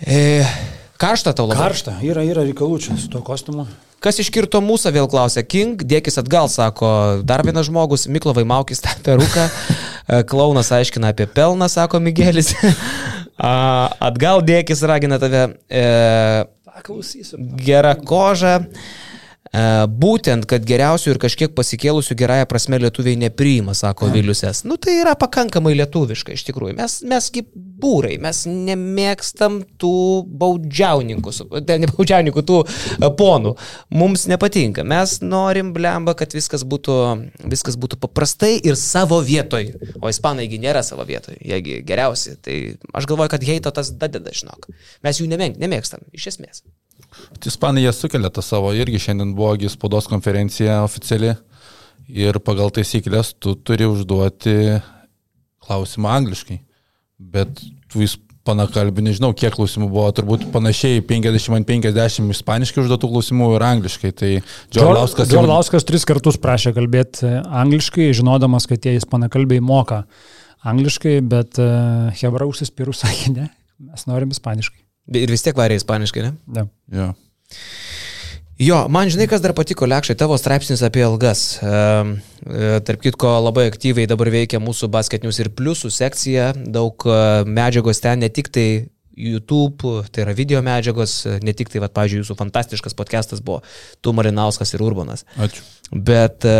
E, 0.05 0.19
karšta 1.01 1.35
tau 1.37 1.49
labai. 1.49 1.61
Karšta, 1.61 1.99
yra, 2.07 2.25
yra 2.27 2.45
reikalų 2.47 2.81
čia 2.85 2.99
su 3.01 3.09
tuo 3.12 3.23
kostiumu. 3.27 3.69
Kas 4.01 4.16
iškirto 4.23 4.62
mūsų, 4.64 4.95
vėl 4.97 5.09
klausia 5.12 5.43
King, 5.45 5.83
dėkis 5.85 6.16
atgal, 6.21 6.49
sako 6.49 7.21
dar 7.29 7.45
vienas 7.45 7.69
žmogus, 7.69 8.07
Miklovai 8.09 8.47
Maukis 8.49 8.81
tą 8.81 8.95
peruką, 9.05 9.45
E, 10.11 10.23
klaunas 10.27 10.73
aiškina 10.75 11.12
apie 11.12 11.27
pelną, 11.31 11.69
sako 11.71 12.01
Miguelis. 12.03 12.55
Atgal 14.11 14.43
dėkis 14.45 14.83
ragina 14.88 15.21
tave. 15.23 15.45
E, 15.71 15.85
Paklausysiu. 16.66 17.38
gera 17.61 17.95
koža. 17.95 18.57
E, 18.61 19.10
būtent, 19.51 20.47
kad 20.47 20.63
geriausių 20.63 21.11
ir 21.11 21.19
kažkiek 21.19 21.55
pasikėlusių 21.59 22.15
gerąją 22.15 22.47
prasme 22.47 22.79
lietuviai 22.79 23.19
nepriima, 23.19 23.75
sako 23.75 24.07
Viliusės. 24.15 24.63
Nu 24.65 24.77
tai 24.79 25.01
yra 25.01 25.17
pakankamai 25.19 25.75
lietuviška 25.75 26.37
iš 26.37 26.45
tikrųjų. 26.47 26.77
Mes, 26.79 27.01
mesgi 27.03 27.43
būrai, 27.55 28.15
mes 28.23 28.45
nemėgstam 28.47 29.61
tų 29.81 29.95
baudžiauninkų, 30.39 31.35
te, 31.67 31.79
ne 31.83 31.91
baudžiauninkų, 31.91 32.45
tų 32.47 32.61
e, 32.63 33.11
ponų. 33.19 33.57
Mums 33.91 34.29
nepatinka. 34.31 34.85
Mes 34.87 35.19
norim 35.25 35.73
blemba, 35.75 36.15
kad 36.15 36.31
viskas 36.37 36.63
būtų, 36.63 37.01
viskas 37.51 37.79
būtų 37.81 37.99
paprastai 38.05 38.55
ir 38.63 38.79
savo 38.79 39.19
vietoj. 39.25 39.73
O 39.99 40.13
ispanaigi 40.13 40.61
nėra 40.63 40.85
savo 40.87 41.07
vietoj, 41.09 41.41
jiegi 41.43 41.81
geriausi. 41.87 42.37
Tai 42.39 42.61
aš 42.95 43.11
galvoju, 43.11 43.35
kad 43.35 43.51
heito 43.51 43.75
tas 43.75 43.91
dadeda, 43.99 44.31
žinok. 44.31 44.71
Mes 45.03 45.19
jų 45.19 45.27
nemėg, 45.33 45.59
nemėgstam, 45.59 46.07
iš 46.15 46.31
esmės. 46.37 46.63
Ispanai 47.46 47.83
jie 47.85 47.92
sukelia 47.96 48.31
tą 48.31 48.42
savo, 48.44 48.73
irgi 48.77 49.01
šiandien 49.03 49.35
buvo 49.35 49.57
spaudos 49.73 50.07
konferencija 50.11 50.83
oficiali 50.85 51.35
ir 52.11 52.38
pagal 52.42 52.70
taisyklės 52.75 53.35
tu 53.38 53.55
turi 53.55 53.87
užduoti 53.88 54.57
klausimą 55.66 56.11
angliškai. 56.20 56.59
Bet 57.20 57.61
tu 57.92 58.01
ispanakalbį, 58.05 59.05
nežinau, 59.11 59.31
kiek 59.37 59.53
klausimų 59.55 59.90
buvo, 59.92 60.07
turbūt 60.16 60.46
panašiai 60.55 61.03
50 61.07 61.59
ant 61.59 61.68
50 61.68 62.33
ispaniškai 62.35 62.83
užduotų 62.85 63.11
klausimų 63.12 63.51
ir 63.59 63.66
angliškai. 63.68 64.12
Tai 64.16 64.31
Džiorlauskas 64.73 65.29
jau- 65.29 65.37
Džiorlauskas 65.38 65.87
tris 65.88 66.07
kartus 66.09 66.38
prašė 66.40 66.73
kalbėti 66.77 67.27
e, 67.29 67.35
angliškai, 67.62 68.11
žinodamas, 68.16 68.66
kad 68.70 68.81
tie 68.81 68.96
ispanakalbiai 68.99 69.61
moka 69.61 70.05
angliškai, 70.64 71.20
bet 71.25 71.57
uh, 71.57 72.11
Hebra 72.20 72.44
užsispyrų 72.44 72.92
sakė, 72.92 73.31
ne, 73.33 73.46
mes 73.81 74.03
norim 74.11 74.29
ispaniškai. 74.35 74.80
Ir 75.09 75.33
vis 75.33 75.43
tiek 75.43 75.57
varė 75.57 75.79
ispaniškai, 75.81 76.27
ne? 76.27 76.35
Ne. 76.57 76.67
Jo. 76.95 77.13
Jo, 78.61 78.83
man 78.93 79.09
žinai, 79.09 79.25
kas 79.25 79.41
dar 79.41 79.55
patiko, 79.57 79.87
Lekšai, 79.89 80.19
tavo 80.21 80.37
straipsnis 80.37 80.83
apie 80.85 81.01
algas. 81.07 81.57
Ehm, 81.65 82.19
e, 82.45 82.75
Tarp 82.85 83.01
kitko, 83.07 83.31
labai 83.47 83.71
aktyviai 83.71 84.05
dabar 84.11 84.29
veikia 84.29 84.61
mūsų 84.61 84.91
basketinius 84.93 85.41
ir 85.41 85.49
pliusų 85.57 85.89
sekcija, 85.97 86.51
daug 86.69 87.07
e, 87.09 87.15
medžiagos 87.49 88.03
ten, 88.05 88.21
ne 88.21 88.29
tik 88.29 88.53
tai 88.53 88.67
YouTube, 89.17 90.05
tai 90.13 90.27
yra 90.27 90.37
video 90.37 90.61
medžiagos, 90.65 91.15
e, 91.25 91.39
ne 91.41 91.57
tik 91.57 91.73
tai, 91.73 91.81
va, 91.81 91.89
pavyzdžiui, 91.89 92.21
jūsų 92.21 92.37
fantastiškas 92.37 92.97
podcastas 92.99 93.41
buvo 93.41 93.63
Tu 94.05 94.13
Marinauskas 94.13 94.77
ir 94.77 94.85
Urbanas. 94.85 95.25
Ačiū. 95.41 95.65
Bet 95.97 96.45
e, 96.45 96.59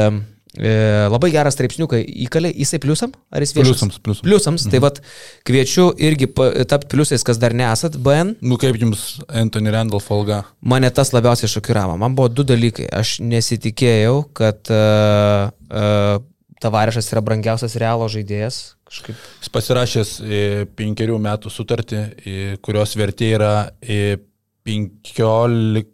labai 0.51 1.31
geras 1.31 1.55
straipsniukai 1.55 2.01
įkalė, 2.25 2.51
jisai 2.59 2.81
pliusam? 2.83 3.13
Ar 3.31 3.45
jis 3.45 3.53
viešas? 3.55 3.69
Pliusams, 3.71 3.99
pliusams. 4.03 4.25
Pliusams, 4.27 4.65
tai 4.73 4.81
vad 4.83 4.99
kviečiu 5.47 5.91
irgi 6.03 6.27
tapti 6.71 6.91
pliusais, 6.91 7.23
kas 7.27 7.39
dar 7.39 7.55
nesat, 7.55 7.95
BN. 8.03 8.35
Nu 8.43 8.59
kaip 8.61 8.79
jums 8.81 9.21
Anthony 9.29 9.71
Randolph 9.71 10.11
alga? 10.11 10.43
Mane 10.61 10.91
tas 10.95 11.15
labiausiai 11.15 11.53
šokiravo. 11.53 11.95
Man 12.03 12.19
buvo 12.19 12.33
du 12.35 12.47
dalykai. 12.49 12.89
Aš 12.91 13.21
nesitikėjau, 13.23 14.17
kad 14.35 14.75
uh, 14.75 15.55
uh, 15.71 16.19
Tavarešas 16.61 17.09
yra 17.15 17.23
brangiausias 17.25 17.79
realo 17.81 18.09
žaidėjas. 18.13 18.59
Kažkaip. 18.91 19.17
Jis 19.41 19.53
pasirašęs 19.55 20.11
e, 20.21 20.41
penkerių 20.77 21.17
metų 21.23 21.53
sutartį, 21.53 22.01
e, 22.01 22.35
kurios 22.61 22.93
vertė 23.01 23.31
yra 23.39 23.53
e, 23.81 24.19
15 24.69 25.87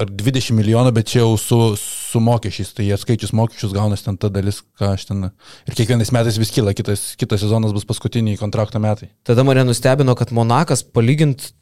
ar 0.00 0.12
20 0.22 0.56
milijonų, 0.56 0.94
bet 0.96 1.10
čia 1.10 1.20
jau 1.20 1.34
su, 1.42 1.58
su 1.76 1.99
mokesčiais, 2.18 2.72
tai 2.74 2.88
jie 2.88 2.98
skaičius 2.98 3.30
mokesčius 3.38 3.74
gaunasi 3.76 4.08
ten 4.08 4.18
ta 4.18 4.32
dalis, 4.32 4.58
ką 4.80 4.90
aš 4.96 5.06
ten. 5.12 5.28
Ir 5.70 5.78
kiekvienais 5.78 6.10
metais 6.16 6.40
vis 6.42 6.50
kyla, 6.50 6.74
kitas, 6.74 7.12
kitas 7.20 7.44
sezonas 7.44 7.76
bus 7.76 7.86
paskutiniai 7.86 8.40
kontrakto 8.40 8.82
metai. 8.82 9.12
Tada 9.22 9.46
mane 9.46 9.62
nustebino, 9.68 10.16
kad 10.18 10.34
Monakas 10.34 10.82
palygint 10.82 11.52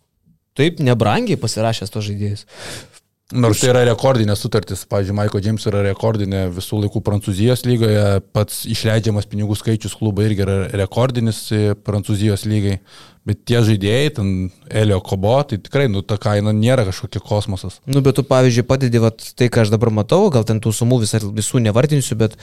taip 0.58 0.80
nebrangiai 0.80 1.36
pasirašęs 1.40 1.92
to 1.92 2.00
žaidėjus. 2.08 2.46
Nors 3.36 3.60
tai 3.60 3.68
yra 3.68 3.82
rekordinė 3.84 4.32
sutartis, 4.40 4.86
pavyzdžiui, 4.88 5.14
Maiko 5.18 5.40
James 5.44 5.66
yra 5.68 5.82
rekordinė 5.84 6.46
visų 6.56 6.78
laikų 6.86 7.02
Prancūzijos 7.04 7.66
lygoje, 7.68 8.22
pats 8.32 8.62
išleidžiamas 8.72 9.28
pinigų 9.28 9.58
skaičius 9.60 9.98
klubai 10.00 10.30
irgi 10.30 10.46
yra 10.46 10.54
rekordinis 10.80 11.42
Prancūzijos 11.84 12.46
lygai, 12.48 12.78
bet 13.28 13.42
tie 13.48 13.60
žaidėjai, 13.64 14.12
ten 14.16 14.28
Elio 14.72 14.98
Kobo, 15.04 15.34
tai 15.48 15.58
tikrai, 15.60 15.86
nu, 15.92 16.00
ta 16.06 16.16
kaina 16.20 16.54
nėra 16.56 16.86
kažkokia 16.88 17.20
kosmosas. 17.24 17.78
Nu, 17.88 18.00
bet 18.04 18.16
tu, 18.18 18.24
pavyzdžiui, 18.26 18.64
padedi 18.68 19.02
vat, 19.02 19.24
tai, 19.38 19.50
ką 19.52 19.66
aš 19.66 19.72
dabar 19.74 19.92
matau, 19.94 20.30
gal 20.34 20.46
ten 20.48 20.62
tų 20.64 20.72
sumų 20.80 21.02
visą, 21.04 21.20
visų 21.36 21.60
nevardinsiu, 21.66 22.16
bet 22.20 22.38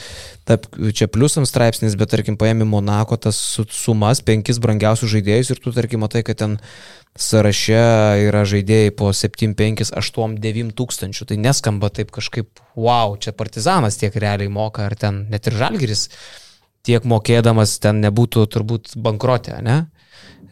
taip, 0.48 0.69
čia 0.95 1.10
pliusams 1.12 1.50
straipsnis, 1.54 1.98
bet 1.98 2.13
tarkim, 2.13 2.38
paėmė 2.41 2.67
Monako 2.69 3.17
tas 3.28 3.39
su- 3.39 3.67
sumas, 3.74 4.21
penkis 4.26 4.62
brangiausius 4.62 5.15
žaidėjus 5.17 5.56
ir 5.56 5.63
tu, 5.63 5.74
tarkim, 5.76 6.06
matai, 6.06 6.21
kad 6.28 6.39
ten 6.43 6.60
sąraše 7.15 7.82
yra 8.28 8.43
žaidėjai 8.48 8.93
po 9.00 9.12
7, 9.15 9.56
5, 9.56 9.91
8, 9.95 10.39
9 10.43 10.74
tūkstančių. 10.76 11.30
Tai 11.30 11.38
neskamba 11.39 11.89
taip 11.89 12.12
kažkaip, 12.15 12.60
wow, 12.76 13.15
čia 13.17 13.32
partizanas 13.32 13.98
tiek 14.02 14.15
realiai 14.19 14.52
moka, 14.52 14.86
ar 14.86 14.98
ten 15.00 15.24
net 15.32 15.48
ir 15.48 15.56
žalgeris 15.56 16.10
tiek 16.86 17.06
mokėdamas 17.08 17.80
ten 17.82 18.04
nebūtų 18.04 18.45
turbūt 18.54 18.95
bankrotė, 19.02 19.58
ne? 19.65 19.86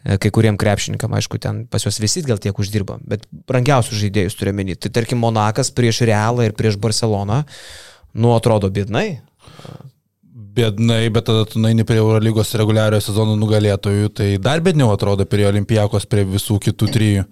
E, 0.04 0.18
Kai 0.20 0.30
kuriem 0.34 0.58
krepšininkam, 0.60 1.16
aišku, 1.16 1.40
ten 1.40 1.64
pas 1.70 1.84
juos 1.84 1.98
visi 2.02 2.22
gal 2.26 2.40
tiek 2.42 2.58
uždirba, 2.60 2.98
bet 3.08 3.24
brangiausius 3.48 4.02
žaidėjus 4.02 4.36
turiu 4.36 4.52
menį. 4.56 4.76
Tai 4.84 4.92
tarkim, 4.92 5.22
Monakas 5.24 5.72
prieš 5.72 6.02
Realą 6.04 6.44
ir 6.44 6.56
prieš 6.56 6.76
Barceloną, 6.80 7.42
nu, 8.12 8.34
atrodo 8.36 8.68
bėdnai. 8.74 9.22
Bėdnai, 10.54 11.08
bet 11.10 11.26
tada 11.26 11.48
tu 11.50 11.58
naini 11.58 11.86
prie 11.88 11.98
Eurolygos 11.98 12.52
reguliariojo 12.60 13.08
sezono 13.08 13.34
nugalėtojų, 13.40 14.12
tai 14.14 14.28
dar 14.38 14.62
bėdniau 14.62 14.92
atrodo 14.94 15.26
prie 15.26 15.48
Olimpijakos, 15.48 16.06
prie 16.06 16.26
visų 16.28 16.60
kitų 16.68 16.90
trijų. 16.94 17.24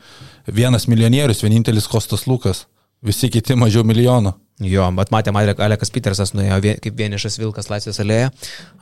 Vienas 0.50 0.88
milijonierius, 0.90 1.44
vienintelis 1.44 1.87
Kostas 1.87 2.26
Lukas, 2.26 2.64
visi 3.04 3.30
kiti 3.30 3.54
mažiau 3.54 3.85
milijono. 3.87 4.35
Jo, 4.62 4.88
bet 4.96 5.11
matėm, 5.11 5.37
Ale- 5.40 5.55
Alekas 5.59 5.90
Petersas 5.90 6.33
nuėjo 6.37 6.61
kaip 6.83 6.94
vienišas 6.98 7.38
Vilkas 7.40 7.68
Laisvės 7.72 7.98
alėje, 8.03 8.31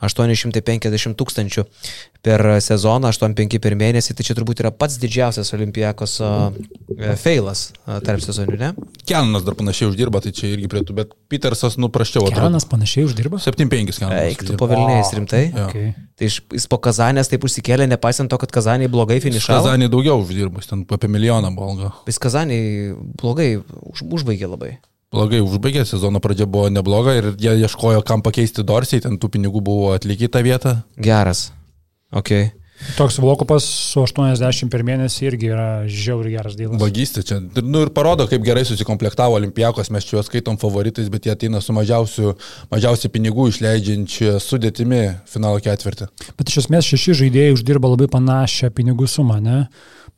850 0.05 1.15
tūkstančių 1.17 1.63
per 2.25 2.43
sezoną, 2.61 3.09
85 3.09 3.57
per 3.63 3.73
mėnesį, 3.79 4.13
tai 4.17 4.25
čia 4.27 4.35
turbūt 4.37 4.61
yra 4.61 4.71
pats 4.73 4.99
didžiausias 5.01 5.49
Olimpijakos 5.57 6.19
e, 6.21 7.15
feilas 7.17 7.71
tarp 8.05 8.21
sezonių, 8.21 8.57
ne? 8.61 8.69
Kelnas 9.09 9.45
dar 9.47 9.55
panašiai 9.57 9.89
uždirba, 9.89 10.21
tai 10.23 10.33
čia 10.35 10.51
irgi 10.53 10.69
prie 10.71 10.83
tų, 10.85 10.95
bet 11.01 11.15
Petersas 11.31 11.77
nu 11.81 11.89
prašiau 11.89 12.27
atrodo. 12.27 12.37
Kelenas 12.43 12.67
panašiai 12.69 13.07
uždirba? 13.07 13.39
7-5 13.41 13.97
kelnas. 13.97 14.19
Eik, 14.27 14.45
tu 14.51 14.57
pavilnėjai 14.59 15.07
rimtai. 15.17 15.43
Jo. 15.49 15.65
Okay. 15.71 15.93
Tai 16.19 16.29
iš- 16.29 16.41
jis 16.53 16.67
po 16.69 16.77
Kazanės 16.77 17.31
taip 17.31 17.41
užsikėlė, 17.47 17.87
nepaisant 17.89 18.29
to, 18.29 18.37
kad 18.37 18.51
Kazanė 18.53 18.89
blogai 18.91 19.17
finišavo. 19.23 19.63
Kazanį 19.63 19.89
daugiau 19.89 20.21
uždirba, 20.21 20.61
ten 20.67 20.85
apie 20.85 21.09
milijoną 21.09 21.49
buvo. 21.55 21.91
Vis 22.05 22.19
Kazanė 22.21 22.59
blogai 23.17 23.55
už, 23.57 24.05
užbaigė 24.05 24.51
labai. 24.51 24.75
Blogai 25.11 25.41
užbaigė, 25.43 25.83
sezono 25.83 26.21
pradžia 26.23 26.45
buvo 26.47 26.69
nebloga 26.71 27.17
ir 27.17 27.33
jie 27.35 27.57
ieškojo, 27.65 27.99
kam 28.07 28.23
pakeisti 28.23 28.63
Dorsiai, 28.63 29.03
ten 29.03 29.19
tų 29.19 29.33
pinigų 29.33 29.59
buvo 29.67 29.91
atlikti 29.91 30.31
tą 30.31 30.39
vietą. 30.45 30.77
Geras. 30.95 31.49
Ok. 32.15 32.31
Toks 32.95 33.19
Vokupas 33.21 33.67
su 33.67 34.01
80 34.01 34.71
per 34.71 34.85
mėnesį 34.87 35.27
irgi 35.27 35.51
yra 35.51 35.67
žiauriai 35.85 36.37
geras 36.37 36.55
dėlas. 36.57 36.79
Vagystė 36.81 37.25
čia. 37.27 37.37
Nu, 37.59 37.83
ir 37.83 37.91
parodo, 37.93 38.25
kaip 38.31 38.41
gerai 38.45 38.63
susikomplektavo 38.65 39.35
Olimpijakos, 39.37 39.91
mes 39.93 40.07
čia 40.07 40.15
juos 40.17 40.31
skaitom 40.31 40.57
favoritais, 40.61 41.11
bet 41.11 41.27
jie 41.27 41.35
ateina 41.35 41.61
su 41.61 41.75
mažiausiu, 41.75 42.33
mažiausiai 42.71 43.11
pinigų 43.13 43.51
išleidžiančia 43.51 44.37
sudėtimi 44.41 45.03
finalo 45.29 45.61
ketvirtį. 45.61 46.07
Bet 46.39 46.55
iš 46.55 46.63
esmės 46.65 46.87
šeši 46.87 47.19
žaidėjai 47.25 47.57
uždirba 47.59 47.91
labai 47.93 48.09
panašią 48.15 48.71
pinigų 48.79 49.11
sumą, 49.11 49.43
ne? 49.43 49.65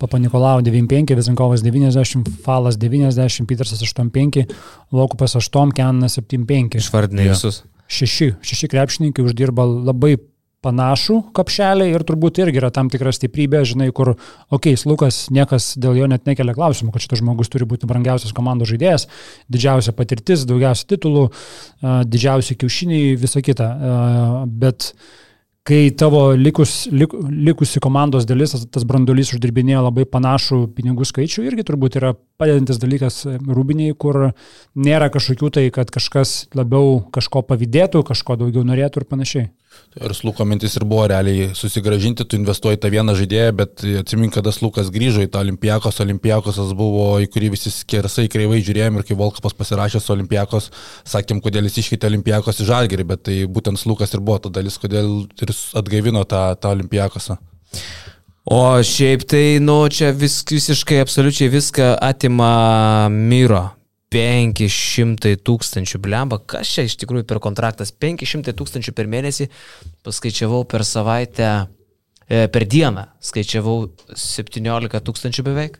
Papa 0.04 0.20
Nikolau 0.20 0.60
95, 0.60 1.16
Vizinkovas 1.16 1.64
90, 1.64 2.28
Falas 2.44 2.76
90, 2.76 3.48
Petersas 3.48 3.80
85, 3.80 4.44
Vokupas 4.92 5.38
8, 5.40 5.72
Kenanas 5.72 6.20
75. 6.20 6.76
Išvardinai 6.84 7.30
visus. 7.32 7.62
Šeši, 7.88 8.34
šeši 8.44 8.70
krepšininkai 8.74 9.24
uždirba 9.24 9.64
labai 9.64 10.18
panašų 10.64 11.18
kapšelį 11.36 11.90
ir 11.92 12.06
turbūt 12.08 12.40
irgi 12.44 12.60
yra 12.62 12.72
tam 12.74 12.90
tikra 12.92 13.12
stiprybė, 13.16 13.64
žinai, 13.68 13.90
kur, 13.96 14.14
okei, 14.50 14.76
okay, 14.76 14.84
Lukas, 14.88 15.26
niekas 15.34 15.74
dėl 15.80 16.00
jo 16.00 16.08
net 16.12 16.28
nekelia 16.30 16.56
klausimų, 16.56 16.94
kad 16.94 17.04
šitas 17.04 17.24
žmogus 17.24 17.52
turi 17.52 17.68
būti 17.70 17.88
brangiausias 17.90 18.36
komandos 18.36 18.72
žaidėjas, 18.72 19.08
didžiausia 19.52 19.96
patirtis, 19.98 20.48
daugiausia 20.50 20.88
titulų, 20.96 21.26
a, 21.30 22.00
didžiausi 22.08 22.60
kiaušiniai, 22.60 23.18
visa 23.20 23.44
kita. 23.44 23.68
A, 23.68 24.00
Bet 24.64 24.94
kai 25.68 25.94
tavo 25.96 26.34
likus, 26.36 26.88
lik, 26.92 27.14
likusi 27.48 27.80
komandos 27.84 28.28
dalis, 28.28 28.52
tas, 28.52 28.66
tas 28.76 28.86
brandolys 28.88 29.32
uždirbinėjo 29.36 29.86
labai 29.86 30.04
panašų 30.12 30.60
pinigų 30.76 31.08
skaičių, 31.08 31.46
irgi 31.48 31.64
turbūt 31.70 31.98
yra 32.02 32.12
padedantis 32.42 32.82
dalykas 32.82 33.22
e, 33.30 33.38
rūbiniai, 33.40 33.96
kur 33.96 34.34
nėra 34.76 35.08
kažkokių 35.14 35.52
tai, 35.56 35.66
kad 35.76 35.92
kažkas 35.94 36.36
labiau 36.58 37.00
kažko 37.16 37.46
pavydėtų, 37.48 38.04
kažko 38.12 38.38
daugiau 38.44 38.66
norėtų 38.68 39.04
ir 39.04 39.08
panašiai. 39.14 39.48
Ir 39.94 40.14
Sluko 40.18 40.46
mintis 40.50 40.74
ir 40.74 40.86
buvo 40.90 41.04
realiai 41.06 41.52
susigražinti, 41.54 42.26
tu 42.26 42.38
investuoji 42.40 42.80
tą 42.82 42.90
vieną 42.90 43.14
žaidėją, 43.20 43.52
bet 43.60 43.84
atsimink, 44.00 44.34
kada 44.34 44.50
Slukas 44.56 44.90
grįžo 44.94 45.22
į 45.22 45.30
tą 45.30 45.44
Olimpijakos, 45.44 46.00
Olimpijakosas 46.02 46.72
buvo, 46.78 47.06
į 47.22 47.28
kurį 47.34 47.52
visi 47.54 47.70
skersai 47.74 48.26
kreivai 48.34 48.64
žiūrėjom 48.66 48.98
ir 48.98 49.06
kai 49.06 49.18
Volkapas 49.20 49.54
pasirašė 49.60 50.02
su 50.02 50.16
Olimpijakos, 50.16 50.72
sakėm, 51.14 51.44
kodėl 51.46 51.70
jis 51.70 51.84
iškeitė 51.84 52.10
Olimpijakos 52.10 52.64
į 52.64 52.68
Žalgerį, 52.72 53.06
bet 53.12 53.24
tai 53.30 53.38
būtent 53.46 53.82
Slukas 53.82 54.18
ir 54.18 54.26
buvo 54.26 54.40
ta 54.42 54.54
dalis, 54.58 54.80
kodėl 54.82 55.28
ir 55.30 55.54
atgaivino 55.78 56.26
tą, 56.26 56.42
tą 56.58 56.74
Olimpijakosą. 56.74 57.38
O 58.50 58.64
šiaip 58.82 59.28
tai, 59.30 59.46
nu, 59.62 59.78
čia 59.94 60.10
vis, 60.18 60.42
visiškai 60.50 61.04
absoliučiai 61.06 61.54
viską 61.54 61.94
atima 62.02 62.52
Myro 63.14 63.68
500 64.14 65.40
tūkstančių, 65.42 66.00
blemba, 66.04 66.38
kas 66.38 66.70
čia 66.70 66.86
iš 66.86 66.98
tikrųjų 67.02 67.26
per 67.30 67.40
kontraktas? 67.42 67.90
500 67.92 68.54
tūkstančių 68.60 68.94
per 68.94 69.10
mėnesį, 69.10 69.48
paskaičiavau 70.06 70.62
per 70.70 70.86
savaitę, 70.86 71.50
e, 72.28 72.46
per 72.54 72.68
dieną, 72.70 73.08
skaičiavau 73.24 73.78
17 74.14 75.02
tūkstančių 75.08 75.46
beveik, 75.48 75.80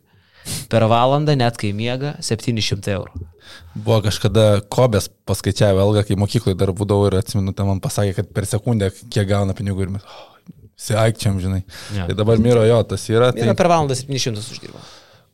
per 0.72 0.88
valandą, 0.90 1.38
net 1.38 1.60
kai 1.62 1.72
miega, 1.78 2.16
700 2.26 2.90
eurų. 2.96 3.30
Buvo 3.76 4.00
kažkada 4.08 4.64
Kobės 4.72 5.12
paskaičiavę 5.30 5.84
algą, 5.84 6.04
kai 6.08 6.18
mokykloje 6.18 6.58
dar 6.58 6.74
būdavau 6.74 7.12
ir 7.12 7.20
atsimenu, 7.22 7.54
ten 7.54 7.70
man 7.70 7.84
pasakė, 7.84 8.18
kad 8.18 8.34
per 8.34 8.50
sekundę 8.50 8.90
kiek 9.14 9.30
gauna 9.30 9.54
pinigų 9.54 9.86
ir 9.86 9.94
mes, 10.00 10.10
oh, 10.10 10.58
siaikčiam, 10.80 11.38
žinai. 11.44 11.62
Jo. 11.94 12.10
Tai 12.10 12.18
dabar 12.18 12.42
miro 12.42 12.66
jo, 12.66 12.82
tas 12.88 13.06
yra. 13.12 13.30
Tai... 13.32 13.46
Vieną 13.46 13.58
per 13.60 13.70
valandą 13.72 13.98
700 14.00 14.42
uždirba. 14.58 14.82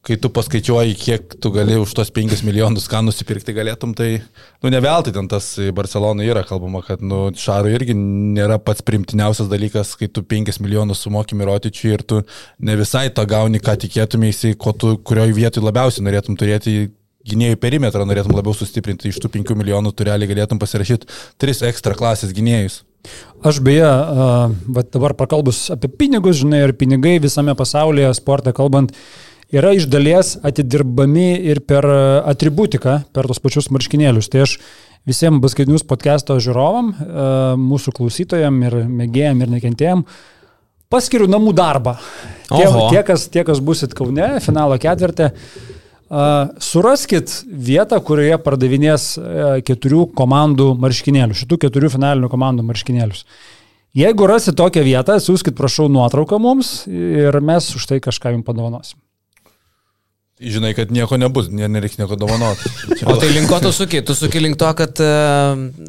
Kai 0.05 0.15
tu 0.21 0.29
paskaičiuoji, 0.31 0.95
kiek 0.95 1.33
tu 1.43 1.51
gali 1.53 1.75
už 1.79 1.91
tos 1.97 2.11
5 2.15 2.43
milijonus 2.47 2.87
ką 2.89 3.01
nusipirkti 3.03 3.53
galėtum, 3.55 3.91
tai, 3.97 4.21
nu, 4.63 4.71
ne 4.71 4.79
veltui 4.83 5.13
ten 5.15 5.27
tas 5.29 5.51
Barcelona 5.75 6.23
yra 6.23 6.45
kalbama, 6.47 6.81
kad, 6.85 7.03
nu, 7.03 7.27
Šarui 7.35 7.73
irgi 7.75 7.95
nėra 7.97 8.59
pats 8.63 8.85
primtiniausias 8.85 9.51
dalykas, 9.51 9.95
kai 9.99 10.07
tu 10.07 10.23
5 10.23 10.61
milijonus 10.63 11.03
sumoki 11.03 11.37
Mirotičiui 11.39 11.91
ir 11.97 12.05
tu 12.07 12.21
ne 12.63 12.77
visai 12.79 13.09
to 13.11 13.25
gauni, 13.29 13.59
ką 13.59 13.75
tikėtumėsi, 13.83 14.55
kurioje 14.57 15.35
vietoje 15.35 15.67
labiausiai 15.67 16.07
norėtum 16.07 16.39
turėti 16.39 16.77
gynėjų 17.29 17.59
perimetrą, 17.59 18.05
norėtum 18.07 18.33
labiau 18.37 18.55
sustiprinti, 18.55 19.11
iš 19.11 19.19
tų 19.21 19.33
5 19.35 19.57
milijonų 19.59 19.91
tu 19.93 20.07
realiai 20.07 20.31
galėtum 20.31 20.61
pasirašyti 20.61 21.09
3 21.43 21.65
ekstra 21.69 21.97
klasės 21.97 22.31
gynėjus. 22.35 22.83
Aš 23.47 23.61
beje, 23.63 23.87
uh, 23.87 24.83
dabar 24.91 25.15
pakalbus 25.15 25.69
apie 25.71 25.87
pinigus, 25.91 26.41
žinai, 26.41 26.65
ir 26.67 26.75
pinigai 26.75 27.17
visame 27.23 27.55
pasaulyje, 27.55 28.11
sportą 28.17 28.51
kalbant, 28.55 28.91
yra 29.55 29.73
iš 29.77 29.87
dalies 29.89 30.35
atidirbami 30.45 31.31
ir 31.51 31.63
per 31.65 31.87
atributiką, 32.29 32.99
per 33.13 33.29
tos 33.29 33.41
pačius 33.43 33.69
marškinėlius. 33.73 34.29
Tai 34.31 34.45
aš 34.45 34.57
visiems 35.09 35.41
baskaitinius 35.43 35.85
podcast'o 35.89 36.37
žiūrovam, 36.43 36.91
uh, 36.93 37.55
mūsų 37.59 37.95
klausytojam 37.97 38.61
ir 38.67 38.77
mėgėjam 38.85 39.41
ir 39.45 39.55
nekentėjam, 39.55 40.05
paskiriu 40.91 41.29
namų 41.31 41.55
darbą. 41.57 41.97
Tie, 42.49 42.65
tie, 42.65 43.01
kas, 43.05 43.27
tie, 43.31 43.43
kas 43.47 43.61
busit 43.63 43.97
Kaune, 43.97 44.37
finalo 44.45 44.79
ketvirtį, 44.81 45.33
Uh, 46.09 46.49
suraskit 46.57 47.29
vietą, 47.45 47.99
kurioje 48.01 48.39
pardavinės 48.41 49.03
keturių 49.61 50.07
komandų 50.17 50.71
marškinėlius, 50.81 51.43
šitų 51.43 51.59
keturių 51.67 51.91
finalinių 51.93 52.31
komandų 52.31 52.65
marškinėlius. 52.65 53.21
Jeigu 53.93 54.25
rasit 54.29 54.57
tokią 54.57 54.81
vietą, 54.85 55.19
siūskit 55.21 55.53
prašau 55.57 55.85
nuotrauką 55.93 56.41
mums 56.41 56.87
ir 56.89 57.37
mes 57.45 57.69
už 57.77 57.85
tai 57.91 58.01
kažką 58.01 58.33
jums 58.33 58.47
padovanosim. 58.49 58.97
Žinai, 60.39 60.71
kad 60.71 60.91
nieko 60.91 61.17
nebus, 61.19 61.49
ne- 61.51 61.67
nereiks 61.67 61.97
nieko 61.99 62.15
dovanoti. 62.15 62.69
O 63.09 63.15
tai 63.19 63.27
link 63.35 63.49
ko 63.51 63.57
tu 63.59 63.71
suki? 63.75 63.99
Tu 64.05 64.15
suki 64.15 64.39
link 64.39 64.55
to, 64.59 64.67
kad 64.75 64.99
e, 65.03 65.07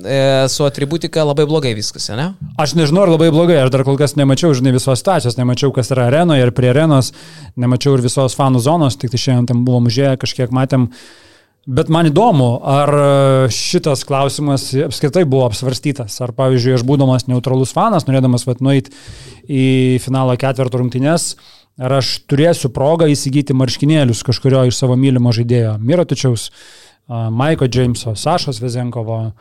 e, 0.03 0.19
su 0.51 0.65
atributika 0.67 1.23
labai 1.27 1.47
blogai 1.47 1.71
viskas, 1.79 2.09
ne? 2.19 2.33
Aš 2.59 2.75
nežinau, 2.79 3.05
ar 3.07 3.13
labai 3.15 3.31
blogai, 3.35 3.61
aš 3.63 3.71
dar 3.75 3.85
kol 3.87 3.99
kas 3.99 4.17
nemačiau, 4.19 4.51
žinai, 4.59 4.73
visos 4.75 4.99
situacijos, 4.99 5.39
nemačiau, 5.39 5.71
kas 5.75 5.93
yra 5.95 6.09
arenoje 6.11 6.43
ir 6.47 6.53
prie 6.55 6.71
arenos, 6.73 7.13
nemačiau 7.59 7.95
ir 7.95 8.03
visos 8.07 8.35
fanų 8.39 8.63
zonos, 8.67 8.99
tik 8.99 9.15
tai 9.15 9.23
šiandien 9.23 9.51
ten 9.53 9.63
buvom 9.67 9.87
užėję, 9.91 10.17
kažkiek 10.23 10.55
matėm. 10.55 10.89
Bet 11.71 11.91
man 11.93 12.11
įdomu, 12.11 12.51
ar 12.67 12.95
e, 12.97 13.07
šitas 13.55 14.03
klausimas 14.09 14.71
apskritai 14.89 15.27
buvo 15.31 15.47
apsvarstytas. 15.47 16.19
Ar, 16.27 16.35
pavyzdžiui, 16.35 16.75
aš 16.81 16.87
būdamas 16.89 17.29
neutralus 17.31 17.75
fanas, 17.77 18.09
norėdamas 18.09 18.49
vat 18.49 18.63
nueiti 18.65 18.91
į 19.47 19.99
finalo 20.03 20.35
ketvirto 20.41 20.81
rungtynės, 20.81 21.35
ar 21.81 21.97
aš 22.01 22.13
turėsiu 22.29 22.71
progą 22.75 23.09
įsigyti 23.11 23.57
marškinėlius 23.57 24.23
kažkurio 24.27 24.67
iš 24.69 24.77
savo 24.83 24.97
mylimo 25.01 25.33
žaidėjo 25.35 25.79
Mirotičiaus, 25.81 26.51
Maiko 27.11 27.67
Jameso, 27.67 28.15
Sašos 28.15 28.61
Vezenkovo, 28.63 29.33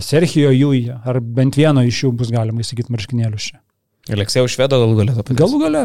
Serhijo 0.00 0.52
Jui, 0.54 0.86
ar 0.88 1.20
bent 1.20 1.58
vieno 1.60 1.82
iš 1.84 2.04
jų 2.06 2.12
bus 2.22 2.30
galima 2.32 2.64
įsigyti 2.64 2.94
marškinėlius 2.94 3.50
čia. 3.50 3.58
Aleksėjau 4.14 4.48
švedo 4.52 4.78
galų 4.82 4.94
galę 5.00 5.12
to 5.16 5.22
paties. 5.24 5.38
Galų 5.40 5.58
gale. 5.64 5.82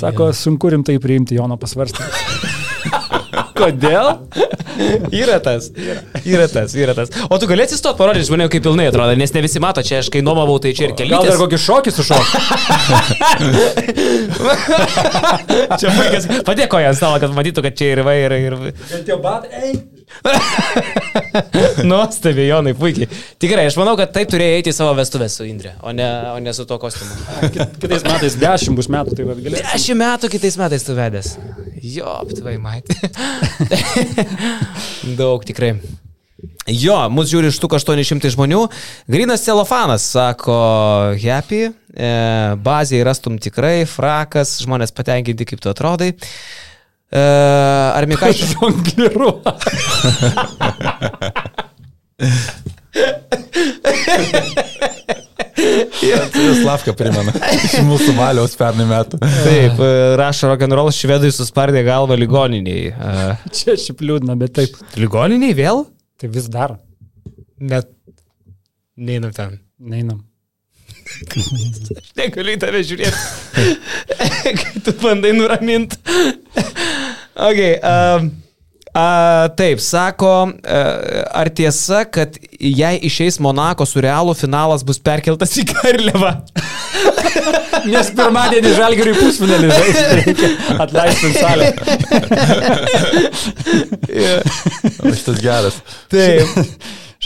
Sako, 0.00 0.30
sunku 0.36 0.70
rimtai 0.72 0.96
priimti 1.02 1.36
Jono 1.36 1.56
pasvarstymą. 1.60 2.08
Kodėl? 3.58 4.06
Yra 5.12 5.38
tas. 5.44 5.68
Yra 6.24 6.46
tas, 6.50 6.74
yra 6.78 6.94
tas. 6.96 7.08
O 7.30 7.38
tu 7.40 7.46
galėsi 7.50 7.76
stot 7.78 7.98
parodyti 8.00 8.26
žmonėm, 8.28 8.48
kaip 8.52 8.62
pilnai 8.64 8.86
atrodo, 8.90 9.12
nes 9.18 9.32
ne 9.36 9.40
visi 9.44 9.58
mato, 9.62 9.80
čia 9.86 9.96
aš 10.02 10.08
kai 10.14 10.20
nuomavau, 10.24 10.56
tai 10.62 10.70
čia 10.76 10.84
ir 10.88 10.92
Gal 10.98 11.08
dar 11.26 11.34
keli. 11.34 11.40
kokį 11.44 11.58
šokį 11.66 11.90
sušok? 11.98 12.26
Čia 15.80 15.88
puikiai. 15.94 16.40
Padėkoju 16.46 16.86
ant 16.90 16.98
stalo, 16.98 17.16
kad 17.22 17.30
matytų, 17.36 17.60
kad 17.68 17.74
čia 17.78 17.86
ir 17.94 18.00
va, 18.06 18.12
ir... 18.18 18.32
ir... 18.48 18.54
Bet 18.90 19.04
jau 19.10 19.18
bat, 19.22 19.42
ei. 19.52 19.72
Nuostabiai, 21.90 22.48
Jonai, 22.48 22.74
puikiai. 22.76 23.08
Tikrai, 23.40 23.66
aš 23.70 23.78
manau, 23.80 23.94
kad 23.98 24.12
taip 24.14 24.30
turėjo 24.32 24.58
eiti 24.58 24.72
į 24.72 24.76
savo 24.76 24.92
vestuvės 24.98 25.38
su 25.38 25.46
Indrė, 25.48 25.76
o 25.86 25.94
ne, 25.96 26.08
o 26.34 26.36
ne 26.42 26.54
su 26.56 26.66
to 26.68 26.78
kostiumu. 26.82 27.16
Kitais 27.80 28.04
metais 28.06 28.36
dešimt 28.40 28.78
bus 28.78 28.90
metų, 28.92 29.16
tai 29.18 29.28
vad 29.28 29.40
galėsi. 29.44 29.64
Dešimt 29.70 30.02
metų 30.02 30.32
kitais 30.34 30.58
metais 30.60 30.86
tu 30.86 30.96
vedęs. 30.98 31.32
Jo, 31.80 32.20
tvai, 32.34 32.58
matė. 32.60 32.98
Daug 35.20 35.46
tikrai. 35.48 35.74
Jo, 36.70 36.96
mūsų 37.12 37.34
žiūri 37.34 37.50
iš 37.50 37.58
tų 37.60 37.70
800 37.76 38.32
žmonių. 38.36 38.62
Grinas 39.10 39.44
celofanas, 39.44 40.04
sako, 40.14 40.56
happy, 41.20 41.66
e, 41.68 42.10
bazėje 42.62 43.06
rastum 43.08 43.38
tikrai, 43.42 43.82
frakas, 43.88 44.58
žmonės 44.64 44.94
patenkinti, 44.94 45.48
kaip 45.48 45.62
tu 45.64 45.72
atrodai. 45.72 46.12
E, 47.10 47.22
ar 47.96 48.06
Mikaitis... 48.06 48.52
Žongliru. 48.54 49.32
Slavka 56.60 56.94
primena. 56.96 57.32
Iš 57.56 57.80
mūsų 57.86 58.14
valiaus 58.16 58.54
pernai 58.58 58.86
metų. 58.88 59.20
Taip, 59.20 59.80
e, 59.82 59.90
rašo 60.20 60.50
rock'n'roll 60.52 60.92
švedai 60.94 61.30
suspardė 61.34 61.82
galvą 61.86 62.16
ligoniniai. 62.20 62.90
E, 62.94 63.28
Čia 63.58 63.76
šiaip 63.80 64.02
liūdna, 64.06 64.36
bet 64.40 64.54
taip. 64.60 64.78
ligoniniai 65.00 65.56
vėl? 65.58 65.84
Tai 66.20 66.30
vis 66.32 66.48
dar. 66.52 66.78
Net. 67.60 67.90
Neinam 69.00 69.34
ten. 69.36 69.58
Neinam. 69.80 70.22
Aš 71.10 72.12
negaliu 72.20 72.54
į 72.54 72.60
tave 72.60 72.82
žiūrėti. 72.86 73.16
Kai 74.60 74.84
tu 74.84 74.94
bandai 75.02 75.32
nuraminti. 75.36 75.98
okay, 77.48 77.76
um, 77.84 78.30
a, 78.94 79.06
taip, 79.58 79.82
sako, 79.84 80.34
a, 80.50 80.82
ar 81.42 81.50
tiesa, 81.54 82.04
kad 82.10 82.38
jei 82.60 83.00
išeis 83.08 83.40
Monako 83.42 83.86
su 83.88 84.02
Realu, 84.02 84.34
finalas 84.38 84.84
bus 84.86 85.00
perkeltas 85.02 85.56
į 85.60 85.66
Karliavą? 85.70 86.34
Nes 87.90 88.10
pirmadienį 88.12 88.72
žalgiriui 88.76 89.14
pusfinalį 89.16 89.70
žaisti 89.72 90.16
reikia 90.18 90.48
atleisti 90.84 91.30
salę. 91.38 91.70
Šitas 95.14 95.40
geras. 95.40 95.78
Taip. 96.12 96.58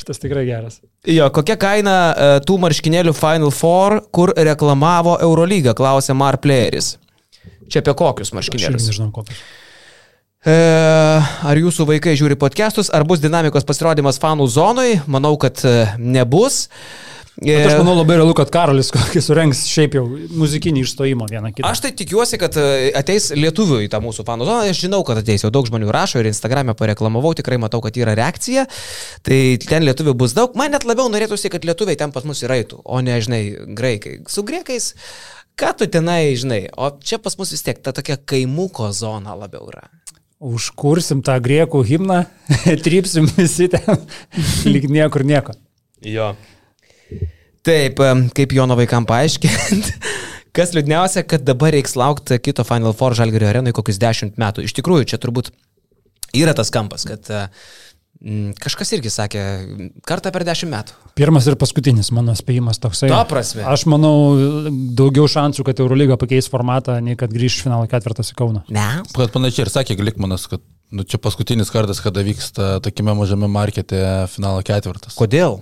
Šitas 0.05 0.21
tikrai 0.21 0.45
geras. 0.45 0.83
Jo, 1.09 1.31
kokia 1.33 1.55
kaina 1.57 1.93
e, 2.13 2.25
tų 2.45 2.59
marškinėlių 2.61 3.15
Final 3.17 3.49
Four, 3.57 4.03
kur 4.13 4.35
reklamavo 4.37 5.15
Eurolygą, 5.25 5.73
klausė 5.79 6.13
Mar 6.13 6.37
Playeris. 6.45 6.99
Čia 7.73 7.81
apie 7.81 7.95
kokius 7.97 8.29
Aš 8.29 8.35
marškinėlius? 8.37 8.91
nežinau 8.91 9.09
kokius. 9.17 9.39
E, 10.45 10.53
ar 11.49 11.57
jūsų 11.57 11.87
vaikai 11.89 12.13
žiūri 12.21 12.37
podcastus, 12.37 12.93
ar 12.93 13.07
bus 13.09 13.25
dinamikos 13.25 13.65
pasirodymas 13.65 14.21
fanų 14.21 14.45
zonai? 14.53 14.91
Manau, 15.09 15.39
kad 15.41 15.65
e, 15.65 15.73
nebus. 15.97 16.67
Bet 17.35 17.66
aš 17.66 17.72
E, 17.74 17.78
manau 17.80 17.97
labai 17.99 18.14
realu, 18.20 18.35
kad 18.39 18.51
Karolis 18.55 18.93
kokį 18.95 19.20
surengs 19.24 19.64
šiaip 19.66 19.97
jau 19.99 20.05
muzikinį 20.39 20.85
išstojimą 20.85 21.26
vieną 21.32 21.51
kitą. 21.51 21.66
Aš 21.66 21.82
tai 21.82 21.91
tikiuosi, 21.99 22.39
kad 22.39 22.55
e, 22.61 22.93
ateis 22.95 23.32
lietuvių 23.35 23.80
į 23.85 23.89
tą 23.91 23.99
mūsų 24.05 24.22
fanų 24.28 24.47
zoną. 24.47 24.70
Aš 24.70 24.85
žinau, 24.85 25.01
kad 25.07 25.18
ateis 25.18 25.43
jau 25.43 25.51
daug 25.55 25.66
žmonių 25.66 25.91
rašo 25.95 26.22
ir 26.22 26.30
Instagram'e 26.30 26.76
pareklamavau, 26.78 27.35
tikrai 27.35 27.59
matau, 27.59 27.82
kad 27.82 27.99
yra 27.99 28.14
reakcija. 28.14 28.68
Tai 29.26 29.41
ten 29.66 29.87
lietuvių 29.89 30.14
bus 30.22 30.37
daug. 30.39 30.55
Man 30.59 30.76
net 30.76 30.87
labiau 30.87 31.11
norėtųsi, 31.11 31.51
kad 31.51 31.66
lietuviai 31.66 31.99
ten 31.99 32.14
pas 32.14 32.26
mus 32.28 32.45
įraitų, 32.47 32.85
o 32.87 33.03
ne, 33.03 33.18
žinai, 33.18 33.43
graikai. 33.82 34.20
Su 34.30 34.47
griekais, 34.47 34.93
ką 35.59 35.74
tu 35.80 35.91
tenai, 35.91 36.37
žinai, 36.39 36.62
o 36.78 36.95
čia 37.03 37.18
pas 37.18 37.35
mus 37.41 37.51
vis 37.51 37.66
tiek 37.66 37.82
ta 37.82 37.91
tokia 37.97 38.20
kaimuko 38.22 38.93
zona 38.95 39.35
labiau 39.35 39.66
yra. 39.74 39.89
Užkursim 40.45 41.26
tą 41.26 41.41
griekų 41.43 41.82
himną, 41.89 42.24
trypsim 42.87 43.26
visi 43.35 43.72
ten, 43.74 44.07
lyg 44.70 44.87
niekur 44.87 45.26
nieko. 45.26 45.59
Jo. 46.05 46.35
Taip, 47.65 48.03
kaip 48.37 48.55
Jono 48.57 48.77
vaikam 48.79 49.07
paaiškinti. 49.09 49.95
Kas 50.57 50.71
liūdniausia, 50.77 51.25
kad 51.27 51.43
dabar 51.43 51.73
reiks 51.75 51.97
laukti 51.99 52.39
kito 52.39 52.62
Final 52.67 52.95
Four 52.95 53.17
Žalgirio 53.19 53.49
arenui 53.51 53.73
kokius 53.75 53.99
dešimt 53.99 54.37
metų. 54.39 54.69
Iš 54.69 54.77
tikrųjų, 54.77 55.09
čia 55.11 55.19
turbūt 55.19 55.51
yra 56.39 56.55
tas 56.55 56.71
kampas, 56.75 57.09
kad 57.09 57.33
Kažkas 58.62 58.89
irgi 58.95 59.11
sakė, 59.12 59.41
kartą 60.07 60.31
per 60.33 60.47
dešimt 60.47 60.71
metų. 60.73 60.95
Pirmas 61.19 61.45
ir 61.51 61.59
paskutinis 61.61 62.09
mano 62.15 62.33
spėjimas 62.39 62.79
toksai. 62.81 63.11
Ta 63.12 63.25
prasme. 63.29 63.65
Aš 63.69 63.85
manau, 63.91 64.15
daugiau 64.97 65.27
šansų, 65.29 65.67
kad 65.67 65.83
Eurolyga 65.83 66.17
pakeis 66.21 66.49
formatą, 66.49 66.97
nei 67.05 67.19
kad 67.21 67.35
grįž 67.35 67.59
finalo 67.67 67.89
ketvirtas 67.91 68.33
į 68.33 68.39
Kauną. 68.39 68.62
Ne. 68.73 68.87
Kad 69.12 69.35
panašiai 69.35 69.67
ir 69.67 69.73
sakė 69.75 69.99
Glikmanas, 69.99 70.47
kad 70.49 70.65
nu, 70.95 71.05
čia 71.05 71.21
paskutinis 71.21 71.75
kartas, 71.75 72.01
kada 72.05 72.25
vyksta 72.25 72.79
tokiame 72.87 73.17
mažame 73.19 73.51
markete 73.51 74.01
finalo 74.33 74.65
ketvirtas. 74.65 75.19
Kodėl? 75.19 75.61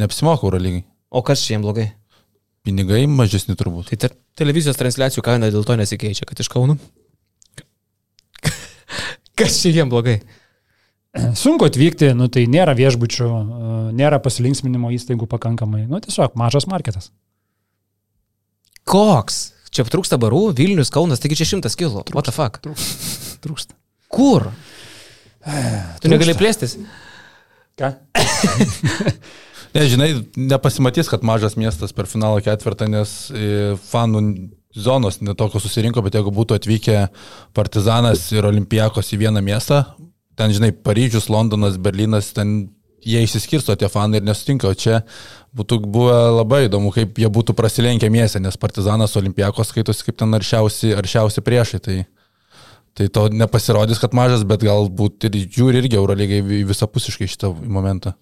Neapsimoka 0.00 0.48
Eurolygai. 0.48 0.86
O 1.12 1.20
kas 1.26 1.42
čia 1.44 1.54
jiems 1.54 1.66
blogai? 1.66 1.90
Pinigai 2.64 3.02
mažesni 3.10 3.56
turbūt. 3.58 3.90
Tai 3.90 3.98
ter- 4.04 4.14
televizijos 4.38 4.78
transliacijų 4.80 5.24
kaina 5.26 5.50
dėl 5.52 5.66
to 5.66 5.76
nesikeičia, 5.76 6.24
kad 6.28 6.40
iš 6.40 6.48
Kaunų. 6.52 6.78
Kas 9.38 9.58
čia 9.60 9.74
jiems 9.74 9.92
blogai? 9.92 10.20
Sunku 11.36 11.66
atvykti, 11.68 12.14
nu 12.16 12.30
tai 12.32 12.46
nėra 12.48 12.72
viešbučių, 12.78 13.26
e, 13.28 13.72
nėra 13.98 14.16
pasilinksminimo 14.24 14.88
įstaigų 14.96 15.28
pakankamai. 15.28 15.82
Nu 15.90 16.00
tiesiog 16.00 16.38
mažas 16.40 16.64
marketas. 16.70 17.10
Koks? 18.88 19.42
Čia 19.72 19.84
trūksta 19.88 20.16
barų, 20.20 20.54
Vilnius, 20.56 20.92
Kaunas, 20.92 21.20
taigi 21.20 21.36
čia 21.40 21.48
šimtas 21.52 21.76
kilų. 21.80 22.06
What 22.12 22.28
the 22.28 22.32
fuck? 22.32 22.60
Trūksta. 23.44 23.76
Kur? 24.12 24.48
Tu 26.00 26.12
negali 26.12 26.36
plėstis? 26.38 26.78
Ką? 27.80 27.94
Ne, 29.72 29.86
žinai, 29.88 30.10
nepasimatys, 30.36 31.08
kad 31.08 31.22
mažas 31.24 31.56
miestas 31.56 31.94
per 31.96 32.08
finalo 32.10 32.42
ketvirtą, 32.44 32.90
nes 32.92 33.14
e, 33.32 33.72
fanų 33.88 34.20
zonos 34.76 35.20
netokios 35.24 35.64
susirinko, 35.64 36.02
bet 36.04 36.16
jeigu 36.16 36.32
būtų 36.32 36.58
atvykę 36.58 36.98
Partizanas 37.56 38.26
ir 38.32 38.48
Olimpijakos 38.48 39.12
į 39.12 39.22
vieną 39.24 39.42
miestą, 39.44 39.82
ten, 40.36 40.52
žinai, 40.52 40.72
Paryžius, 40.72 41.30
Londonas, 41.32 41.78
Berlynas, 41.80 42.32
ten 42.36 42.70
jie 43.02 43.22
išsiskirsto 43.24 43.74
tie 43.76 43.88
fanai 43.92 44.20
ir 44.20 44.26
nesutinka, 44.26 44.70
o 44.70 44.78
čia 44.78 45.02
būtų 45.56 45.80
buvę 45.92 46.18
labai 46.38 46.66
įdomu, 46.68 46.92
kaip 46.94 47.18
jie 47.18 47.28
būtų 47.32 47.56
prasilenkę 47.58 48.08
miestą, 48.12 48.40
nes 48.44 48.60
Partizanas 48.60 49.16
Olimpijakos 49.18 49.72
skaitosi 49.72 50.06
kaip 50.08 50.20
ten 50.22 50.36
aršiausi, 50.38 50.92
aršiausi 50.96 51.44
priešai. 51.44 51.80
Tai, 51.82 51.96
tai 52.98 53.08
to 53.12 53.26
nepasirodys, 53.32 54.00
kad 54.02 54.14
mažas, 54.16 54.44
bet 54.48 54.64
galbūt 54.66 55.28
ir 55.28 55.38
žiūri 55.46 55.82
irgi 55.82 55.98
Eurolygai 56.00 56.42
visapusiškai 56.68 57.30
šitą 57.30 57.54
momentą. 57.62 58.14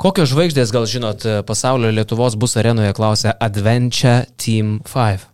Kokios 0.00 0.32
žvaigždės, 0.32 0.72
gal 0.74 0.88
žinot, 0.88 1.26
pasaulio 1.48 1.92
Lietuvos 1.92 2.38
bus 2.40 2.56
arenoje 2.60 2.94
klausia 2.96 3.34
Adventure 3.42 4.24
Team 4.40 4.78
5. 4.86 5.30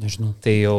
Nežinau. 0.00 0.32
Tai 0.40 0.52
jau 0.56 0.78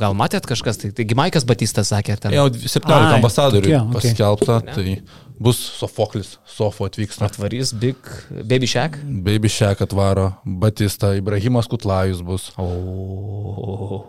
gal 0.00 0.14
matėt 0.16 0.46
kažkas, 0.48 0.80
tai, 0.80 0.90
taigi 0.96 1.16
Maikas 1.18 1.44
Batistas 1.48 1.90
sakė 1.92 2.16
ten. 2.20 2.32
Jau 2.32 2.46
17 2.48 2.88
Ai, 2.88 3.18
ambasadorių 3.18 3.66
tokie, 3.68 3.76
okay, 3.76 3.96
paskelbta, 3.98 4.60
tai 4.72 4.94
bus 5.38 5.60
Sofoklis, 5.78 6.36
Sofo 6.48 6.88
atvyksta. 6.88 7.28
Atvarys 7.28 7.74
Big 7.76 8.00
Baby 8.30 8.70
Shack. 8.70 8.96
Baby 9.04 9.52
Shack 9.52 9.84
atvaro, 9.84 10.30
Batista, 10.44 11.12
Ibrahimas 11.18 11.68
Kutlajus 11.68 12.24
bus. 12.24 12.48
O. 12.56 14.00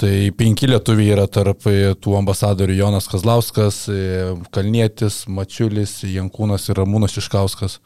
Tai 0.00 0.12
penki 0.32 0.68
lietuviai 0.70 1.12
yra 1.12 1.26
tarp 1.28 1.66
e, 1.68 1.92
tų 2.00 2.14
ambasadorių 2.22 2.78
Jonas 2.78 3.08
Kazlauskas, 3.10 3.82
e, 3.92 4.30
Kalnietis, 4.54 5.26
Mačiulis, 5.28 5.98
Jankūnas 6.08 6.70
ir 6.70 6.80
Ramūnas 6.80 7.18
Iškauskas. 7.20 7.76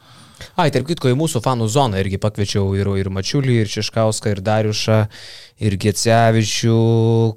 Ai, 0.59 0.69
tarp 0.71 0.87
kitko, 0.87 1.11
į 1.11 1.17
mūsų 1.19 1.41
fanų 1.43 1.67
zoną 1.71 1.99
irgi 1.99 2.19
pakviečiau 2.23 2.69
ir, 2.79 2.87
ir 3.01 3.09
Mačiulį, 3.11 3.57
ir 3.63 3.71
Šiškauską, 3.71 4.31
ir 4.31 4.43
Dariušą, 4.45 4.99
ir 5.67 5.75
Gecevičių, 5.83 6.77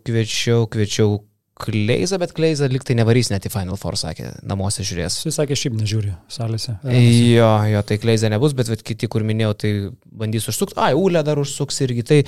kviečiau, 0.07 0.69
kviečiau 0.71 1.19
Kleizą, 1.59 2.21
bet 2.23 2.31
Kleizą 2.37 2.69
liktai 2.71 2.95
nevarys 2.95 3.33
net 3.33 3.49
į 3.49 3.51
Final 3.51 3.79
Four, 3.81 3.97
sakė, 3.99 4.29
namuose 4.47 4.85
žiūrės. 4.87 5.17
Jis 5.27 5.41
sakė, 5.41 5.59
šiaip 5.59 5.75
nežiūri 5.81 6.15
salėse. 6.31 6.77
Jo, 6.87 7.51
jo, 7.73 7.83
tai 7.87 7.99
Kleizą 7.99 8.31
nebus, 8.31 8.55
bet 8.55 8.71
vat, 8.71 8.85
kiti, 8.87 9.11
kur 9.11 9.27
minėjau, 9.27 9.57
tai 9.59 9.73
bandys 10.07 10.47
užsukti. 10.53 10.79
Ai, 10.79 10.93
Ulė 10.95 11.25
dar 11.27 11.43
užsuks 11.43 11.83
irgi. 11.83 12.07
Tai 12.07 12.21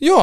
jo, 0.00 0.18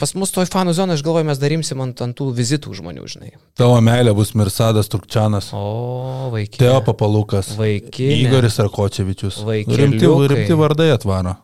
pas 0.00 0.14
mus 0.18 0.32
toj 0.34 0.48
fanų 0.50 0.74
zonai, 0.76 0.96
aš 0.98 1.04
galvoju, 1.06 1.28
mes 1.30 1.40
darimsim 1.42 1.82
ant, 1.84 2.00
ant 2.04 2.16
tų 2.18 2.30
vizitų 2.36 2.74
žmonių, 2.80 3.06
žinai. 3.10 3.32
Tavo 3.58 3.78
meilė 3.84 4.14
bus 4.16 4.34
Mirsadas 4.38 4.90
Turkčianas, 4.92 5.50
O, 5.56 6.30
vaikai. 6.34 6.60
Teo 6.62 6.78
Papalukas, 6.86 7.52
Vaikinė. 7.58 8.22
Igoris 8.24 8.58
Arkočevičius. 8.64 9.42
Vaikeliukai. 9.46 9.82
Rimti, 9.84 10.34
rimti 10.34 10.58
vardai 10.58 10.90
atvaro. 10.96 11.36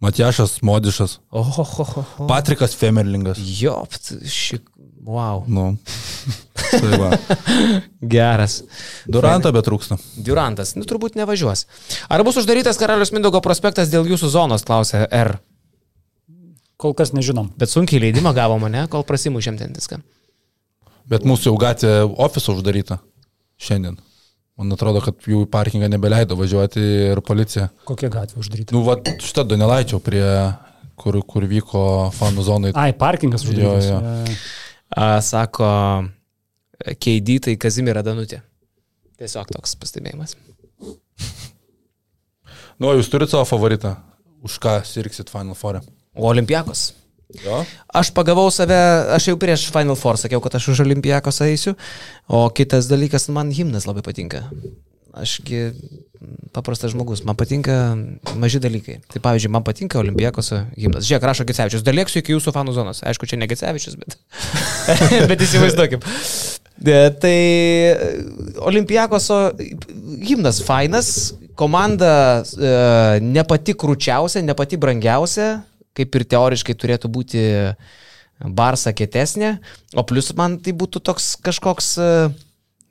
Matjašas 0.00 0.60
Modišas, 0.62 1.18
Oho, 1.34 1.62
ho, 1.66 1.84
ho, 1.84 2.04
ho. 2.18 2.26
Patrikas 2.30 2.76
Femerlingas. 2.78 3.38
Jopt, 3.42 4.12
ši. 4.30 4.60
Wow. 5.08 5.42
Nu. 5.48 5.72
Tai 6.68 6.98
va. 7.00 7.08
Geras. 8.14 8.60
Durantą 9.08 9.50
betrūksta. 9.56 9.96
Durantas, 10.20 10.74
nu 10.76 10.84
turbūt 10.86 11.16
nevažiuos. 11.18 11.64
Ar 12.12 12.22
bus 12.26 12.38
uždarytas 12.38 12.78
Karalius 12.78 13.10
Mindogo 13.16 13.40
prospektas 13.42 13.88
dėl 13.90 14.06
jūsų 14.10 14.30
zonos, 14.36 14.66
klausė 14.68 15.06
R. 15.08 15.38
Kol 16.78 16.94
kas 16.94 17.10
nežinom. 17.10 17.50
Bet 17.58 17.72
sunkiai 17.72 18.00
leidimą 18.06 18.30
gavo 18.36 18.58
mane, 18.62 18.84
kol 18.92 19.02
prasimušėm 19.06 19.58
ten 19.58 19.72
viską. 19.74 19.98
Bet 21.10 21.24
mūsų 21.26 21.50
jau 21.50 21.56
gatvė 21.58 21.94
ofiso 22.20 22.54
uždaryta 22.54 23.00
šiandien. 23.58 23.96
Man 24.58 24.74
atrodo, 24.74 25.00
kad 25.02 25.26
jų 25.26 25.44
į 25.46 25.50
parkingą 25.50 25.88
nebeleido 25.90 26.36
važiuoti 26.38 26.82
ir 27.12 27.20
policija. 27.26 27.68
Kokia 27.86 28.10
gatvė 28.14 28.42
uždaryta? 28.42 28.74
Nu, 28.74 28.82
va, 28.86 28.96
šitą 29.22 29.44
Donelaičio 29.46 30.00
prie, 30.02 30.24
kur, 30.98 31.18
kur 31.26 31.46
vyko 31.50 31.82
fanų 32.14 32.46
zonai. 32.46 32.72
Ai, 32.78 32.90
parkingas 32.98 33.46
uždarytas. 33.46 33.86
Jo, 33.86 33.98
jo. 33.98 34.26
E, 34.26 34.38
A, 34.98 35.18
sako, 35.20 35.68
Keidį 37.02 37.38
tai 37.44 37.56
Kazimira 37.60 38.02
Danutė. 38.06 38.40
Tiesiog 39.18 39.50
toks 39.52 39.74
pastebėjimas. 39.78 40.36
Nu, 42.78 42.92
jūs 42.94 43.10
turite 43.10 43.34
savo 43.34 43.46
favoritą. 43.48 43.96
Už 44.46 44.60
ką 44.62 44.78
sirksit 44.86 45.32
Final 45.34 45.58
Four? 45.58 45.80
O 46.18 46.26
Olimpiakos. 46.32 46.92
Jo. 47.44 47.60
Aš 47.92 48.10
pagavau 48.16 48.48
save, 48.52 48.76
aš 49.12 49.30
jau 49.30 49.36
prieš 49.40 49.68
Final 49.72 49.98
Four 50.00 50.16
sakiau, 50.20 50.40
kad 50.44 50.56
aš 50.56 50.70
už 50.72 50.82
Olimpijakos 50.86 51.42
eisiu, 51.44 51.76
o 52.26 52.46
kitas 52.48 52.88
dalykas, 52.88 53.28
man 53.32 53.52
himnas 53.52 53.86
labai 53.88 54.02
patinka. 54.04 54.46
Ašgi 55.18 55.68
paprastas 56.52 56.92
žmogus, 56.92 57.22
man 57.26 57.36
patinka 57.38 57.74
maži 58.40 58.60
dalykai. 58.62 58.98
Tai 59.12 59.20
pavyzdžiui, 59.22 59.52
man 59.52 59.64
patinka 59.66 60.00
Olimpijakoso 60.00 60.62
himnas. 60.74 61.06
Žiūrėk, 61.06 61.26
rašo 61.30 61.46
Gecevičius, 61.48 61.84
dalėksiu 61.86 62.22
iki 62.22 62.34
jūsų 62.34 62.54
fanų 62.56 62.74
zonos. 62.78 63.02
Aišku, 63.06 63.28
čia 63.28 63.38
ne 63.38 63.48
Gecevičius, 63.50 63.98
bet, 64.00 64.16
bet 65.30 65.44
įsivaizduokim. 65.44 66.02
Tai 67.22 67.36
Olimpijakoso 68.70 69.38
himnas 70.24 70.62
fainas, 70.64 71.12
komanda 71.58 72.12
e, 72.40 72.74
ne 73.22 73.42
pati 73.46 73.74
krūčiausia, 73.78 74.42
ne 74.46 74.54
pati 74.58 74.78
brangiausia, 74.80 75.48
kaip 75.98 76.18
ir 76.20 76.26
teoriškai 76.34 76.78
turėtų 76.78 77.10
būti 77.12 77.44
Barsa 78.38 78.92
kietesnė, 78.94 79.56
o 79.98 80.04
plus 80.06 80.30
man 80.38 80.60
tai 80.62 80.70
būtų 80.78 81.02
toks 81.02 81.32
kažkoks, 81.42 81.94
e, 81.98 82.10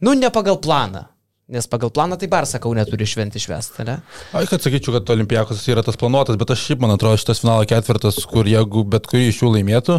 nu, 0.04 0.12
ne 0.20 0.28
pagal 0.34 0.60
planą. 0.60 1.06
Nes 1.48 1.64
pagal 1.72 1.88
planą 1.96 2.18
tai 2.20 2.28
Barsa 2.28 2.60
kaunė 2.60 2.84
turi 2.90 3.06
šventi 3.08 3.40
švęsti, 3.40 3.86
ne? 3.88 3.94
Ai, 4.36 4.42
kad 4.52 4.60
sakyčiau, 4.60 4.98
kad 4.98 5.08
Olimpijakos 5.14 5.62
yra 5.72 5.80
tas 5.88 5.96
planuotas, 5.96 6.36
bet 6.36 6.50
aš 6.52 6.66
šiaip 6.66 6.82
man 6.84 6.92
atrodo 6.92 7.16
šitas 7.22 7.40
finalo 7.40 7.64
ketvirtas, 7.64 8.18
kur 8.28 8.44
jeigu 8.52 8.84
bet 8.92 9.08
kurį 9.08 9.30
iš 9.32 9.40
jų 9.46 9.54
laimėtų, 9.54 9.96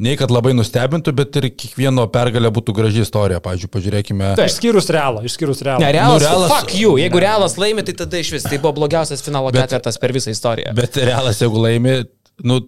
nei 0.00 0.16
kad 0.16 0.32
labai 0.32 0.54
nustebintų, 0.56 1.12
bet 1.20 1.36
ir 1.42 1.50
kiekvieno 1.52 2.06
pergalė 2.14 2.48
būtų 2.56 2.72
graži 2.80 3.04
istorija. 3.04 3.42
Pavyzdžiui, 3.44 3.68
pažiūrėkime. 3.76 4.32
Išskyrus 4.46 4.88
realą, 4.96 5.20
išskyrus 5.28 5.60
realą. 5.68 5.84
Ne, 5.84 5.92
realas, 5.98 6.22
Nu, 6.24 6.30
Realas- 6.30 6.54
Fuck 6.56 6.72
you, 6.80 6.96
jeigu 7.04 7.20
realas 7.20 7.58
laimi, 7.60 7.84
tai 7.84 7.92
tada 8.00 8.16
iš 8.24 8.32
vis 8.38 8.48
tai 8.48 8.56
buvo 8.56 8.72
blogiausias 8.80 9.20
finalo 9.20 9.52
Bet- 9.52 9.66
ketvirtas 9.68 10.00
per 10.00 10.16
visą 10.16 10.32
istoriją. 10.32 10.72
Bet 10.80 10.96
realas, 10.96 11.44
jeigu 11.44 11.60
laimi, 11.60 12.06
nu, 12.44 12.60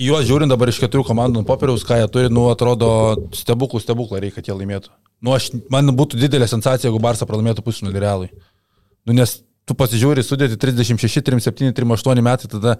juos 0.00 0.26
žiūrint 0.28 0.52
dabar 0.52 0.72
iš 0.72 0.80
keturių 0.82 1.06
komandų 1.08 1.42
ant 1.42 1.48
popieriaus, 1.48 1.86
ką 1.86 2.00
jie 2.00 2.10
turi, 2.12 2.32
nu, 2.32 2.48
atrodo 2.52 2.90
stebuklų, 3.36 3.82
stebuklą 3.82 4.20
reikia, 4.24 4.40
kad 4.40 4.50
jie 4.50 4.58
laimėtų. 4.58 4.92
Nu, 5.24 5.34
aš, 5.36 5.52
man 5.72 5.94
būtų 5.96 6.20
didelė 6.20 6.48
sensacija, 6.50 6.90
jeigu 6.90 7.02
Barsa 7.02 7.28
pralaimėtų 7.28 7.64
pusfinalį 7.64 8.02
realui. 8.02 8.30
Nu, 9.08 9.16
nes 9.16 9.38
tu 9.64 9.76
pasižiūri, 9.78 10.24
sudėti 10.24 10.58
36, 10.60 11.24
37, 11.24 11.72
38 11.76 12.24
metai, 12.24 12.50
tada 12.52 12.76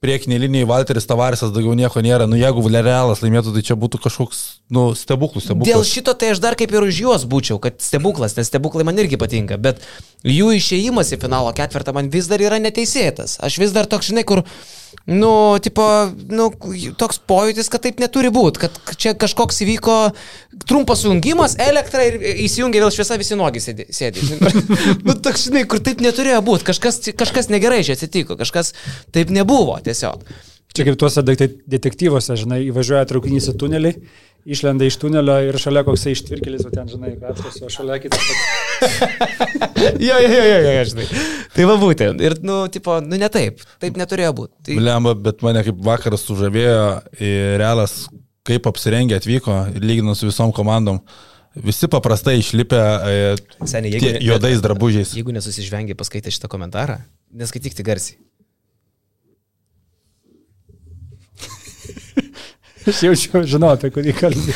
priekiniai 0.00 0.40
linijai 0.40 0.66
Walteris 0.68 1.06
Tavarisas 1.08 1.52
daugiau 1.54 1.74
nieko 1.78 2.02
nėra. 2.04 2.26
Nu, 2.28 2.36
jeigu 2.38 2.62
realas 2.68 3.22
laimėtų, 3.24 3.54
tai 3.54 3.62
čia 3.64 3.76
būtų 3.80 4.00
kažkoks, 4.04 4.42
nu, 4.72 4.90
stebuklų, 4.98 5.42
stebuklas. 5.42 5.70
Dėl 5.70 5.84
šito 5.88 6.12
tai 6.18 6.34
aš 6.34 6.42
dar 6.44 6.56
kaip 6.58 6.72
ir 6.74 6.84
už 6.84 7.00
juos 7.00 7.24
būčiau, 7.24 7.58
kad 7.62 7.80
stebuklas, 7.82 8.36
nes 8.36 8.50
stebuklai 8.50 8.84
man 8.84 8.98
irgi 9.00 9.18
patinka, 9.20 9.56
bet 9.56 9.80
jų 10.26 10.52
išėjimas 10.58 11.14
į 11.16 11.20
finalo 11.24 11.54
ketvirtą 11.56 11.96
man 11.96 12.10
vis 12.12 12.28
dar 12.28 12.44
yra 12.44 12.60
neteisėtas. 12.60 13.38
Aš 13.40 13.58
vis 13.62 13.72
dar 13.72 13.88
toks, 13.88 14.12
žinai, 14.12 14.26
kur, 14.28 14.44
nu, 15.06 15.30
tipo, 15.62 15.84
nu, 16.30 16.48
toks 16.98 17.20
pojūtis, 17.30 17.70
kad 17.70 17.84
taip 17.84 18.00
neturi 18.02 18.32
būti, 18.34 18.64
kad 18.64 18.80
čia 18.98 19.14
kažkoks 19.18 19.62
įvyko 19.66 19.96
trumpas 20.66 21.04
sujungimas, 21.04 21.56
elektra 21.62 22.08
ir 22.08 22.18
įsijungia 22.46 22.82
vėl 22.82 22.92
šviesa, 22.94 23.18
visi 23.20 23.38
nuogi 23.38 23.62
sėdi. 23.62 23.86
sėdi. 23.94 24.24
nu, 25.06 25.14
toks, 25.14 25.46
žinai, 25.48 25.66
kur 25.70 25.82
taip 25.84 26.02
neturėjo 26.04 26.42
būti, 26.46 26.66
kažkas, 26.72 27.00
kažkas 27.18 27.52
negerai 27.52 27.84
čia 27.86 27.94
atsitiko, 27.98 28.38
kažkas 28.40 28.74
taip 29.14 29.30
nebuvo 29.34 29.78
tiesiog. 29.86 30.26
Čia 30.76 30.84
kaip 30.90 30.96
tuose 31.00 31.22
detek- 31.24 31.58
detektyvuose, 31.72 32.36
žinai, 32.36 32.60
įvažiuoja 32.68 33.06
traukinys 33.08 33.46
į 33.48 33.54
tunelį, 33.62 33.92
išlenda 34.56 34.84
iš 34.86 34.98
tunelio 35.02 35.36
ir 35.48 35.56
šalia 35.62 35.82
koksai 35.86 36.12
ištvirkelis, 36.14 36.66
o 36.68 36.72
ten, 36.74 36.88
žinai, 36.92 37.14
kapstosi, 37.22 37.64
o 37.64 37.70
šalia 37.72 37.96
kitas. 38.02 38.20
Jo, 40.00 40.16
jo, 40.20 40.28
jo, 40.28 40.42
jo, 40.44 40.58
jo, 40.72 40.84
žinai. 40.90 41.04
Tai 41.54 41.64
va 41.68 41.74
būtent. 41.80 42.20
Ir, 42.24 42.34
nu, 42.44 42.56
tipo, 42.72 42.96
nu 43.04 43.18
ne 43.20 43.28
taip. 43.32 43.60
Taip 43.82 43.96
neturėjo 44.00 44.32
būti. 44.36 44.52
Tai, 44.68 44.76
Lemba, 44.82 45.12
bet 45.26 45.40
mane 45.46 45.62
kaip 45.66 45.78
vakaras 45.86 46.24
sužavėjo 46.26 46.80
realas, 47.60 47.94
kaip 48.46 48.66
apsirengę 48.70 49.16
atvyko, 49.20 49.54
lyginant 49.80 50.18
su 50.18 50.28
visom 50.28 50.52
komandom. 50.56 51.00
Visi 51.56 51.88
paprastai 51.88 52.34
išlipę 52.42 52.76
e, 52.78 53.36
Seniai, 53.64 53.94
tie 53.96 54.10
jeigu, 54.16 54.26
juodais 54.28 54.60
drabužiais. 54.64 55.14
jeigu 55.16 55.32
nesusižvengiai 55.32 55.96
paskaitę 55.96 56.32
šitą 56.34 56.50
komentarą, 56.52 56.98
neskaityk 57.32 57.78
tik 57.78 57.86
garsiai. 57.88 58.18
Aš 62.86 63.02
jaučiu, 63.08 63.42
žinau, 63.50 63.72
apie 63.74 63.90
kurį 63.94 64.14
kalbį. 64.16 64.54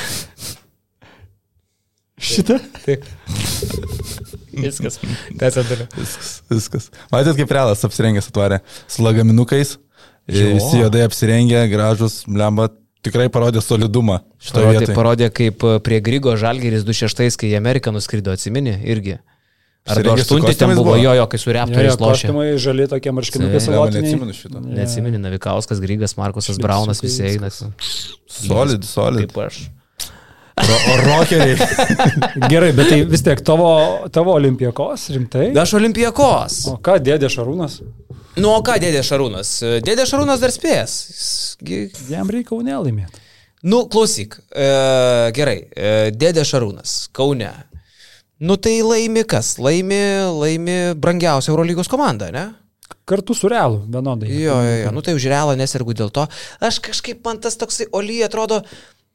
Šitą? 2.20 2.58
Taip. 2.84 3.06
Viskas. 4.60 4.98
Tęsė 5.40 5.62
toliau. 5.64 5.86
Viskas. 5.96 6.28
viskas. 6.50 6.90
Matėt, 7.12 7.38
kaip 7.38 7.54
realas 7.56 7.84
apsirengęs 7.86 8.28
atvarė 8.28 8.60
su 8.90 9.04
lagaminukais. 9.06 9.78
Jo. 10.30 10.50
Visi 10.58 10.82
juodai 10.82 11.06
apsirengę, 11.08 11.62
gražus, 11.72 12.20
lemba, 12.28 12.68
tikrai 13.02 13.30
parodė 13.32 13.62
solidumą 13.64 14.20
šitoje 14.38 14.66
Parodė, 14.66 14.78
vietoje. 14.84 14.96
parodė, 14.98 15.28
kaip 15.34 15.64
e, 15.64 15.72
prie 15.82 15.98
Grygo 16.04 16.36
Žalgeris 16.38 16.84
26, 16.86 17.38
kai 17.40 17.50
į 17.50 17.56
Ameriką 17.58 17.90
nuskrido, 17.94 18.34
atsimeni, 18.36 18.76
irgi. 18.92 19.16
Ar 19.88 19.96
su 19.96 20.36
8 20.36 20.54
ten 20.58 20.74
buvo, 20.76 20.94
jo, 21.00 21.14
jo, 21.16 21.26
kai 21.26 21.38
su 21.40 21.52
reaktoriais 21.56 21.96
lošė. 21.96 22.28
kostiumai 22.28 22.46
žali 22.60 22.86
tokie 22.90 23.12
marškinukai 23.16 23.60
salotiniai. 23.64 24.02
neatsimenu 24.04 24.34
šito. 24.36 24.60
Neatsimeni, 24.60 25.18
Navikauskas, 25.18 25.80
Grygas, 25.80 26.16
Markusas 26.20 26.60
Braunas, 26.60 27.00
visi 27.02 27.24
eina. 27.26 27.48
Solid, 27.50 28.84
solid. 28.84 29.32
Kaip 29.32 29.38
aš. 29.46 29.62
Ro 30.60 30.96
rokeriai. 31.06 31.56
Gerai, 32.52 32.72
bet 32.76 32.92
tai 32.92 33.00
vis 33.08 33.24
tiek 33.24 33.40
tavo, 33.46 33.70
tavo 34.12 34.34
olimpijakos, 34.36 35.08
rimtai? 35.16 35.48
Aš 35.56 35.74
olimpijakos. 35.80 36.60
O 36.74 36.76
ką, 36.84 36.98
dėdė 37.00 37.32
Šarūnas? 37.32 37.80
Nu, 38.36 38.52
o 38.52 38.60
ką 38.66 38.76
dėdė 38.82 39.00
Šarūnas? 39.06 39.54
Dėdė 39.86 40.04
Šarūnas 40.06 40.44
dar 40.44 40.52
spės. 40.54 40.98
Jis 41.64 42.04
Jam 42.12 42.30
reikia 42.30 42.54
unelaimėti. 42.58 43.24
Nu, 43.62 43.86
klausyk. 43.92 44.38
E, 44.52 44.68
gerai. 45.36 45.58
E, 45.76 45.90
dėdė 46.16 46.44
Šarūnas, 46.48 47.08
Kaune. 47.16 47.50
Nu, 48.40 48.56
tai 48.56 48.78
laimi 48.80 49.20
kas? 49.28 49.58
Laimi, 49.60 50.00
laimi 50.32 50.76
brangiausia 50.96 51.52
Eurolygos 51.52 51.90
komanda, 51.92 52.30
ne? 52.32 52.46
Kartu 53.04 53.34
su 53.36 53.50
realu, 53.50 53.82
vienodai. 53.90 54.30
Jo, 54.32 54.54
jo, 54.64 54.78
jo. 54.84 54.92
Nu, 54.96 55.02
tai 55.04 55.12
už 55.18 55.26
realą 55.28 55.58
nesirgu 55.60 55.92
dėl 55.98 56.08
to. 56.14 56.24
Aš 56.64 56.78
kažkaip 56.86 57.20
man 57.26 57.40
tas 57.42 57.58
toksai 57.60 57.90
Oly 57.92 58.22
atrodo 58.24 58.62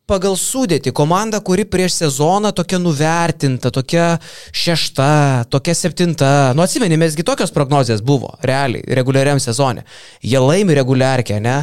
pagal 0.06 0.36
sudėti 0.38 0.94
komanda, 0.94 1.40
kuri 1.42 1.66
prieš 1.66 1.96
sezoną 2.04 2.52
tokia 2.54 2.78
nuvertinta, 2.82 3.72
tokia 3.74 4.20
šešta, 4.54 5.48
tokia 5.50 5.74
septinta. 5.74 6.30
Nu, 6.54 6.62
atsimeni, 6.66 7.00
mesgi 7.02 7.26
tokios 7.26 7.54
prognozijas 7.56 8.06
buvo, 8.06 8.36
realiai, 8.46 8.86
reguliariam 9.00 9.42
sezone. 9.42 9.88
Jie 10.22 10.42
laimi 10.44 10.78
reguliarkę, 10.78 11.40
ne? 11.42 11.58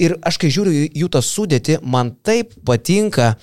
Ir 0.00 0.16
aš 0.24 0.40
kai 0.40 0.52
žiūriu 0.54 0.88
jų 0.96 1.12
tą 1.12 1.20
sudėti, 1.20 1.76
man 1.84 2.14
taip 2.24 2.56
patinka 2.64 3.34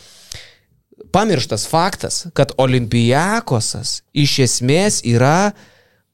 pamirštas 1.14 1.68
faktas, 1.70 2.26
kad 2.34 2.52
Olimpijakosas 2.58 4.02
iš 4.14 4.40
esmės 4.48 5.02
yra, 5.06 5.54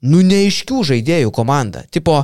nu, 0.03 0.21
neiškių 0.23 0.83
žaidėjų 0.91 1.31
komanda. 1.35 1.85
Tipo, 1.91 2.21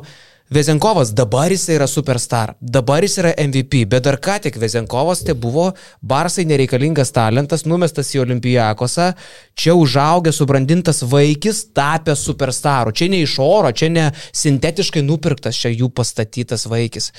Vezenkovas 0.56 1.10
dabar 1.12 1.52
jis 1.52 1.66
yra 1.68 1.84
superstar, 1.88 2.54
dabar 2.62 3.04
jis 3.04 3.18
yra 3.20 3.34
MVP, 3.44 3.82
bet 3.92 4.06
dar 4.06 4.16
ką 4.24 4.38
tik 4.40 4.56
Vezenkovas 4.62 5.20
tai 5.28 5.34
buvo 5.36 5.66
Barsai 6.00 6.46
nereikalingas 6.48 7.10
talentas, 7.12 7.66
numestas 7.68 8.14
į 8.16 8.22
Olimpijakosą, 8.24 9.10
čia 9.52 9.74
užaugęs, 9.76 10.38
subrandintas 10.40 11.02
vaikis, 11.12 11.60
tapęs 11.76 12.24
superstaru. 12.24 12.94
Čia 12.96 13.10
ne 13.12 13.20
iš 13.26 13.34
oro, 13.44 13.74
čia 13.76 13.90
ne 13.92 14.06
sintetiškai 14.32 15.04
nupirktas, 15.04 15.60
čia 15.60 15.74
jų 15.74 15.90
pastatytas 15.92 16.64
vaikis. 16.72 17.10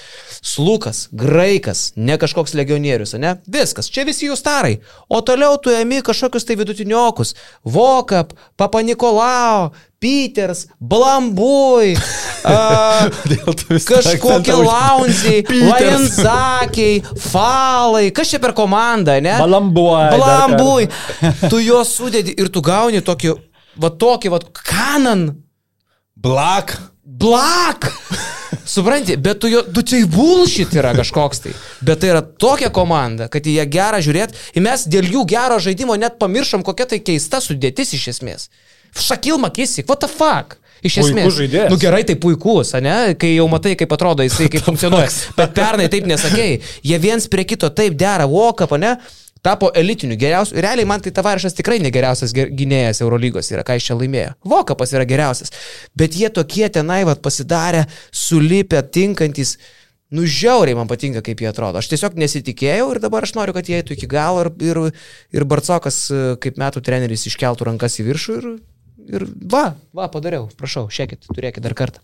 Slukas, 0.41 1.03
graikas, 1.13 1.91
ne 1.97 2.17
kažkoks 2.23 2.57
legionierius, 2.57 3.19
ne? 3.21 3.35
Viskas, 3.53 3.91
čia 3.93 4.07
visi 4.09 4.31
jų 4.31 4.39
starai. 4.41 4.79
O 5.13 5.21
toliau 5.21 5.61
tu 5.61 5.77
ėmi 5.77 6.01
kažkokius 6.09 6.49
tai 6.49 6.57
vidutiniokus. 6.57 7.35
Vokap, 7.69 8.33
Papa 8.57 8.81
Nikolao, 8.81 9.75
Peters, 9.99 10.67
Blambui, 10.79 11.95
uh, 11.97 13.07
kažkokie 13.89 15.43
Peters. 15.49 15.71
Lajanzakiai, 15.71 17.01
Falai, 17.31 18.11
kas 18.13 18.35
čia 18.35 18.41
per 18.43 18.53
komandą, 18.57 19.17
ne? 19.25 19.39
Balambuoj. 19.41 20.11
Blambui. 20.21 20.91
Tu 21.49 21.65
juos 21.65 21.97
sudėdi 21.97 22.37
ir 22.37 22.53
tu 22.53 22.61
gauni 22.65 23.01
tokį, 23.05 23.35
va 23.81 23.93
tokį, 24.05 24.35
va, 24.37 24.43
kanan, 24.61 25.31
Black. 26.17 26.77
Black. 27.05 27.93
Supranti, 28.65 29.17
bet 29.17 29.39
tu, 29.39 29.49
jo, 29.49 29.63
tu 29.71 29.83
čia 29.87 30.01
į 30.03 30.07
bullshit 30.11 30.73
yra 30.75 30.91
kažkoks 30.97 31.45
tai. 31.45 31.53
Bet 31.87 32.01
tai 32.03 32.11
yra 32.11 32.23
tokia 32.25 32.71
komanda, 32.75 33.29
kad 33.31 33.47
ją 33.47 33.65
gerą 33.71 34.01
žiūrėt. 34.03 34.35
Ir 34.59 34.65
mes 34.67 34.87
dėl 34.91 35.07
jų 35.13 35.23
gero 35.31 35.61
žaidimo 35.63 35.95
net 36.01 36.19
pamiršom, 36.19 36.65
kokia 36.67 36.89
tai 36.91 36.99
keista 37.05 37.41
sudėtis 37.45 37.95
iš 37.95 38.09
esmės. 38.17 38.49
Šakil 39.01 39.39
Makisik, 39.43 39.87
what 39.91 40.01
the 40.05 40.09
fuck? 40.11 40.57
Iš 40.87 40.99
esmės. 41.03 41.33
žaidėjas. 41.35 41.71
Nu 41.73 41.79
gerai, 41.81 42.03
tai 42.07 42.15
puikus, 42.21 42.75
ne? 42.85 43.15
Kai 43.19 43.33
jau 43.35 43.47
matai, 43.51 43.73
kaip 43.81 43.93
atrodo 43.97 44.23
jisai, 44.27 44.47
kaip 44.53 44.63
funkcionuoja. 44.69 45.09
Bet 45.39 45.55
pernai 45.57 45.87
taip 45.93 46.05
nesakėjai. 46.07 46.59
Jie 46.87 46.99
viens 47.03 47.27
prie 47.33 47.47
kito 47.49 47.71
taip 47.75 47.97
dera, 47.99 48.27
walk-up, 48.31 48.75
ne? 48.79 48.97
Tapo 49.47 49.69
elitiniu 49.79 50.17
geriausiu. 50.19 50.57
Realiai 50.63 50.87
man 50.89 51.01
tai 51.03 51.13
tavarišas 51.15 51.55
tikrai 51.55 51.79
negeriausias 51.83 52.33
ger- 52.35 52.51
gynėjas 52.57 53.01
Eurolygos 53.05 53.51
yra, 53.55 53.63
ką 53.67 53.77
jis 53.79 53.89
čia 53.89 53.97
laimėjo. 53.99 54.33
Vokapas 54.53 54.93
yra 54.97 55.07
geriausias. 55.07 55.53
Bet 55.97 56.17
jie 56.19 56.31
tokie 56.35 56.67
tenai 56.75 57.03
vat, 57.07 57.21
pasidarė, 57.23 57.85
sulipę, 58.11 58.83
tinkantis. 58.83 59.57
Nu, 60.15 60.23
žiauriai 60.27 60.77
man 60.79 60.87
patinka, 60.91 61.23
kaip 61.27 61.41
jie 61.43 61.49
atrodo. 61.51 61.79
Aš 61.81 61.89
tiesiog 61.91 62.15
nesitikėjau 62.21 62.93
ir 62.95 63.01
dabar 63.03 63.25
aš 63.27 63.33
noriu, 63.39 63.55
kad 63.57 63.67
jie 63.71 63.81
eitų 63.81 63.97
iki 63.97 64.07
galo 64.11 64.45
ir, 64.45 64.51
ir, 64.63 64.81
ir 65.35 65.47
Barcokas, 65.51 66.05
kaip 66.43 66.59
metų 66.63 66.83
treneris, 66.87 67.25
iškeltų 67.31 67.67
rankas 67.73 67.99
į 68.03 68.07
viršų 68.13 68.37
ir, 68.39 68.47
ir 69.11 69.25
va, 69.53 69.65
va, 69.97 70.11
padariau. 70.13 70.49
Prašau, 70.59 70.87
šiekit, 70.93 71.27
turėkit 71.31 71.65
dar 71.65 71.77
kartą. 71.79 72.03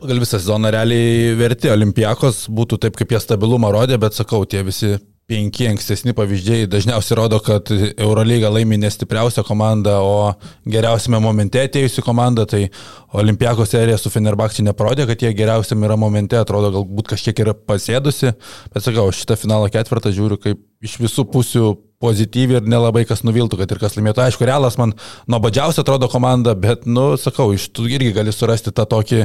Pagal 0.00 0.22
visą 0.22 0.40
sezoną 0.40 0.72
realiai 0.74 1.34
verti 1.38 1.72
Olimpijakos 1.72 2.46
būtų 2.52 2.80
taip, 2.84 2.96
kaip 2.98 3.14
jie 3.14 3.22
stabilumą 3.22 3.72
rodė, 3.74 3.98
bet 4.00 4.16
sakau, 4.18 4.44
tie 4.48 4.64
visi 4.66 4.96
penki 5.26 5.66
ankstesni 5.66 6.14
pavyzdžiai 6.14 6.68
dažniausiai 6.70 7.16
rodo, 7.18 7.40
kad 7.42 7.70
Eurolyga 7.72 8.50
laimi 8.52 8.78
nestipriausią 8.78 9.42
komandą, 9.46 9.96
o 9.98 10.70
geriausiame 10.70 11.18
momente 11.22 11.64
atėjusi 11.66 12.04
komanda, 12.06 12.46
tai 12.46 12.68
Olimpijakos 13.16 13.72
serija 13.74 13.98
su 13.98 14.12
Fenerbakčiai 14.12 14.68
neparodė, 14.68 15.08
kad 15.10 15.24
jie 15.24 15.32
geriausiam 15.34 15.82
yra 15.86 15.96
momente, 15.98 16.38
atrodo 16.38 16.70
galbūt 16.78 17.10
kažkiek 17.14 17.42
yra 17.42 17.56
pasėdusi, 17.58 18.36
bet 18.74 18.86
sakau, 18.86 19.08
šitą 19.14 19.38
finalo 19.40 19.70
ketvirtą 19.72 20.14
žiūriu 20.14 20.38
kaip 20.42 20.62
iš 20.86 20.98
visų 21.02 21.26
pusių 21.32 21.66
pozityviai 22.02 22.60
ir 22.60 22.68
nelabai 22.68 23.04
kas 23.08 23.22
nuviltų, 23.26 23.58
kad 23.60 23.72
ir 23.72 23.80
kas 23.80 23.96
laimėtų. 23.96 24.22
Aišku, 24.26 24.44
Realas 24.48 24.76
man 24.80 24.92
nuobodžiausia 25.32 25.80
atrodo 25.84 26.08
komanda, 26.12 26.54
bet, 26.58 26.84
nu, 26.86 27.14
sakau, 27.20 27.50
iš 27.56 27.68
tų 27.72 27.88
irgi 27.96 28.12
gali 28.16 28.34
surasti 28.34 28.72
tą 28.74 28.84
tokį 28.90 29.22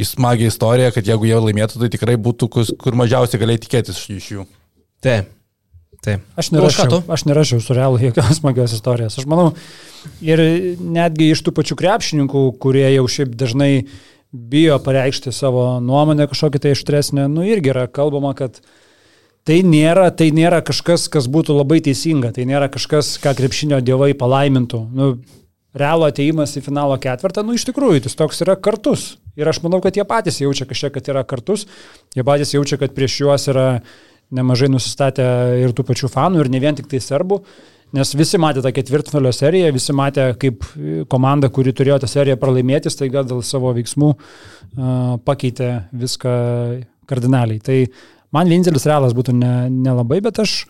įsmagią 0.00 0.48
istoriją, 0.52 0.92
kad 0.96 1.10
jeigu 1.12 1.28
jie 1.28 1.40
laimėtų, 1.40 1.82
tai 1.82 1.90
tikrai 1.92 2.16
būtų, 2.16 2.48
kus- 2.56 2.74
kur 2.80 2.96
mažiausiai 2.96 3.42
galėjai 3.42 3.64
tikėtis 3.66 4.04
iš 4.16 4.30
jų. 4.36 4.46
Taip. 5.04 5.28
Taip. 6.04 6.24
Aš 6.36 6.50
tu? 6.50 6.56
nerašiau, 6.58 7.02
aš 7.08 7.22
nerašiau 7.24 7.62
su 7.64 7.76
realu 7.76 8.00
jokios 8.02 8.40
smagios 8.40 8.74
istorijos. 8.76 9.16
Aš 9.20 9.28
manau, 9.30 9.54
ir 10.24 10.42
netgi 10.80 11.30
iš 11.32 11.44
tų 11.46 11.54
pačių 11.56 11.78
krepšininkų, 11.80 12.42
kurie 12.60 12.84
jau 12.92 13.06
šiaip 13.08 13.32
dažnai 13.40 13.86
bijo 14.34 14.76
pareikšti 14.84 15.32
savo 15.32 15.78
nuomonę 15.80 16.26
kažkokią 16.28 16.60
tai 16.60 16.74
ištresnę, 16.74 17.28
nu 17.30 17.46
irgi 17.46 17.72
yra 17.72 17.86
kalbama, 17.88 18.34
kad 18.36 18.60
tai 19.48 19.60
nėra, 19.66 20.08
tai 20.16 20.30
nėra 20.34 20.60
kažkas, 20.64 21.06
kas 21.12 21.28
būtų 21.30 21.58
labai 21.60 21.80
teisinga, 21.84 22.32
tai 22.36 22.46
nėra 22.48 22.70
kažkas, 22.72 23.16
ką 23.22 23.34
krepšinio 23.38 23.80
dievai 23.84 24.12
palaimintų. 24.18 24.84
Nu, 24.94 25.14
Realo 25.74 26.06
ateimas 26.06 26.52
į 26.54 26.60
finalo 26.62 26.94
ketvirtą, 27.02 27.42
nu 27.42 27.56
iš 27.56 27.64
tikrųjų, 27.66 28.04
jis 28.04 28.14
toks 28.14 28.44
yra 28.44 28.54
kartus. 28.54 29.16
Ir 29.34 29.48
aš 29.50 29.58
manau, 29.64 29.80
kad 29.82 29.96
jie 29.98 30.04
patys 30.06 30.38
jaučia 30.38 30.68
kažkiek, 30.70 30.92
kad 30.94 31.08
yra 31.10 31.24
kartus, 31.26 31.64
jie 32.14 32.22
patys 32.22 32.54
jaučia, 32.54 32.78
kad 32.78 32.94
prieš 32.94 33.16
juos 33.24 33.48
yra 33.50 33.64
nemažai 34.34 34.68
nusistatę 34.70 35.26
ir 35.58 35.74
tų 35.74 35.82
pačių 35.88 36.12
fanų, 36.12 36.44
ir 36.44 36.52
ne 36.54 36.60
vien 36.62 36.78
tik 36.78 36.86
tai 36.92 37.00
serbų, 37.02 37.40
nes 37.98 38.14
visi 38.14 38.38
matė 38.38 38.62
tą 38.62 38.70
ketvirtfinalio 38.74 39.34
seriją, 39.34 39.74
visi 39.74 39.98
matė, 39.98 40.28
kaip 40.38 40.62
komanda, 41.10 41.50
kuri 41.50 41.74
turėjo 41.74 41.98
tą 42.04 42.12
seriją 42.14 42.38
pralaimėti, 42.38 42.94
staiga 42.94 43.26
dėl 43.26 43.42
savo 43.42 43.74
veiksmų 43.74 44.14
uh, 44.14 45.18
pakeitė 45.26 45.72
viską 45.90 46.34
kardinaliai. 47.10 47.58
Tai 47.66 47.80
man 48.34 48.50
vienintelis 48.50 48.86
realas 48.90 49.14
būtų 49.16 49.34
ne- 49.38 49.70
nelabai, 49.70 50.20
ne 50.20 50.26
bet 50.26 50.40
aš, 50.42 50.64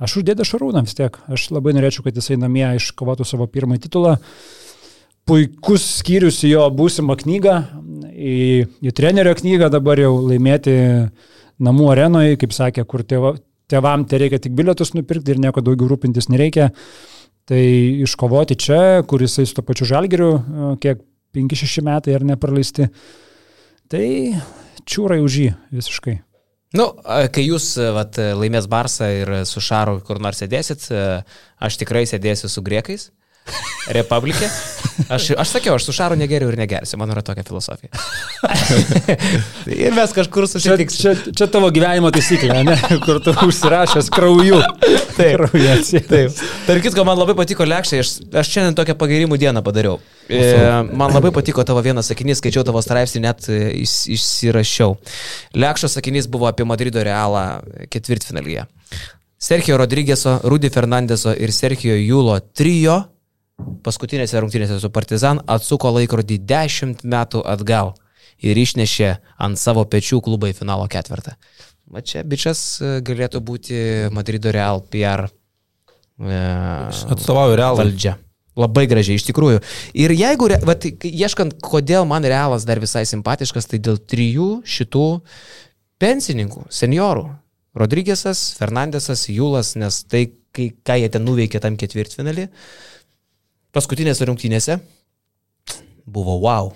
aš 0.00 0.18
uždėdė 0.20 0.46
Šarūną 0.48 0.84
vis 0.86 0.96
tiek. 0.98 1.16
Aš 1.28 1.50
labai 1.54 1.76
norėčiau, 1.76 2.04
kad 2.06 2.16
jisai 2.16 2.38
namie 2.40 2.66
iškovotų 2.78 3.26
savo 3.28 3.46
pirmąjį 3.46 3.86
titulą. 3.86 4.18
Puikus 5.24 5.86
skyrius 6.00 6.42
į 6.44 6.50
jo 6.52 6.64
būsimą 6.76 7.16
knygą, 7.22 7.54
į, 8.12 8.36
į 8.84 8.92
trenerio 8.92 9.32
knygą 9.38 9.70
dabar 9.72 10.02
jau 10.02 10.12
laimėti 10.20 10.74
namų 11.64 11.90
arenoje, 11.94 12.36
kaip 12.40 12.52
sakė, 12.52 12.84
kur 12.84 13.04
tėva, 13.08 13.32
tėvam 13.70 14.04
tai 14.08 14.20
reikia 14.20 14.42
tik 14.42 14.52
bilietus 14.58 14.92
nupirkti 14.92 15.32
ir 15.32 15.40
nieko 15.40 15.64
daugiau 15.64 15.88
rūpintis 15.94 16.28
nereikia. 16.28 16.70
Tai 17.48 17.60
iškovoti 18.04 18.56
čia, 18.56 18.78
kur 19.08 19.20
jisai 19.20 19.44
su 19.44 19.56
to 19.56 19.64
pačiu 19.64 19.88
žalgeriu, 19.88 20.30
kiek 20.80 21.02
5-6 21.36 21.84
metai 21.84 22.14
ar 22.16 22.24
nepraleisti, 22.24 22.88
tai 23.92 24.06
čiūrai 24.88 25.20
už 25.24 25.40
jį 25.42 25.50
visiškai. 25.74 26.18
Nu, 26.74 26.88
kai 27.04 27.44
jūs 27.46 27.68
vat, 27.94 28.18
laimės 28.18 28.66
Barsą 28.70 29.10
ir 29.14 29.28
su 29.46 29.62
Šaru 29.62 30.00
kur 30.06 30.18
nors 30.22 30.40
sėdėsit, 30.42 30.88
aš 31.62 31.76
tikrai 31.78 32.02
sėdėsiu 32.10 32.50
su 32.50 32.64
griekais. 32.66 33.12
Republikė. 33.94 34.48
Aš, 35.10 35.32
aš 35.36 35.50
sakiau, 35.56 35.74
aš 35.76 35.84
su 35.88 35.92
Šaru 35.92 36.16
negeriu 36.16 36.48
ir 36.48 36.56
negersiu, 36.56 36.96
mano 37.00 37.12
yra 37.12 37.22
tokia 37.26 37.42
filosofija. 37.44 37.90
ir 39.84 39.92
mes 39.96 40.12
kažkur 40.16 40.46
susitiksime. 40.48 40.94
Čia, 40.94 41.14
čia, 41.24 41.34
čia 41.40 41.48
tavo 41.52 41.68
gyvenimo 41.74 42.12
taisyklė, 42.14 42.62
ne? 42.64 42.76
kur 43.04 43.18
tu 43.24 43.34
užsirašęs 43.44 44.08
krauju. 44.14 44.60
Taip, 45.18 45.36
krauju 45.36 46.02
taip. 46.08 46.42
Tark 46.68 46.86
kitko, 46.86 47.04
man 47.06 47.18
labai 47.20 47.36
patiko 47.36 47.66
lekščiai, 47.68 48.04
aš, 48.04 48.12
aš 48.40 48.52
šiandien 48.54 48.78
tokią 48.78 48.96
pagirimų 49.00 49.38
dieną 49.42 49.64
padariau. 49.66 49.98
E, 50.30 50.44
man 50.94 51.12
labai 51.12 51.34
patiko 51.34 51.66
tavo 51.66 51.82
vienas 51.84 52.08
sakinys, 52.08 52.40
skaičiau 52.40 52.64
tavo 52.64 52.80
straipsnį, 52.84 53.24
net 53.26 53.48
e, 53.50 53.60
iš, 53.82 54.04
išsirašiau. 54.14 54.94
Lekščio 55.58 55.90
sakinys 55.98 56.30
buvo 56.30 56.48
apie 56.48 56.64
Madrido 56.68 57.02
realą 57.04 57.44
ketvirtfinalyje. 57.92 58.68
Sergio 59.44 59.76
Rodrygėso, 59.76 60.38
Rudy 60.48 60.70
Fernandeso 60.72 61.34
ir 61.36 61.52
Sergio 61.52 61.98
Julo 61.98 62.38
trijo 62.56 63.02
paskutinėse 63.58 64.40
rungtynėse 64.40 64.78
su 64.82 64.90
Partizan 64.92 65.40
atsuko 65.50 65.92
laikrodį 65.94 66.40
10 66.48 67.04
metų 67.06 67.44
atgal 67.46 67.94
ir 68.42 68.58
išnešė 68.58 69.10
ant 69.46 69.60
savo 69.60 69.84
pečių 69.88 70.20
klubą 70.24 70.50
į 70.50 70.58
finalo 70.58 70.88
ketvirtą. 70.90 71.36
Va 71.94 72.02
čia 72.02 72.24
bičias 72.26 72.60
e, 72.80 72.98
galėtų 73.04 73.42
būti 73.44 73.78
Madrido 74.14 74.52
Real 74.54 74.82
PR. 74.90 75.26
E, 76.18 76.38
Atstovauju 77.14 77.58
Real 77.60 77.78
valdžia. 77.78 78.16
Labai 78.58 78.84
gražiai, 78.86 79.18
iš 79.18 79.26
tikrųjų. 79.26 79.60
Ir 79.98 80.14
jeigu, 80.14 80.46
vat, 80.62 80.84
ieškant, 80.86 81.56
kodėl 81.62 82.06
man 82.06 82.22
Realas 82.22 82.66
dar 82.66 82.78
visai 82.82 83.02
simpatiškas, 83.10 83.66
tai 83.66 83.80
dėl 83.82 83.98
trijų 83.98 84.60
šitų 84.62 85.06
pensininkų, 86.02 86.68
seniorų. 86.70 87.24
Rodrygėsas, 87.74 88.52
Fernandesas, 88.54 89.26
Julas, 89.26 89.72
nes 89.74 90.04
tai, 90.06 90.28
kai, 90.54 90.68
ką 90.86 91.00
jie 91.02 91.10
ten 91.10 91.26
nuveikė 91.26 91.58
tam 91.64 91.74
ketvirtfinalį, 91.80 92.46
uh, 92.46 92.93
paskutinėse 93.74 94.26
rungtynėse 94.28 94.78
buvo 96.06 96.38
wow. 96.40 96.72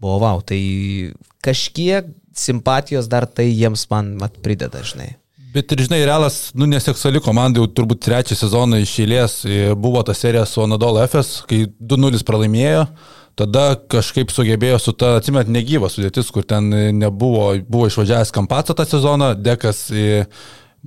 Buvo 0.00 0.20
wow. 0.22 0.42
Tai 0.44 0.60
kažkiek 1.44 2.08
simpatijos 2.34 3.08
dar 3.08 3.26
tai 3.26 3.48
jiems 3.50 3.86
man 3.90 4.14
mat, 4.20 4.40
prideda, 4.42 4.82
žinai. 4.84 5.14
Bet 5.54 5.70
ir 5.70 5.84
žinai, 5.86 6.00
Realas, 6.02 6.48
nu, 6.58 6.66
neseksuali 6.66 7.20
komanda 7.22 7.60
jau 7.62 7.68
turbūt 7.70 8.00
trečią 8.02 8.34
sezoną 8.34 8.80
iš 8.82 8.94
eilės 9.04 9.36
e, 9.46 9.58
buvo 9.78 10.00
ta 10.02 10.16
serija 10.16 10.42
su 10.50 10.64
Anadolu 10.64 11.04
FS, 11.04 11.44
kai 11.46 11.60
2-0 11.78 12.24
pralaimėjo, 12.26 12.88
tada 13.38 13.62
kažkaip 13.94 14.34
sugebėjo 14.34 14.80
su 14.82 14.96
ta, 14.98 15.12
atsimet, 15.20 15.46
negyva 15.54 15.86
sudėtis, 15.92 16.32
kur 16.34 16.42
ten 16.42 16.74
nebuvo, 16.98 17.52
buvo 17.70 17.86
išvažiavęs 17.86 18.34
Kampaco 18.34 18.74
tą 18.74 18.88
sezoną, 18.96 19.30
Dekas 19.38 19.86
į 19.94 20.08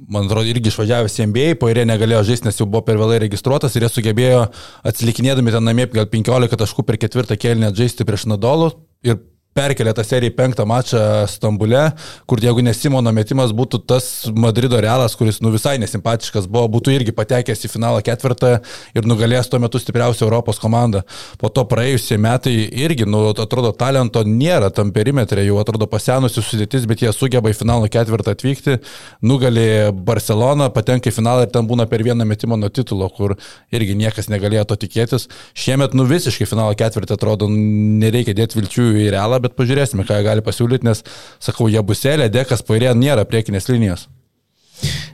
man 0.05 0.27
atrodo, 0.27 0.45
irgi 0.51 0.69
išvažiavęs 0.71 1.17
į 1.17 1.27
NBA, 1.31 1.47
po 1.61 1.71
ir 1.71 1.81
jie 1.81 1.87
negalėjo 1.89 2.23
žaisti, 2.29 2.47
nes 2.49 2.59
jau 2.59 2.67
buvo 2.69 2.83
per 2.85 2.99
vėlai 2.99 3.21
registruotas 3.23 3.75
ir 3.75 3.85
jie 3.85 3.91
sugebėjo 3.93 4.43
atsilikinėdami 4.87 5.53
ten 5.55 5.65
namie 5.65 5.87
gal 5.93 6.09
15 6.11 6.59
taškų 6.61 6.85
per 6.85 6.99
ketvirtą 7.01 7.39
kėlinį 7.39 7.73
žaisti 7.77 8.05
prieš 8.07 8.27
Nadolų 8.29 8.71
ir 9.07 9.19
perkelė 9.57 9.93
tą 9.97 10.05
seriją 10.05 10.31
į 10.31 10.35
penktą 10.37 10.65
mačą 10.69 11.01
Stambule, 11.31 11.83
kur 12.29 12.41
jeigu 12.43 12.63
nesimono 12.65 13.11
metimas 13.15 13.53
būtų 13.55 13.81
tas 13.89 14.07
Madrido 14.37 14.79
realas, 14.83 15.15
kuris 15.17 15.39
nu 15.41 15.51
visai 15.53 15.77
nesimpatiškas 15.81 16.47
buvo, 16.49 16.67
būtų 16.77 16.93
irgi 16.95 17.15
patekęs 17.17 17.65
į 17.65 17.71
finalą 17.73 18.03
ketvirtą 18.05 18.57
ir 18.97 19.07
nugalėjęs 19.09 19.49
tuo 19.51 19.61
metu 19.63 19.81
stipriausią 19.81 20.27
Europos 20.27 20.61
komandą. 20.61 21.03
Po 21.41 21.49
to 21.53 21.65
praėjusie 21.69 22.19
metai 22.21 22.55
irgi, 22.67 23.07
nu, 23.09 23.23
atrodo, 23.33 23.73
talento 23.77 24.23
nėra 24.27 24.69
tam 24.73 24.91
perimetre, 24.95 25.45
jau 25.47 25.59
atrodo 25.61 25.87
pasenusi 25.89 26.43
sudėtis, 26.43 26.85
bet 26.89 27.03
jie 27.05 27.13
sugeba 27.15 27.51
į 27.51 27.57
finalo 27.57 27.89
ketvirtą 27.91 28.35
atvykti, 28.37 28.77
nugali 29.25 29.67
Barceloną, 30.07 30.69
patenka 30.75 31.09
į 31.11 31.15
finalą 31.15 31.47
ir 31.47 31.53
ten 31.53 31.67
būna 31.69 31.87
per 31.89 32.03
vieną 32.05 32.27
metimą 32.27 32.59
nuo 32.59 32.69
titulo, 32.73 33.09
kur 33.13 33.37
irgi 33.73 33.97
niekas 33.97 34.29
negalėjo 34.33 34.67
to 34.71 34.79
tikėtis. 34.85 35.27
Šiemet, 35.57 35.95
nu 35.97 36.05
visiškai 36.09 36.47
finalo 36.49 36.75
ketvirtą 36.77 37.17
atrodo, 37.17 37.49
nereikia 37.49 38.35
dėti 38.37 38.59
vilčių 38.59 38.87
į 39.05 39.09
realą, 39.15 39.39
bet 39.43 39.46
pažiūrėsime, 39.55 40.03
ką 40.07 40.19
gali 40.25 40.43
pasiūlyti, 40.43 40.87
nes, 40.87 41.03
sakau, 41.39 41.69
jie 41.71 41.83
buselė, 41.85 42.27
dekas, 42.33 42.65
pairė 42.67 42.91
nėra 42.97 43.23
priekinės 43.29 43.69
linijos. 43.71 44.07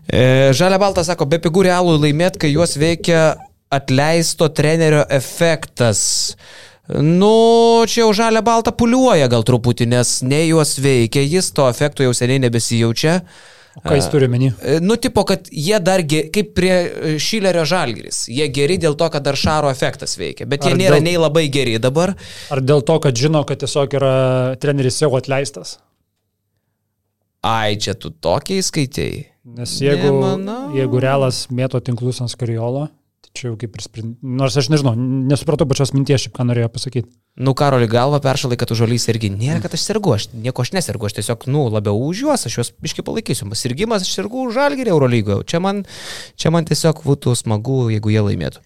E, 0.09 0.51
Žalia 0.57 0.79
Balta 0.81 1.05
sako, 1.05 1.29
be 1.29 1.39
pigų 1.43 1.67
realų 1.69 1.99
laimėt, 2.01 2.41
kai 2.41 2.49
juos 2.55 2.77
veikia 2.79 3.33
atleisto 3.73 4.49
trenerio 4.53 5.03
efektas. 5.09 6.03
Nu, 6.99 7.85
čia 7.87 8.01
jau 8.03 8.11
žalia 8.11 8.41
balta 8.43 8.73
puliuoja 8.75 9.29
gal 9.31 9.45
truputį, 9.47 9.87
nes 9.93 10.17
ne 10.27 10.41
juos 10.49 10.75
veikia, 10.83 11.23
jis 11.23 11.53
to 11.55 11.69
efekto 11.71 12.03
jau 12.03 12.11
seniai 12.15 12.41
nebesijaučia. 12.43 13.21
O 13.73 13.81
ką 13.81 13.95
jis 13.97 14.07
turi 14.13 14.27
menį? 14.29 14.51
E, 14.61 14.75
nu, 14.85 14.97
tipo, 15.01 15.23
kad 15.25 15.47
jie 15.49 15.79
dar, 15.81 16.03
ge, 16.05 16.27
kaip 16.33 16.51
prie 16.57 16.73
e, 16.73 17.13
Šilerio 17.21 17.63
žalgris, 17.65 18.27
jie 18.29 18.45
geri 18.53 18.77
dėl 18.81 18.93
to, 18.99 19.07
kad 19.13 19.25
dar 19.25 19.39
šaro 19.39 19.71
efektas 19.73 20.13
veikia, 20.19 20.45
bet 20.49 20.67
jie 20.67 20.75
Ar 20.75 20.79
nėra 20.81 20.99
dėl... 20.99 21.07
nei 21.07 21.15
labai 21.17 21.47
geri 21.53 21.79
dabar. 21.81 22.13
Ar 22.53 22.61
dėl 22.61 22.85
to, 22.85 22.99
kad 23.01 23.17
žino, 23.17 23.41
kad 23.49 23.63
tiesiog 23.63 23.97
yra 23.97 24.13
treneris 24.61 25.01
jau 25.01 25.09
atleistas? 25.17 25.79
Ai, 27.43 27.75
čia 27.81 27.97
tu 27.97 28.13
tokiai 28.13 28.63
skaitėjai. 28.63 29.23
Nes 29.57 29.73
jeigu, 29.83 30.07
Nemanau. 30.07 30.69
jeigu 30.77 31.01
realas 31.03 31.47
mėto 31.51 31.81
tinklus 31.83 32.21
ant 32.23 32.31
skariolo, 32.31 32.85
Čia 33.33 33.47
jau 33.49 33.55
kaip 33.57 33.73
ir 33.73 33.81
sprendimas. 33.81 34.21
Nors 34.41 34.55
aš 34.61 34.67
nežinau, 34.69 34.93
nesupratau 35.29 35.65
pačios 35.69 35.89
minties, 35.95 36.21
šiaip 36.21 36.35
ką 36.37 36.45
norėjo 36.45 36.67
pasakyti. 36.73 37.09
Nu, 37.41 37.55
Karoli 37.57 37.87
galva 37.89 38.19
peršalai, 38.21 38.59
kad 38.61 38.69
užuolys 38.75 39.07
irgi 39.09 39.31
nėra, 39.33 39.57
kad 39.63 39.73
aš 39.73 39.87
sergu, 39.87 40.11
aš 40.13 40.27
nieko 40.37 40.61
aš 40.61 40.69
nesergu, 40.75 41.07
aš 41.09 41.17
tiesiog, 41.17 41.47
nu, 41.49 41.63
labiau 41.73 41.97
už 42.11 42.21
juos, 42.27 42.45
aš 42.45 42.59
juos 42.59 42.69
biškai 42.85 43.05
palaikysiu. 43.07 43.49
Sirgimas, 43.57 44.05
aš 44.05 44.13
sergu 44.19 44.45
už 44.45 44.59
žalgyrį 44.59 44.93
Eurolygoje. 44.93 45.47
Čia 45.49 45.63
man, 45.65 45.81
čia 46.37 46.53
man 46.53 46.69
tiesiog 46.69 47.01
būtų 47.07 47.33
smagu, 47.39 47.87
jeigu 47.95 48.13
jie 48.13 48.21
laimėtų. 48.29 48.61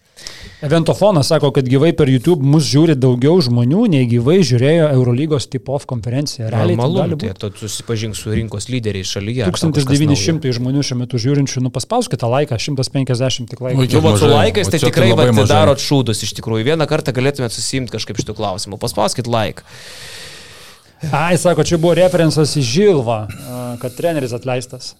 Eventofonas 0.65 1.27
sako, 1.29 1.51
kad 1.53 1.67
gyvai 1.69 1.91
per 1.93 2.09
YouTube 2.09 2.41
mus 2.41 2.65
žiūri 2.65 2.95
daugiau 2.97 3.37
žmonių, 3.45 3.83
nei 3.93 4.07
gyvai 4.09 4.39
žiūrėjo 4.47 4.87
Eurolygos 4.95 5.45
tip-off 5.53 5.85
konferenciją. 5.89 6.49
Realiai 6.49 6.79
Normalu, 6.79 7.19
tai 7.21 7.33
tu 7.37 7.51
susipažink 7.61 8.17
su 8.17 8.33
rinkos 8.33 8.65
lyderiais 8.73 9.11
šalyje. 9.13 9.45
1900 9.53 10.55
žmonių 10.57 10.85
šiuo 10.89 10.99
metu 11.03 11.21
žiūrinčių, 11.21 11.61
nu 11.67 11.73
paspauskite 11.73 12.25
laiką, 12.25 12.57
150 12.57 13.53
tik 13.53 13.61
laiką. 13.61 13.85
Nu, 13.85 14.17
su 14.17 14.31
laikais 14.33 14.73
tai 14.73 14.81
tikrai 14.81 15.13
tai 15.13 15.47
darot 15.53 15.83
šūdus 15.83 16.25
iš 16.25 16.33
tikrųjų. 16.41 16.71
Vieną 16.73 16.89
kartą 16.89 17.13
galėtumėte 17.13 17.53
susimti 17.53 17.93
kažkaip 17.93 18.17
šitų 18.23 18.37
klausimų. 18.41 18.81
Paspauskite 18.81 19.29
laiką. 19.29 19.65
Ai, 21.13 21.37
sako, 21.37 21.61
čia 21.61 21.77
buvo 21.77 21.93
referencas 21.97 22.57
į 22.57 22.63
Žilvą, 22.65 23.19
kad 23.83 23.93
treneris 23.93 24.33
atleistas. 24.33 24.95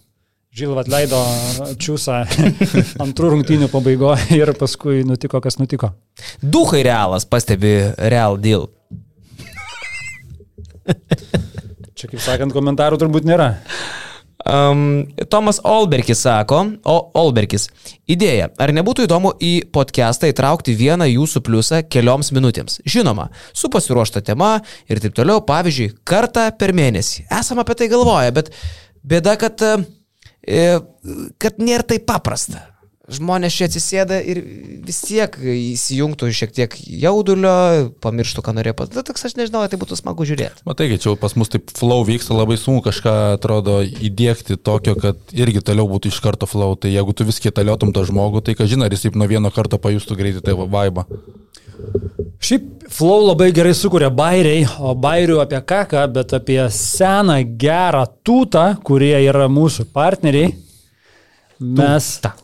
Žilva 0.58 0.82
atleido 0.82 1.18
čiūsą 1.78 2.16
antrų 3.04 3.28
rungtynių 3.36 3.68
pabaigoje 3.70 4.40
ir 4.40 4.50
paskui 4.58 5.04
nutiko, 5.06 5.38
kas 5.44 5.54
nutiko. 5.60 5.92
Duhai 6.42 6.80
realas, 6.82 7.26
pastebi 7.28 7.76
real 8.10 8.34
deal. 8.42 8.66
Čia, 11.94 12.08
kaip 12.08 12.18
sakant, 12.24 12.54
komentarų 12.56 12.98
turbūt 12.98 13.28
nėra. 13.28 13.52
Um, 14.48 14.80
Tomas 15.30 15.60
Olbergis 15.66 16.24
sako, 16.24 16.62
o 16.88 16.96
Olbergis, 17.20 17.68
idėja, 18.10 18.48
ar 18.58 18.72
nebūtų 18.74 19.06
įdomu 19.06 19.34
į 19.38 19.52
podcastą 19.74 20.30
įtraukti 20.32 20.74
vieną 20.78 21.06
jūsų 21.10 21.42
pliusą 21.46 21.84
kelioms 21.86 22.32
minutėms? 22.34 22.80
Žinoma, 22.88 23.28
su 23.54 23.70
pasiruošta 23.70 24.24
tema 24.26 24.56
ir 24.90 25.02
taip 25.04 25.14
toliau, 25.18 25.44
pavyzdžiui, 25.46 25.92
kartą 26.08 26.48
per 26.58 26.74
mėnesį. 26.74 27.28
Esam 27.38 27.62
apie 27.62 27.78
tai 27.78 27.90
galvoję, 27.92 28.34
bet 28.40 28.50
bėda, 29.06 29.36
kad 29.42 29.66
uh, 29.68 29.86
kad 31.38 31.62
nėra 31.62 31.86
taip 31.86 32.08
paprasta. 32.08 32.64
Žmonės 33.08 33.54
čia 33.56 33.66
atsisėda 33.70 34.18
ir 34.20 34.38
vis 34.84 34.98
tiek 35.00 35.32
įsijungtų 35.40 36.28
šiek 36.36 36.50
tiek 36.52 36.74
jaudulio, 36.76 37.88
pamirštų, 38.04 38.44
ką 38.44 38.52
norėjo 38.58 38.74
pasakyti. 38.76 39.04
Toks 39.08 39.24
aš 39.30 39.36
nežinau, 39.38 39.62
tai 39.64 39.78
būtų 39.80 39.96
smagu 39.96 40.26
žiūrėti. 40.28 40.60
Matai, 40.68 40.90
čia 41.00 41.14
pas 41.16 41.32
mus 41.40 41.48
taip 41.48 41.72
flow 41.72 42.04
vyksta, 42.04 42.36
labai 42.36 42.58
sunku 42.60 42.84
kažką, 42.90 43.14
atrodo, 43.38 43.78
įdėkti 43.80 44.60
tokio, 44.60 44.92
kad 45.00 45.32
irgi 45.32 45.64
toliau 45.64 45.88
būtų 45.88 46.12
iš 46.12 46.20
karto 46.20 46.44
flow. 46.50 46.76
Tai 46.76 46.92
jeigu 46.92 47.16
tu 47.16 47.24
vis 47.24 47.40
kitaliotum 47.40 47.96
tą 47.96 48.04
žmogų, 48.10 48.44
tai 48.44 48.58
ką 48.60 48.68
žinai, 48.68 48.90
ar 48.90 48.98
jis 48.98 49.08
taip 49.08 49.16
nuo 49.16 49.30
vieno 49.32 49.48
karto 49.56 49.80
pajustų 49.80 50.20
greitai 50.20 50.44
tą 50.44 50.58
vaibą. 50.68 51.08
Šiaip 52.38 52.88
flow 52.94 53.26
labai 53.26 53.50
gerai 53.54 53.74
sukuria 53.76 54.08
bairiai, 54.14 54.64
o 54.80 54.94
bairių 54.98 55.40
apie 55.42 55.60
ką, 55.68 56.04
bet 56.14 56.34
apie 56.38 56.60
seną 56.72 57.40
gerą 57.60 58.04
tūtą, 58.24 58.66
kurie 58.86 59.16
yra 59.26 59.48
mūsų 59.50 59.88
partneriai. 59.94 60.52
Mes. 61.58 62.12
Tūta. 62.18 62.36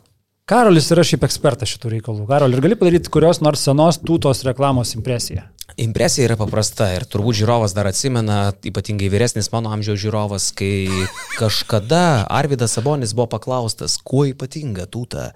Karolis 0.44 0.90
yra 0.92 1.00
šiaip 1.06 1.22
ekspertas 1.24 1.70
šitų 1.72 1.94
reikalų. 1.94 2.26
Karol, 2.28 2.52
ir 2.52 2.60
gali 2.60 2.76
padaryti 2.76 3.08
kurios 3.12 3.40
nors 3.40 3.62
senos 3.64 3.96
tūtos 4.02 4.42
reklamos 4.44 4.92
impresiją? 4.98 5.46
Impresija 5.76 6.28
yra 6.28 6.36
paprasta 6.38 6.86
ir 6.94 7.02
turbūt 7.10 7.40
žiūrovas 7.40 7.72
dar 7.74 7.88
atsimena, 7.90 8.52
ypatingai 8.68 9.08
vyresnis 9.10 9.48
mano 9.50 9.72
amžiaus 9.74 9.98
žiūrovas, 10.04 10.48
kai 10.54 10.86
kažkada 11.40 12.24
Arvidas 12.30 12.76
Sabonis 12.76 13.14
buvo 13.16 13.26
paklaustas, 13.32 13.96
kuo 13.98 14.22
ypatinga 14.30 14.86
tūta. 14.86 15.32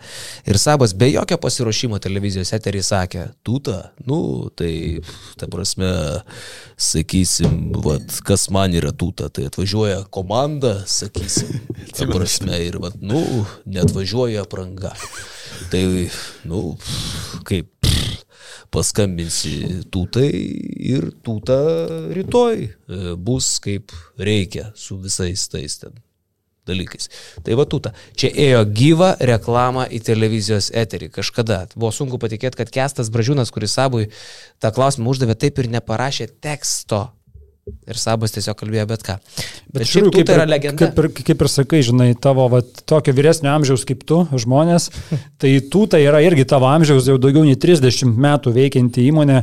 Ir 0.47 0.61
Sabas 0.63 0.95
be 0.95 1.11
jokio 1.11 1.41
pasiruošimo 1.43 1.99
televizijos 2.03 2.53
eterį 2.55 2.83
sakė, 2.87 3.25
tūta, 3.47 3.79
nu, 4.07 4.21
tai, 4.55 5.01
ta 5.41 5.51
prasme, 5.51 5.91
sakysim, 6.79 7.73
vat, 7.83 8.21
kas 8.27 8.47
man 8.55 8.77
yra 8.79 8.93
tūta, 8.95 9.33
tai 9.35 9.49
atvažiuoja 9.51 10.05
komanda, 10.15 10.85
sakysim, 10.87 11.65
ta 11.99 12.07
prasme, 12.11 12.63
ir, 12.63 12.79
vat, 12.85 13.01
nu, 13.03 13.25
netvažiuoja 13.67 14.47
apranga. 14.47 14.95
Tai, 15.73 15.83
nu, 16.47 16.63
kaip 17.49 17.73
paskambinsi 18.75 19.85
tūtai 19.93 20.29
ir 20.89 21.09
tūta 21.25 21.57
rytoj 22.17 22.61
e, 22.67 22.69
bus 23.17 23.57
kaip 23.65 23.95
reikia 24.21 24.71
su 24.77 24.99
visais 25.03 25.49
tais 25.51 25.81
ten 25.81 25.97
dalykais. 26.69 27.09
Tai 27.45 27.57
va 27.59 27.65
tūta. 27.69 27.95
Čia 28.19 28.29
ėjo 28.45 28.63
gyva 28.77 29.15
reklama 29.31 29.87
į 29.89 30.03
televizijos 30.05 30.71
eterį 30.77 31.11
kažkada. 31.15 31.63
Buvo 31.73 31.93
sunku 31.95 32.21
patikėti, 32.21 32.61
kad 32.61 32.73
Kestas 32.75 33.09
Bražiūnas, 33.15 33.53
kuris 33.55 33.77
sabui 33.79 34.11
tą 34.61 34.73
klausimą 34.77 35.15
uždavė, 35.15 35.39
taip 35.41 35.63
ir 35.63 35.71
neparašė 35.79 36.29
teksto 36.45 37.07
Ir 37.89 37.99
Sabas 38.01 38.35
tiesiog 38.35 38.57
kalbėjo 38.59 38.87
bet 38.91 39.05
ką. 39.07 39.17
Bet, 39.19 39.81
bet 39.81 39.91
šiaip 39.91 40.11
tu 40.13 40.23
tai 40.23 40.37
yra 40.39 40.47
legenda. 40.49 40.89
Kaip 40.89 41.01
ir, 41.03 41.09
kaip 41.31 41.45
ir 41.45 41.51
sakai, 41.53 41.83
žinai, 41.87 42.11
tavo 42.21 42.47
va, 42.53 42.63
tokio 42.63 43.15
vyresnio 43.17 43.53
amžiaus 43.55 43.87
kaip 43.89 44.05
tu, 44.09 44.23
žmonės, 44.33 44.91
tai 45.41 45.55
tu 45.73 45.87
tai 45.91 46.03
yra 46.07 46.23
irgi 46.25 46.47
tavo 46.49 46.69
amžiaus 46.71 47.09
jau 47.11 47.19
daugiau 47.21 47.47
nei 47.47 47.59
30 47.61 48.17
metų 48.17 48.55
veikianti 48.57 49.07
įmonė, 49.11 49.43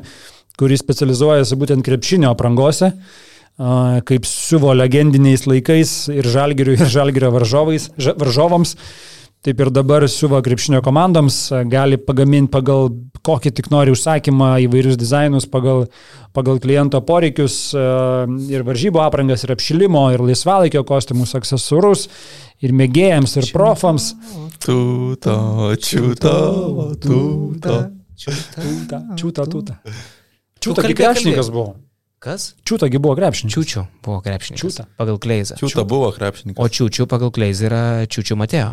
kuri 0.60 0.78
specializuojasi 0.80 1.58
būtent 1.60 1.86
krepšinio 1.86 2.32
aprangose, 2.32 2.94
kaip 3.56 4.28
siuvo 4.28 4.74
legendiniais 4.76 5.46
laikais 5.48 5.98
ir 6.12 6.28
žalgirių, 6.32 6.78
ir 6.80 6.92
žalgirio 6.92 7.32
varžovais, 7.36 7.90
varžovams. 7.96 8.76
Taip 9.46 9.60
ir 9.62 9.70
dabar 9.70 10.02
siuva 10.10 10.40
krepšinio 10.42 10.80
komandoms, 10.82 11.36
gali 11.70 12.00
pagaminti 12.02 12.50
pagal 12.50 12.88
kokį 13.26 13.52
tik 13.54 13.68
nori 13.70 13.94
užsakymą 13.94 14.56
įvairius 14.64 14.98
dizainus, 14.98 15.46
pagal, 15.50 15.86
pagal 16.34 16.58
kliento 16.64 16.98
poreikius 17.06 17.60
ir 17.76 18.66
varžybų 18.66 19.04
aprangas, 19.06 19.46
ir 19.46 19.54
apšilimo, 19.54 20.08
ir 20.16 20.24
laisvalaikio 20.26 20.82
kostiumus, 20.90 21.36
aksesuarus, 21.38 22.08
ir 22.66 22.74
mėgėjams, 22.74 23.38
ir 23.38 23.52
profams. 23.54 24.12
Tūta, 24.66 25.38
čiūta, 25.78 26.36
tūta. 27.06 27.80
Čiūta, 28.16 29.02
čiūta, 29.20 29.46
tūta. 29.52 29.78
Čiūta, 30.64 30.88
kaip 30.88 30.98
krepšininkas 30.98 31.54
buvo. 31.54 31.76
Kas? 32.26 32.56
Čiūtagi 32.66 32.98
buvo 32.98 33.14
krepšininkas. 33.20 33.54
Čiūčių 33.54 33.82
buvo 34.02 34.22
krepšininkas. 34.26 34.64
Čiūta. 34.64 34.88
Pagal 34.98 35.20
Kleizą. 35.22 35.58
Čiūta 35.60 35.84
buvo 35.86 36.10
krepšininkas. 36.16 36.58
O 36.58 36.66
čiūčių 36.66 37.06
pagal 37.12 37.30
Kleizą 37.36 37.68
yra 37.68 37.84
čiūčių 38.10 38.40
Matėjo. 38.40 38.72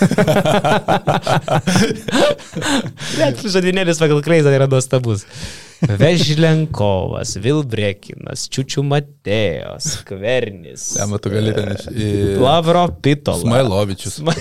Bet 3.18 3.42
žodinėlis 3.44 4.00
pagal 4.00 4.22
Kleizą 4.24 4.50
yra 4.54 4.66
nuostabus. 4.70 5.26
Vežlenkovas, 5.80 7.38
Vilbrekinas, 7.40 8.44
Čiučių 8.52 8.82
Matėjos, 8.84 10.04
Kvernis. 10.08 10.96
Jam, 10.98 11.14
tu 11.22 11.32
gali 11.32 11.54
ten 11.56 11.72
iš... 11.72 11.86
Į... 11.88 12.08
Lavro 12.42 12.84
Pitolas. 13.00 13.40
Smailovičius. 13.46 14.18
Sma... 14.20 14.34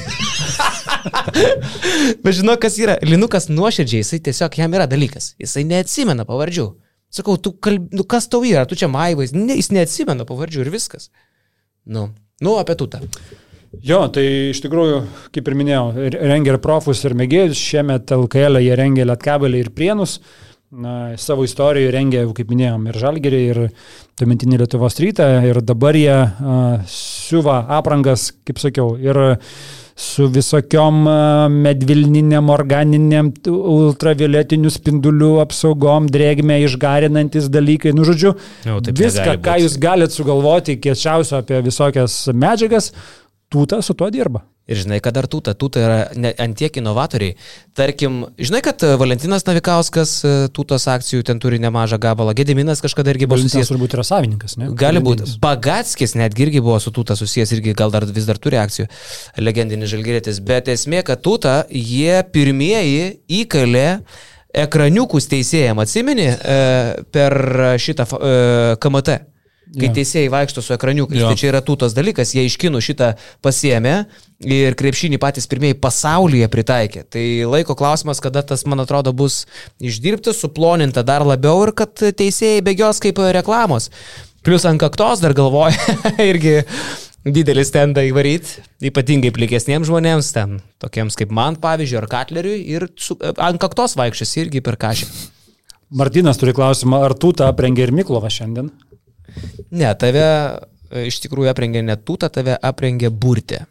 Bet 2.24 2.34
žinau, 2.42 2.58
kas 2.60 2.76
yra. 2.82 2.98
Linukas 3.08 3.48
nuoširdžiai, 3.52 4.04
jisai 4.04 4.20
tiesiog 4.28 4.52
jam 4.60 4.76
yra 4.76 4.86
dalykas. 4.92 5.26
Jisai 5.40 5.64
neatsimena 5.70 6.24
pavardžių. 6.28 6.68
Sakau, 7.14 7.38
tu 7.42 7.56
kalb... 7.56 7.88
nu, 7.96 8.04
kas 8.04 8.28
tau 8.30 8.44
yra, 8.46 8.68
tu 8.70 8.76
čia 8.78 8.90
maivais, 8.92 9.32
ne, 9.34 9.56
jis 9.58 9.72
neatsimena 9.74 10.28
pavardžių 10.30 10.66
ir 10.66 10.74
viskas. 10.76 11.08
Nu, 11.88 12.10
nu 12.44 12.58
apie 12.60 12.76
tutą. 12.78 13.00
Jo, 13.86 14.04
tai 14.10 14.26
iš 14.50 14.64
tikrųjų, 14.66 15.00
kaip 15.36 15.50
ir 15.50 15.56
minėjau, 15.60 15.86
rengia 16.18 16.56
ir 16.56 16.62
profus, 16.64 17.04
ir 17.06 17.14
mėgėjus. 17.18 17.60
Šiemet 17.60 18.10
LKL 18.16 18.64
jie 18.66 18.78
rengia 18.78 19.06
Lietkabelį 19.06 19.66
ir 19.66 19.74
Prienus. 19.76 20.20
Na, 20.70 21.16
savo 21.18 21.46
istorijoje 21.48 21.90
rengia, 21.94 22.24
kaip 22.38 22.50
minėjom, 22.52 22.84
ir 22.92 22.98
Žalgerį, 23.02 23.40
ir 23.50 23.60
tuometinį 24.22 24.60
Lietuvos 24.62 25.00
rytą. 25.02 25.30
Ir 25.50 25.62
dabar 25.66 25.98
jie 25.98 26.18
uh, 26.18 26.90
siuva 26.90 27.64
aprangas, 27.80 28.28
kaip 28.46 28.62
sakiau, 28.62 28.94
ir 29.02 29.18
su 30.00 30.30
visokiom 30.32 31.02
medvilniniam, 31.52 32.48
organiniam, 32.54 33.32
ultravioletinių 33.50 34.72
spindulių 34.72 35.32
apsaugom, 35.44 36.08
drėgmė 36.14 36.62
išgarinantis 36.68 37.50
dalykai. 37.52 37.92
Nu, 37.98 38.06
žodžiu, 38.08 38.32
Jau, 38.64 38.78
viską, 38.88 39.36
ką 39.44 39.58
būt. 39.58 39.66
jūs 39.66 39.76
galite 39.82 40.16
sugalvoti, 40.16 40.78
kiečiausio 40.80 41.42
apie 41.42 41.60
visokias 41.66 42.22
medžiagas, 42.32 42.94
tūta 43.52 43.82
su 43.86 43.96
tuo 43.98 44.10
dirba. 44.14 44.46
Ir 44.70 44.78
žinai, 44.78 45.00
kad 45.02 45.16
dar 45.18 45.26
tūta, 45.26 45.56
tūta 45.58 45.82
yra 45.82 45.96
antiek 46.44 46.76
inovatoriai. 46.78 47.34
Tarkim, 47.78 48.20
žinai, 48.38 48.60
kad 48.62 48.84
e, 48.86 48.92
Valentinas 49.02 49.42
Navikauskas 49.48 50.12
e, 50.22 50.34
tūtos 50.54 50.86
akcijų 50.94 51.26
ten 51.26 51.42
turi 51.42 51.58
nemažą 51.64 51.98
gabalą, 52.02 52.36
Gediminas 52.38 52.84
kažkada 52.86 53.16
irgi 53.16 53.26
buvo 53.26 53.42
susijęs. 53.42 53.72
turbūt 53.72 53.96
yra 53.98 54.06
savininkas, 54.06 54.60
ne? 54.62 54.70
Gali 54.78 55.02
būti. 55.02 55.26
Bagatskis 55.42 56.14
netgi 56.20 56.46
irgi 56.46 56.62
buvo 56.62 56.78
su 56.84 56.94
tūta 56.94 57.18
susijęs, 57.18 57.56
irgi 57.58 57.74
gal 57.80 57.90
dar 57.96 58.06
vis 58.06 58.30
dar 58.30 58.38
turi 58.38 58.62
akcijų, 58.62 58.86
legendinis 59.42 59.90
žalgerėtis. 59.90 60.44
Bet 60.46 60.70
esmė, 60.70 61.02
kad 61.08 61.26
tūta, 61.26 61.64
jie 61.74 62.22
pirmieji 62.30 63.24
įkalė 63.42 63.88
ekraniukus 64.54 65.26
teisėjams, 65.34 65.82
atsimeni, 65.82 66.30
e, 66.30 66.62
per 67.10 67.42
šitą 67.82 68.06
KMT. 68.78 69.18
Kai 69.70 69.86
Jo. 69.86 69.94
teisėjai 70.00 70.30
vaikšto 70.34 70.64
su 70.66 70.74
ekraniukais, 70.74 71.20
Jo. 71.20 71.28
tai 71.30 71.38
čia 71.38 71.52
yra 71.52 71.60
tūtos 71.62 71.94
dalykas, 71.94 72.32
jie 72.34 72.42
iš 72.48 72.56
kinų 72.58 72.80
šitą 72.82 73.12
pasiemė 73.46 74.08
ir 74.42 74.74
krepšinį 74.74 75.20
patys 75.22 75.46
pirmieji 75.46 75.78
pasaulyje 75.78 76.48
pritaikė. 76.50 77.04
Tai 77.06 77.26
laiko 77.52 77.76
klausimas, 77.78 78.18
kada 78.24 78.42
tas, 78.42 78.66
man 78.66 78.82
atrodo, 78.82 79.14
bus 79.14 79.44
išdirbta, 79.78 80.34
suploninta 80.34 81.04
dar 81.06 81.22
labiau 81.22 81.68
ir 81.68 81.74
kad 81.78 81.94
teisėjai 81.94 82.64
bėgios 82.66 82.98
kaip 83.04 83.22
reklamos. 83.38 83.92
Plius 84.42 84.66
ant 84.66 84.82
kaktos 84.82 85.22
dar 85.22 85.38
galvoja 85.38 85.78
irgi 86.32 86.64
didelį 87.30 87.66
stendą 87.68 88.02
įvaryti, 88.10 88.64
ypatingai 88.90 89.30
plikesniems 89.36 89.86
žmonėms, 89.92 90.34
ten, 90.34 90.62
tokiems 90.82 91.20
kaip 91.20 91.30
man, 91.36 91.60
pavyzdžiui, 91.62 92.02
ar 92.02 92.08
Katleriui, 92.10 92.64
ir 92.74 92.88
su, 92.98 93.20
ant 93.38 93.62
kaktos 93.62 93.94
vaikščias 94.00 94.38
irgi 94.42 94.66
per 94.66 94.80
kažį. 94.82 95.06
Martinas 96.00 96.38
turi 96.42 96.54
klausimą, 96.58 97.04
ar 97.06 97.14
tūta 97.18 97.50
aprengė 97.52 97.86
ir 97.86 97.94
Miklovą 97.94 98.30
šiandien? 98.34 98.70
Ne, 99.72 99.92
tave 100.00 100.26
e, 100.26 101.06
iš 101.10 101.20
tikrųjų 101.26 101.52
aprengė 101.52 101.84
ne 101.86 101.96
tūta, 101.98 102.30
tave 102.34 102.56
aprengė 102.56 103.12
burtė. 103.12 103.66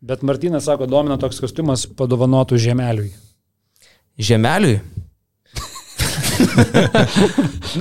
Bet 0.00 0.22
Martinas 0.22 0.68
sako, 0.68 0.86
domina 0.86 1.18
toks 1.18 1.40
kostiumas 1.42 1.86
padovanotų 1.98 2.58
žemeliui. 2.62 3.10
Žemeliui? 4.18 4.78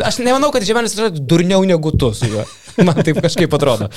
Aš 0.08 0.20
nemanau, 0.26 0.50
kad 0.54 0.66
žemelis 0.66 0.98
yra 0.98 1.12
durniau 1.14 1.64
negu 1.68 1.94
tu 1.94 2.12
su 2.18 2.30
juo. 2.32 2.46
Man 2.86 3.02
taip 3.06 3.22
kažkaip 3.22 3.54
atrodo. 3.58 3.90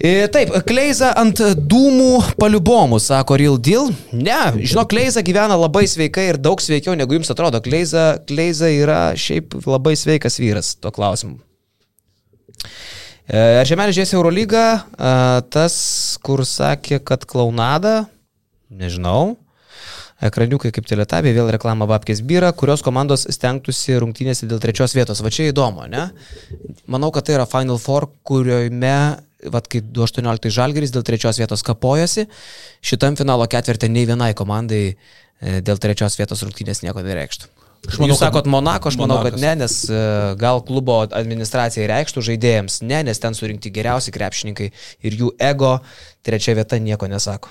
E, 0.00 0.28
Taip, 0.32 0.54
Kleiza 0.64 1.10
ant 1.20 1.42
dūmų 1.60 2.36
paliubomų, 2.40 2.96
sako 3.04 3.36
Real 3.36 3.58
Deal. 3.60 3.90
Ne, 4.16 4.38
žinok, 4.56 4.88
Kleiza 4.94 5.20
gyvena 5.24 5.58
labai 5.60 5.84
sveikai 5.90 6.30
ir 6.30 6.40
daug 6.40 6.62
sveikiau 6.64 6.96
negu 6.96 7.18
jums 7.18 7.28
atrodo. 7.32 7.60
Kleiza, 7.60 8.14
Kleiza 8.28 8.72
yra 8.72 9.02
šiaip 9.12 9.58
labai 9.68 9.92
sveikas 10.00 10.40
vyras, 10.40 10.72
to 10.80 10.92
klausimu. 10.96 11.36
E, 13.30 13.38
Ar 13.60 13.68
Žemelis 13.68 13.96
žiūrės 13.96 14.16
Eurolygą? 14.16 14.64
E, 14.80 15.12
Tas, 15.54 15.76
kur 16.24 16.42
sakė, 16.46 16.98
kad 17.04 17.26
klaunada, 17.28 18.08
nežinau. 18.70 19.36
Ekraniukai 20.20 20.68
kaip 20.76 20.84
teletabiai, 20.84 21.32
vėl 21.32 21.48
reklama 21.54 21.86
Vapkės 21.88 22.20
byra, 22.28 22.50
kurios 22.52 22.82
komandos 22.84 23.24
stengtųsi 23.32 23.96
rungtynėse 24.02 24.48
dėl 24.50 24.60
trečios 24.60 24.92
vietos. 24.92 25.22
Va 25.24 25.32
čia 25.32 25.48
įdomu, 25.48 25.86
ne? 25.88 26.10
Manau, 26.92 27.08
kad 27.14 27.24
tai 27.24 27.38
yra 27.38 27.46
Final 27.48 27.80
Four, 27.80 28.10
kuriame, 28.28 28.96
vad 29.48 29.70
kai 29.72 29.80
2018 29.80 30.52
žalgeris 30.52 30.92
dėl 30.92 31.06
trečios 31.08 31.40
vietos 31.40 31.64
kapojosi, 31.64 32.26
šitam 32.84 33.16
finalo 33.16 33.48
ketvirtė 33.48 33.88
nei 33.88 34.04
vienai 34.10 34.34
komandai 34.36 34.82
e, 34.90 34.96
dėl 35.64 35.80
trečios 35.80 36.20
vietos 36.20 36.44
rungtynės 36.44 36.84
nieko 36.84 37.00
nereikštų. 37.06 37.48
Aš 37.88 37.96
Manau, 37.96 38.10
Jūs 38.12 38.18
kad 38.20 38.28
sakot 38.28 38.46
Monako, 38.52 38.90
aš 38.92 38.96
manau, 39.00 39.16
kad 39.24 39.32
Monakas. 39.32 39.40
ne, 39.40 39.52
nes 39.62 39.74
e, 39.88 40.00
gal 40.38 40.60
klubo 40.68 40.98
administracija 41.16 41.86
reikštų 41.88 42.22
žaidėjams, 42.28 42.82
ne, 42.84 42.98
nes 43.08 43.18
ten 43.22 43.32
surinkti 43.34 43.72
geriausi 43.72 44.12
krepšininkai 44.12 44.68
ir 45.08 45.16
jų 45.16 45.30
ego 45.40 45.78
trečia 46.22 46.52
vieta 46.58 46.76
nieko 46.78 47.08
nesako. 47.08 47.48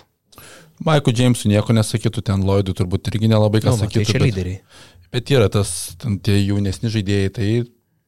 Maikų 0.85 1.11
Džeimsų 1.17 1.49
nieko 1.51 1.73
nesakytų, 1.75 2.21
ten 2.29 2.45
Lloydų 2.45 2.77
turbūt 2.77 3.09
irgi 3.11 3.27
nelabai 3.27 3.59
ką 3.65 3.73
Nu, 3.73 3.75
va, 3.81 3.87
tai 3.89 3.89
sakytų. 3.89 4.05
čia 4.11 4.19
bet- 4.21 4.27
lyderiai. 4.29 4.61
Bet 5.11 5.31
yra 5.33 5.49
tas, 5.49 5.95
ten 5.99 6.19
tie 6.21 6.37
jaunesni 6.45 6.87
žaidėjai, 6.93 7.33
tai 7.33 7.49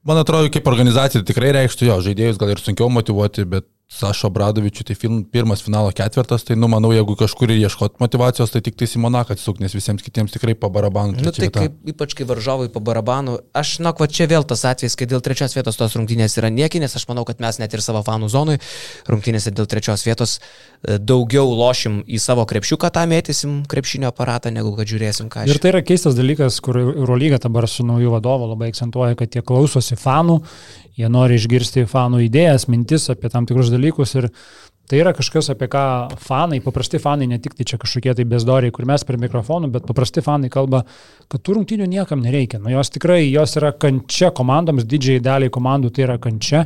man 0.05 0.21
atrodo, 0.21 0.47
kaip 0.53 0.67
organizacija 0.69 1.25
tikrai 1.25 1.49
reikštų 1.57 1.89
jo, 1.89 1.97
žaidėjus 2.05 2.37
gal 2.37 2.53
ir 2.53 2.61
sunkiau 2.61 2.87
motivuoti, 2.93 3.43
bet 3.49 3.65
Sašo 3.91 4.29
Bradovičiu, 4.31 4.85
tai 4.87 4.95
film, 4.95 5.23
pirmas 5.27 5.59
finalo 5.61 5.91
ketvirtas, 5.91 6.45
tai, 6.47 6.55
nu, 6.55 6.69
manau, 6.71 6.93
jeigu 6.95 7.11
kažkur 7.19 7.51
ir 7.51 7.59
ieškot 7.65 7.99
motivacijos, 7.99 8.53
tai 8.53 8.61
tik 8.63 8.77
tai 8.79 8.87
Simonaką 8.87 9.35
atsisuk, 9.35 9.59
nes 9.59 9.75
visiems 9.75 10.05
kitiems 10.05 10.31
tikrai 10.31 10.55
po 10.55 10.69
barabanų. 10.71 11.17
Nu, 11.19 11.33
tai 11.35 11.49
kaip, 11.51 11.75
ypač 11.91 12.15
kai 12.15 12.23
varžovai 12.29 12.69
po 12.71 12.79
barabanų, 12.79 13.35
aš, 13.51 13.73
na, 13.83 13.91
va 13.91 14.07
čia 14.07 14.29
vėl 14.31 14.47
tas 14.47 14.63
atvejis, 14.69 14.95
kai 14.95 15.09
dėl 15.11 15.19
trečios 15.25 15.57
vietos 15.57 15.75
tos 15.75 15.97
rungtynės 15.99 16.37
yra 16.39 16.47
niekinės, 16.55 16.95
aš 16.95 17.05
manau, 17.11 17.25
kad 17.27 17.43
mes 17.43 17.59
net 17.59 17.75
ir 17.75 17.83
savo 17.83 17.99
fanų 18.07 18.31
zonui 18.31 18.55
rungtynėse 19.11 19.51
dėl 19.51 19.67
trečios 19.67 20.07
vietos 20.07 20.37
e, 20.39 20.95
daugiau 20.95 21.51
lošim 21.51 21.99
į 22.07 22.23
savo 22.23 22.47
krepšiuką 22.47 22.93
tą 22.95 23.03
mėtysim 23.11 23.59
krepšinio 23.67 24.13
aparatą, 24.13 24.55
negu 24.55 24.71
kad 24.79 24.87
žiūrėsim 24.87 25.27
ką. 25.27 25.43
Ir 25.51 25.59
tai 25.59 25.75
yra 25.75 25.83
keistas 25.83 26.15
dalykas, 26.15 26.61
kur 26.63 26.79
Eurolyga 26.79 27.41
dabar 27.43 27.67
su 27.67 27.83
nauju 27.83 28.15
vadovu 28.15 28.53
labai 28.53 28.71
akcentuoja, 28.71 29.19
kad 29.19 29.35
jie 29.35 29.43
klausosi 29.43 29.99
fanų 29.99 30.39
jie 30.97 31.09
nori 31.11 31.37
išgirsti 31.39 31.85
fanų 31.89 32.25
idėjas, 32.27 32.67
mintis 32.71 33.09
apie 33.13 33.31
tam 33.31 33.47
tikrus 33.49 33.71
dalykus 33.73 34.15
ir 34.19 34.29
tai 34.91 34.99
yra 34.99 35.13
kažkas, 35.15 35.47
apie 35.53 35.69
ką 35.71 35.83
fanai, 36.19 36.59
paprasti 36.63 36.99
fanai, 36.99 37.29
ne 37.31 37.37
tik 37.39 37.55
tai 37.55 37.67
čia 37.67 37.79
kažkokie 37.79 38.11
tai 38.17 38.25
bezdoriai, 38.27 38.73
kur 38.75 38.87
mes 38.89 39.05
per 39.07 39.15
mikrofonų, 39.21 39.69
bet 39.71 39.85
paprasti 39.87 40.23
fanai 40.25 40.49
kalba, 40.51 40.83
kad 41.31 41.39
tų 41.39 41.55
rungtynių 41.59 41.87
niekam 41.93 42.19
nereikia. 42.23 42.59
Nu, 42.59 42.73
jos 42.73 42.91
tikrai, 42.91 43.21
jos 43.29 43.55
yra 43.61 43.71
kančia 43.71 44.33
komandoms, 44.35 44.83
didžiai 44.89 45.23
daliai 45.23 45.53
komandų 45.53 45.93
tai 45.95 46.09
yra 46.09 46.19
kančia. 46.19 46.65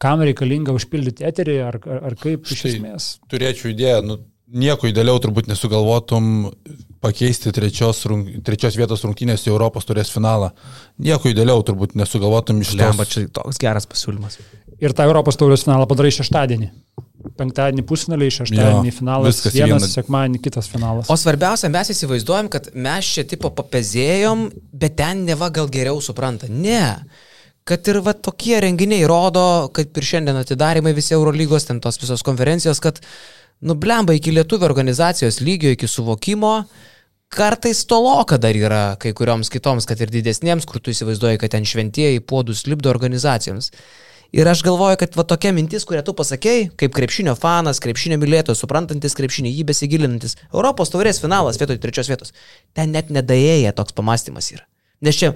Kam 0.00 0.24
reikalinga 0.24 0.74
užpildyti 0.74 1.26
eterį 1.28 1.56
ar, 1.62 1.78
ar, 1.84 2.02
ar 2.10 2.18
kaip 2.18 2.48
iš 2.50 2.64
esmės? 2.72 3.10
Turėčiau 3.30 3.70
idėją, 3.70 4.00
nu, 4.08 4.18
nieko 4.50 4.90
idealiau 4.90 5.20
turbūt 5.22 5.50
nesugalvotum 5.50 6.50
pakeisti 7.00 7.52
trečios, 7.56 8.02
trečios 8.44 8.76
vietos 8.76 9.04
rungtynės 9.06 9.46
į 9.46 9.54
Europos 9.54 9.88
turės 9.88 10.12
finalą. 10.12 10.50
Nieko 11.00 11.32
idealiau 11.32 11.62
turbūt 11.64 11.96
nesugalvotum 11.96 12.60
iš 12.60 12.74
Lemba, 12.76 13.06
čia 13.08 13.24
toks 13.32 13.60
geras 13.60 13.88
pasiūlymas. 13.88 14.36
Ir 14.80 14.94
tą 14.96 15.06
Europos 15.08 15.36
taurės 15.40 15.64
finalą 15.66 15.88
padarai 15.88 16.12
šeštadienį. 16.16 16.70
Penktadienį 17.36 17.84
pusfinaliai, 17.88 18.32
šeštadienį 18.32 18.88
jo, 18.88 18.96
finalas, 18.96 19.40
vienas, 19.44 19.82
vieną... 19.84 19.88
sekmadienį 19.92 20.38
kitas 20.44 20.70
finalas. 20.72 21.08
O 21.12 21.16
svarbiausia, 21.20 21.68
mes 21.72 21.90
įsivaizduojam, 21.92 22.48
kad 22.52 22.70
mes 22.72 23.10
čia 23.16 23.26
tipo 23.28 23.50
papezėjom, 23.56 24.46
bet 24.72 24.96
ten 25.00 25.26
neva 25.28 25.50
gal 25.52 25.68
geriau 25.72 26.00
supranta. 26.04 26.48
Ne. 26.48 26.96
Kad 27.68 27.84
ir 27.92 28.00
va 28.04 28.16
tokie 28.16 28.56
renginiai 28.64 29.04
rodo, 29.08 29.68
kad 29.76 29.92
ir 30.00 30.08
šiandien 30.12 30.40
atidarimai 30.40 30.94
visi 30.96 31.12
Eurolygos, 31.16 31.68
ten 31.68 31.80
tos 31.84 32.00
visos 32.00 32.24
konferencijos, 32.24 32.80
kad 32.80 33.02
nublemba 33.60 34.16
iki 34.16 34.32
lietuvių 34.34 34.66
organizacijos 34.68 35.40
lygio, 35.44 35.74
iki 35.74 35.88
suvokimo, 35.88 36.64
kartais 37.30 37.84
toloka 37.88 38.38
dar 38.40 38.56
yra 38.56 38.84
kai 39.00 39.12
kurioms 39.16 39.52
kitoms, 39.52 39.86
kad 39.88 40.00
ir 40.00 40.12
didesniems, 40.12 40.66
kur 40.66 40.80
tu 40.80 40.94
įsivaizduoji, 40.94 41.40
kad 41.42 41.54
ten 41.54 41.68
šventieji 41.68 42.24
puodus 42.24 42.66
lipdo 42.70 42.90
organizacijoms. 42.92 43.70
Ir 44.30 44.46
aš 44.46 44.60
galvoju, 44.62 44.94
kad 44.98 45.16
va 45.18 45.24
tokia 45.26 45.50
mintis, 45.50 45.82
kurią 45.86 46.04
tu 46.06 46.14
pasakėjai, 46.14 46.68
kaip 46.78 46.92
krepšinio 46.94 47.34
fanas, 47.38 47.80
krepšinio 47.82 48.18
mylėtojas, 48.22 48.60
suprantantis 48.62 49.16
krepšinį, 49.18 49.50
jį 49.56 49.64
besigilinantis, 49.72 50.36
Europos 50.52 50.92
taurės 50.92 51.18
finalas 51.18 51.58
vietoj 51.58 51.80
trečios 51.82 52.10
vietos, 52.12 52.30
ten 52.78 52.94
net 52.94 53.10
nedaėję 53.10 53.72
toks 53.74 53.96
pamastymas 53.96 54.52
yra. 54.54 54.62
Nes 55.02 55.18
čia 55.18 55.32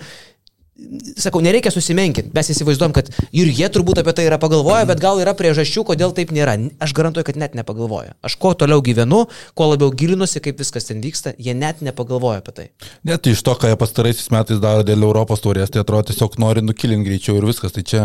sakau, 1.16 1.40
nereikia 1.44 1.70
susimenkinti. 1.70 2.32
Mes 2.34 2.50
įsivaizduojam, 2.50 2.94
kad 2.96 3.10
ir 3.30 3.50
jie 3.54 3.66
turbūt 3.70 4.00
apie 4.02 4.14
tai 4.16 4.26
yra 4.26 4.38
pagalvoję, 4.42 4.86
bet 4.90 5.00
gal 5.02 5.20
yra 5.22 5.34
priežasčių, 5.38 5.84
kodėl 5.90 6.14
taip 6.16 6.32
nėra. 6.34 6.56
Aš 6.82 6.94
garantuoju, 6.96 7.28
kad 7.28 7.38
net 7.40 7.54
nepagalvoja. 7.58 8.14
Aš 8.26 8.36
kuo 8.42 8.52
toliau 8.58 8.82
gyvenu, 8.84 9.24
kuo 9.58 9.68
labiau 9.70 9.92
gilinusi, 9.94 10.42
kaip 10.42 10.58
viskas 10.62 10.88
ten 10.90 11.00
vyksta, 11.02 11.34
jie 11.38 11.54
net 11.54 11.82
nepagalvoja 11.84 12.42
apie 12.42 12.54
tai. 12.56 12.66
Net 13.06 13.26
iš 13.30 13.42
to, 13.46 13.54
ką 13.58 13.70
jie 13.70 13.78
pastaraisiais 13.78 14.30
metais 14.34 14.60
daro 14.62 14.86
dėl 14.86 15.06
Europos 15.06 15.42
taurės, 15.44 15.70
tai 15.74 15.82
atrodo 15.82 16.10
tiesiog 16.10 16.38
nori 16.42 16.64
nukilinti 16.66 17.08
greičiau 17.08 17.38
ir 17.38 17.48
viskas. 17.48 17.74
Tai 17.74 17.86
čia, 17.86 18.04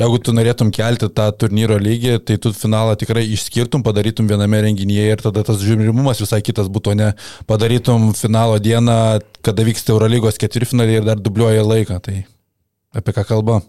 jeigu 0.00 0.20
tu 0.20 0.36
norėtum 0.36 0.72
kelti 0.74 1.08
tą 1.12 1.28
turnyro 1.36 1.78
lygį, 1.80 2.18
tai 2.24 2.40
tu 2.40 2.52
finalą 2.56 2.96
tikrai 3.00 3.26
išskirtum, 3.36 3.84
padarytum 3.86 4.28
viename 4.28 4.64
renginyje 4.68 5.08
ir 5.12 5.24
tada 5.24 5.44
tas 5.46 5.60
žiūrimumas 5.64 6.20
visai 6.24 6.42
kitas 6.44 6.68
būtų, 6.72 6.96
ne 7.00 7.12
padarytum 7.48 8.12
finalo 8.16 8.60
dieną 8.62 9.00
kada 9.46 9.62
vyksta 9.66 9.94
Eurolygos 9.94 10.40
ketvirtfinaliai 10.42 11.00
ir 11.00 11.06
dar 11.06 11.20
dubliuoja 11.22 11.62
laiką. 11.66 12.00
Tai 12.02 12.16
apie 12.98 13.14
ką 13.14 13.26
kalba? 13.28 13.60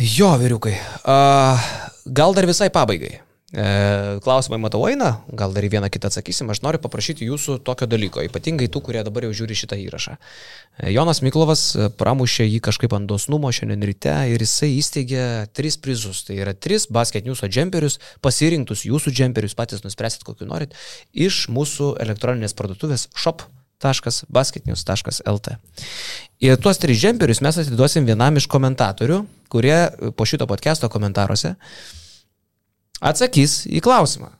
Jo, 0.00 0.32
vyriukai. 0.40 0.76
Uh, 1.04 1.66
gal 2.08 2.36
dar 2.36 2.48
visai 2.48 2.70
pabaigai. 2.72 3.18
E, 3.50 4.18
klausimai 4.22 4.60
matau 4.62 4.84
eina, 4.86 5.24
gal 5.34 5.50
dar 5.50 5.66
vieną 5.66 5.88
kitą 5.90 6.06
atsakysim. 6.06 6.52
Aš 6.54 6.60
noriu 6.62 6.78
paprašyti 6.82 7.26
jūsų 7.26 7.56
tokio 7.66 7.88
dalyko, 7.90 8.22
ypatingai 8.22 8.68
tų, 8.70 8.82
kurie 8.86 9.02
dabar 9.02 9.26
jau 9.26 9.32
žiūri 9.40 9.56
šitą 9.58 9.78
įrašą. 9.88 10.14
E, 10.14 10.92
Jonas 10.94 11.18
Miklovas 11.26 11.64
pramušė 11.98 12.46
jį 12.46 12.62
kažkaip 12.68 12.94
ant 12.94 13.10
dosnumo 13.10 13.50
šiandien 13.50 13.82
ryte 13.90 14.14
ir 14.30 14.46
jisai 14.46 14.70
įsteigė 14.76 15.26
tris 15.50 15.80
prizus. 15.82 16.22
Tai 16.28 16.38
yra 16.38 16.54
tris 16.54 16.86
basket 16.86 17.26
news'o 17.26 17.50
džemperius, 17.50 17.98
pasirinktus 18.22 18.86
jūsų 18.86 19.16
džemperius, 19.18 19.58
patys 19.58 19.82
nuspręsit, 19.82 20.22
kokiu 20.22 20.46
norit, 20.46 20.78
iš 21.10 21.48
mūsų 21.50 21.96
elektroninės 22.06 22.54
parduotuvės 22.54 23.10
shop 23.18 23.48
basketnews.lt. 23.80 25.56
Ir 26.44 26.58
tuos 26.60 26.78
tris 26.78 27.00
džemperius 27.00 27.40
mes 27.42 27.64
atiduosim 27.64 28.04
vienam 28.06 28.36
iš 28.36 28.46
komentatorių, 28.52 29.24
kurie 29.50 29.88
po 30.14 30.26
šito 30.28 30.46
podcast'o 30.46 30.92
komentaruose 30.92 31.56
atsakys 33.00 33.64
į 33.70 33.82
klausimą. 33.84 34.34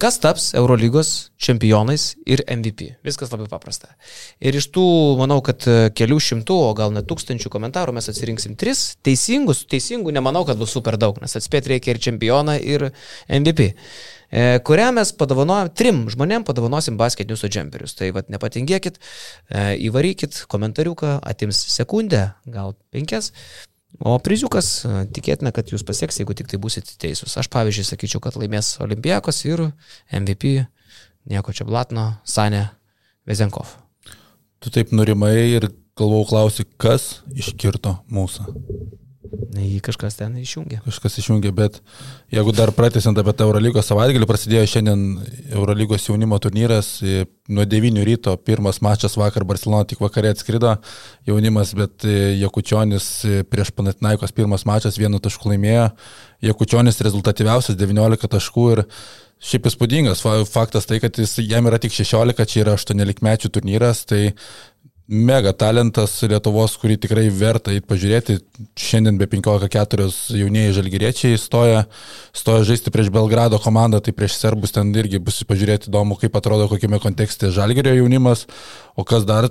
Kas 0.00 0.16
taps 0.16 0.54
Eurolygos 0.56 1.08
čempionais 1.36 2.14
ir 2.24 2.40
MVP? 2.48 2.94
Viskas 3.04 3.28
labai 3.28 3.44
paprasta. 3.50 3.90
Ir 4.40 4.56
iš 4.56 4.70
tų, 4.72 4.84
manau, 5.20 5.42
kad 5.44 5.66
kelių 5.92 6.16
šimtų, 6.16 6.56
o 6.64 6.70
gal 6.78 6.94
net 6.94 7.04
tūkstančių 7.10 7.52
komentarų 7.52 7.92
mes 7.98 8.08
atsirinksim 8.08 8.54
tris 8.56 8.94
teisingus. 9.04 9.66
Teisingų 9.68 10.16
nemanau, 10.16 10.46
kad 10.48 10.56
bus 10.56 10.72
super 10.72 10.96
daug, 10.96 11.20
nes 11.20 11.36
atspėti 11.36 11.74
reikia 11.74 11.92
ir 11.92 12.00
čempioną, 12.08 12.56
ir 12.56 12.88
MVP. 13.28 13.68
E, 14.32 14.48
kurią 14.64 14.88
mes 14.96 15.12
padovanojam, 15.20 15.68
trim 15.76 16.02
žmonėm 16.08 16.48
padovanosim 16.48 16.96
basketinius 16.96 17.44
džemperius. 17.44 17.98
Tai 18.00 18.14
vad 18.16 18.32
nepatingėkit, 18.32 18.96
e, 18.96 19.68
įvarykit 19.90 20.46
komentariuką, 20.48 21.18
atims 21.20 21.60
sekundę, 21.76 22.30
gal 22.48 22.78
penkias. 22.96 23.34
O 24.00 24.16
priziukas, 24.20 24.82
tikėtina, 25.16 25.52
kad 25.56 25.70
jūs 25.72 25.84
pasieks, 25.86 26.18
jeigu 26.20 26.34
tik 26.36 26.50
tai 26.50 26.60
busite 26.60 26.98
teisūs. 27.00 27.38
Aš 27.40 27.48
pavyzdžiui 27.52 27.86
sakyčiau, 27.88 28.20
kad 28.24 28.36
laimės 28.36 28.74
Olimpijakos 28.84 29.40
ir 29.48 29.62
MVP, 30.12 30.66
nieko 31.32 31.54
čia 31.56 31.64
blatno, 31.68 32.10
Sanė 32.28 32.66
Vezenkov. 33.28 33.72
Tu 34.60 34.72
taip 34.74 34.92
nurimai 34.92 35.34
ir 35.56 35.70
galvau 35.96 36.26
klausi, 36.28 36.66
kas 36.76 37.22
iškirto 37.32 37.96
mūsų. 38.12 38.50
Jį 39.56 39.80
kažkas 39.84 40.18
ten 40.18 40.36
išjungė. 40.40 40.80
Kažkas 40.84 41.18
išjungė, 41.22 41.50
bet 41.56 41.80
jeigu 42.34 42.54
dar 42.56 42.72
pratęsiant 42.76 43.18
apie 43.20 43.34
tą 43.36 43.48
Eurolygos 43.48 43.88
savaitgalį, 43.90 44.28
prasidėjo 44.28 44.68
šiandien 44.72 45.02
Eurolygos 45.56 46.06
jaunimo 46.08 46.38
turnyras, 46.42 46.94
nuo 47.48 47.66
9 47.66 48.02
ryto, 48.08 48.36
pirmas 48.36 48.80
mačas 48.84 49.18
vakar 49.20 49.46
Barcelona 49.48 49.88
tik 49.88 50.00
vakarė 50.04 50.32
atskrido. 50.34 50.76
Jaunimas, 51.28 51.74
bet 51.78 52.06
Jekučionis 52.06 53.10
prieš 53.50 53.74
Panatinaikos 53.76 54.34
pirmas 54.36 54.66
mačas 54.68 54.98
vienu 55.00 55.22
tašku 55.22 55.52
laimėjo, 55.52 55.90
Jekučionis 56.46 57.00
rezultatyviausias 57.06 57.78
19 57.78 58.34
taškų 58.36 58.72
ir 58.76 58.84
Šiaip 59.36 59.66
įspūdingas. 59.68 60.22
Faktas 60.48 60.88
tai, 60.88 60.96
kad 61.02 61.18
jis, 61.20 61.34
jam 61.44 61.66
yra 61.68 61.76
tik 61.80 61.92
16, 61.92 62.46
čia 62.48 62.62
yra 62.62 62.72
18 62.78 63.20
mečių 63.20 63.50
turnyras, 63.52 64.06
tai 64.08 64.30
mega 65.06 65.52
talentas 65.54 66.14
Lietuvos, 66.26 66.74
kurį 66.80 66.96
tikrai 67.02 67.26
verta 67.30 67.74
įt 67.74 67.86
pažiūrėti. 67.88 68.38
Šiandien 68.78 69.18
be 69.20 69.28
15-4 69.30 70.08
jaunieji 70.40 70.74
žalgyriečiai 70.78 71.38
stoja, 71.40 71.84
stoja 72.36 72.64
žaisti 72.66 72.92
prieš 72.94 73.12
Belgrado 73.14 73.60
komandą, 73.62 74.00
tai 74.02 74.14
prieš 74.16 74.38
serbus 74.40 74.74
ten 74.74 74.90
irgi 74.98 75.22
bus 75.22 75.42
pažiūrėti 75.46 75.90
įdomu, 75.90 76.18
kaip 76.20 76.36
atrodo 76.38 76.66
kokiame 76.70 77.00
kontekste 77.02 77.52
žalgyrio 77.54 77.94
jaunimas. 77.96 78.46
O 78.98 79.06
kas 79.06 79.26
dar 79.28 79.50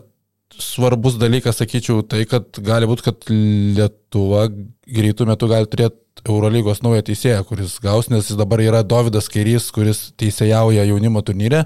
svarbus 0.60 1.20
dalykas, 1.20 1.60
sakyčiau, 1.60 2.04
tai, 2.08 2.24
kad 2.30 2.60
gali 2.64 2.88
būti, 2.90 3.06
kad 3.08 3.30
Lietuva 3.30 4.48
greitų 4.86 5.28
metų 5.32 5.52
gali 5.52 5.72
turėti 5.72 6.02
Eurolygos 6.26 6.82
naują 6.82 7.04
teisėją, 7.06 7.44
kuris 7.48 7.78
gaus, 7.84 8.10
nes 8.10 8.30
jis 8.30 8.40
dabar 8.40 8.64
yra 8.64 8.82
Davidas 8.88 9.28
Kairys, 9.32 9.68
kuris 9.76 10.10
teisėjauja 10.20 10.88
jaunimo 10.88 11.22
turnyre. 11.26 11.66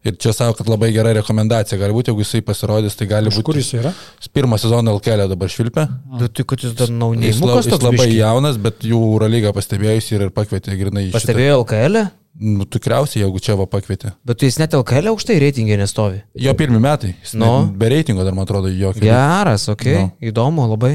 Ir 0.00 0.14
čia 0.16 0.32
savo, 0.32 0.54
kad 0.56 0.68
labai 0.70 0.88
gera 0.94 1.10
rekomendacija. 1.12 1.76
Galbūt, 1.80 2.08
jeigu 2.08 2.22
jisai 2.24 2.40
pasirodys, 2.44 2.94
tai 2.96 3.04
gali 3.10 3.28
būti. 3.28 3.44
Kur 3.44 3.58
jis 3.60 3.74
yra? 3.76 3.90
Pirmą 4.32 4.56
sezoną 4.60 4.94
LKL 4.96 5.26
dabar 5.28 5.52
švilpia. 5.52 5.84
Bet 6.22 6.32
tai, 6.38 6.46
kad 6.48 6.64
jis 6.64 6.72
dar 6.78 6.88
naujai. 6.88 7.26
Jis, 7.28 7.42
la, 7.44 7.58
jis 7.60 7.74
labai 7.74 7.92
biški. 7.98 8.16
jaunas, 8.16 8.56
bet 8.64 8.86
jų 8.88 9.00
Eurolygą 9.10 9.52
pastebėjus 9.56 10.08
ir 10.16 10.24
pakvietė 10.32 10.78
grinai 10.80 11.10
iš. 11.10 11.12
Pastebėjo 11.18 11.60
LKL? 11.66 12.00
Nu, 12.40 12.64
tikriausiai, 12.64 13.26
jeigu 13.26 13.42
čia 13.44 13.58
va 13.60 13.66
pakvietė. 13.68 14.14
Bet 14.24 14.40
jis 14.46 14.56
net 14.62 14.72
LKL 14.78 15.10
aukštai 15.12 15.36
reitingė 15.42 15.76
nestovi. 15.82 16.22
Jo 16.40 16.54
pirmie 16.56 16.80
metai. 16.80 17.12
No. 17.36 17.52
Be 17.76 17.90
reitingo 17.92 18.24
dar, 18.24 18.32
man 18.32 18.48
atrodo, 18.48 18.72
jokio. 18.72 19.04
Geras, 19.04 19.68
ok. 19.68 19.84
No. 19.98 20.06
Įdomu 20.30 20.64
labai. 20.70 20.94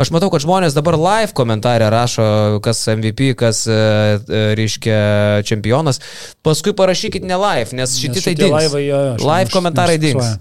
Aš 0.00 0.12
matau, 0.14 0.30
kad 0.32 0.44
žmonės 0.44 0.76
dabar 0.76 0.96
live 1.00 1.34
komentarė 1.36 1.90
rašo, 1.92 2.28
kas 2.64 2.84
MVP, 2.92 3.32
kas, 3.38 3.64
e, 3.66 3.74
e, 3.74 4.44
reiškia, 4.58 5.00
čempionas. 5.48 6.02
Paskui 6.46 6.74
parašykit 6.76 7.26
ne 7.26 7.38
live, 7.40 7.76
nes 7.78 7.98
šitie 8.00 8.24
tai 8.24 8.34
dings. 8.38 8.56
Live, 8.56 8.82
jo, 8.86 9.04
jo, 9.10 9.20
live 9.28 9.54
komentarai 9.54 9.98
dings. 10.02 10.34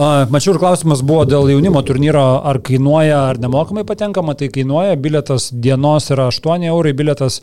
Mačiau 0.00 0.54
ir 0.54 0.60
klausimas 0.62 1.02
buvo 1.04 1.26
dėl 1.28 1.50
jaunimo 1.50 1.82
turnyro, 1.84 2.22
ar 2.46 2.60
kainuoja, 2.64 3.18
ar 3.32 3.40
nemokamai 3.42 3.82
patenkama, 3.84 4.36
tai 4.38 4.48
kainuoja, 4.52 4.94
biletas 4.96 5.50
dienos 5.52 6.06
yra 6.14 6.30
8 6.30 6.64
eurai, 6.70 6.94
biletas 6.96 7.40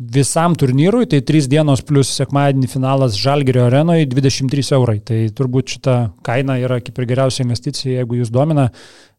visam 0.00 0.54
turnyrui, 0.56 1.04
tai 1.10 1.20
3 1.20 1.48
dienos 1.50 1.82
plus 1.84 2.08
sekmadienį 2.16 2.70
finalas 2.72 3.18
Žalgerio 3.20 3.66
arenoje 3.66 4.06
23 4.08 4.72
eurai. 4.78 4.96
Tai 5.04 5.18
turbūt 5.36 5.74
šita 5.76 5.96
kaina 6.24 6.56
yra 6.62 6.80
kaip 6.80 6.96
ir 7.02 7.08
geriausia 7.10 7.44
investicija, 7.44 8.00
jeigu 8.00 8.22
jūs 8.22 8.32
domina. 8.32 8.70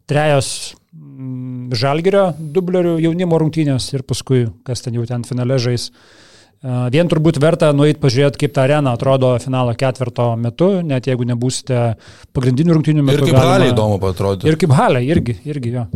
Trejos 0.09 0.75
mm, 0.95 1.71
Žalgerio 1.77 2.31
dublerių 2.37 2.97
jaunimo 3.03 3.37
rungtynės 3.41 3.91
ir 3.93 4.03
paskui, 4.07 4.45
kas 4.67 4.81
ten 4.85 4.97
jau 4.97 5.05
ten 5.07 5.23
finale 5.27 5.59
žais. 5.61 5.91
Vien 6.93 7.07
turbūt 7.09 7.39
verta 7.41 7.71
nueiti 7.73 7.97
pažiūrėti, 8.03 8.37
kaip 8.43 8.51
ta 8.53 8.67
arena 8.67 8.91
atrodo 8.93 9.31
finalo 9.41 9.73
ketvirto 9.73 10.27
metu, 10.37 10.67
net 10.85 11.07
jeigu 11.09 11.25
nebūsite 11.25 11.79
pagrindinių 12.37 12.75
rungtynių 12.77 13.05
metu. 13.07 13.23
Ir 13.23 13.31
kaip 13.31 13.37
galima- 13.39 13.55
gali 13.57 13.71
įdomu 13.71 13.97
atrodyti. 14.11 14.45
Ir 14.51 14.59
kaip 14.61 14.75
halė, 14.77 15.01
irgi, 15.09 15.39
irgi 15.49 15.71
jo. 15.73 15.87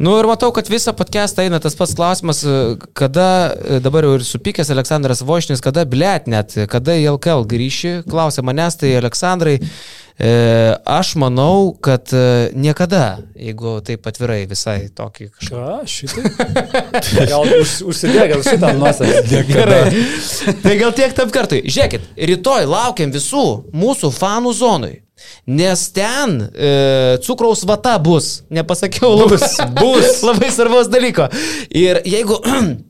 Nu 0.00 0.14
ir 0.16 0.24
matau, 0.24 0.48
kad 0.56 0.68
visą 0.72 0.94
podcastą 0.96 1.44
eina 1.44 1.58
tas 1.60 1.74
pats 1.76 1.92
klausimas, 1.92 2.38
e, 2.40 2.52
kada 2.96 3.52
e, 3.52 3.80
dabar 3.84 4.06
jau 4.06 4.14
ir 4.16 4.22
supykęs 4.24 4.70
Aleksandras 4.72 5.20
Vošnis, 5.20 5.60
kada 5.60 5.84
blėt 5.84 6.24
net, 6.30 6.56
kada 6.72 6.94
į 6.96 7.10
LKL 7.18 7.44
grįši, 7.50 7.98
klausia 8.08 8.40
manęs, 8.40 8.78
tai 8.80 8.94
Aleksandrai, 8.96 9.58
e, 9.60 10.30
aš 10.88 11.10
manau, 11.20 11.74
kad 11.84 12.14
e, 12.16 12.48
niekada, 12.56 13.18
jeigu 13.36 13.74
taip 13.84 14.08
atvirai 14.08 14.46
visai 14.48 14.78
tokį 14.88 15.28
kažką. 15.34 15.60
Ką, 15.68 15.76
šitai? 15.84 16.32
Gal 17.34 17.52
už, 17.58 17.76
užsidėgal 17.92 18.46
šitą 18.48 18.72
nuosavį. 18.80 19.44
Gerai. 19.52 19.84
tai 20.64 20.78
gal 20.80 20.96
tiek 20.96 21.12
tam 21.20 21.28
kartui. 21.28 21.60
Žiūrėkit, 21.68 22.08
rytoj 22.32 22.72
laukiam 22.72 23.12
visų 23.12 23.46
mūsų 23.76 24.14
fanų 24.16 24.56
zonui. 24.64 24.94
Nes 25.46 25.86
ten 25.94 26.36
e, 26.52 26.70
cukraus 27.24 27.64
vata 27.68 27.96
bus. 27.98 28.42
Nepasakiau, 28.50 29.28
bus. 29.28 29.58
bus. 29.80 30.22
Labai 30.26 30.50
svarbus 30.54 30.90
dalyko. 30.92 31.28
Ir 31.70 32.02
jeigu, 32.08 32.40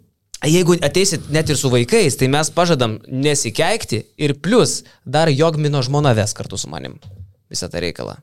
jeigu 0.57 0.79
ateisit 0.85 1.31
net 1.35 1.51
ir 1.51 1.61
su 1.61 1.73
vaikais, 1.73 2.19
tai 2.21 2.31
mes 2.33 2.51
pažadam 2.55 2.99
nesikeikti 3.09 4.05
ir 4.19 4.37
plus 4.43 4.81
dar 5.05 5.33
Jogmino 5.33 5.83
žmona 5.87 6.15
ves 6.19 6.37
kartu 6.37 6.61
su 6.61 6.71
manim. 6.73 6.99
Visą 7.51 7.71
tą 7.71 7.83
reikalą. 7.83 8.19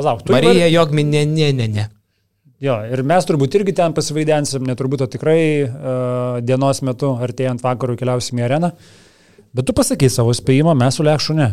Palauk, 0.00 0.22
tu 0.24 0.32
Marija 0.32 0.68
Jogmin, 0.72 1.10
ne, 1.12 1.26
ne, 1.26 1.52
ne, 1.52 1.66
ne. 1.68 1.90
Jo, 2.60 2.74
ir 2.92 3.00
mes 3.08 3.24
turbūt 3.24 3.54
irgi 3.56 3.72
ten 3.76 3.94
pasivaidensim, 3.96 4.66
neturbūt, 4.68 5.04
o 5.04 5.08
tikrai 5.08 5.40
uh, 5.64 6.40
dienos 6.44 6.82
metu, 6.84 7.14
artėjant 7.24 7.62
vakarų, 7.64 7.96
keliausim 8.00 8.40
į 8.40 8.44
areną. 8.44 8.70
Bet 9.56 9.66
tu 9.66 9.74
pasakai 9.76 10.10
savo 10.12 10.34
spėjimą, 10.36 10.74
mes 10.76 10.98
su 10.98 11.06
Lekšu 11.06 11.36
ne. 11.38 11.48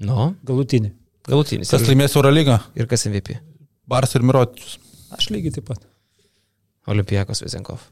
Nu, 0.00 0.30
Galutinį. 0.48 0.94
Galutinis. 1.28 1.70
Kas 1.72 1.84
laimės 1.88 2.16
Eurolygą? 2.16 2.58
ir 2.78 2.88
kas 2.90 3.06
MVP? 3.08 3.38
Bars 3.86 4.16
ir 4.18 4.24
Miročius. 4.26 4.78
Aš 5.14 5.30
lygiai 5.30 5.54
taip 5.54 5.68
pat. 5.70 5.82
Olimpijakos 6.90 7.42
Vizenkov. 7.44 7.82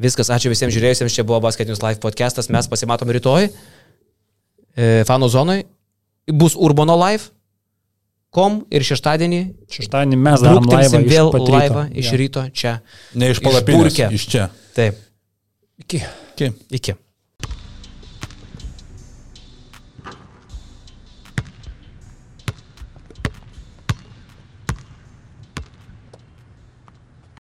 Viskas, 0.00 0.30
ačiū 0.32 0.50
visiems 0.50 0.74
žiūrėjusiems, 0.74 1.14
čia 1.14 1.24
buvo 1.26 1.40
Basket 1.44 1.68
News 1.68 1.82
Live 1.82 2.00
podcastas, 2.02 2.48
mes 2.50 2.68
pasimatom 2.70 3.10
rytoj. 3.14 3.48
E, 4.74 4.90
Fanų 5.06 5.30
zonai. 5.30 5.60
Bus 6.30 6.56
Urbono 6.56 6.96
Live. 6.98 7.30
Kom 8.34 8.64
ir 8.74 8.82
šeštadienį. 8.82 9.40
Šeštadienį 9.70 10.18
mes 10.18 10.42
darom 10.42 10.66
laivą 10.66 11.02
vėl 11.06 11.30
laivą 11.30 11.86
iš 11.94 12.10
ryto 12.18 12.42
čia. 12.50 12.80
Ne 13.14 13.30
iš 13.30 13.42
palapinės. 13.44 14.00
Iš 14.18 14.26
čia. 14.32 14.48
Taip. 14.74 14.98
Iki. 15.84 16.02
Iki. 16.34 16.50
Iki. 16.80 16.96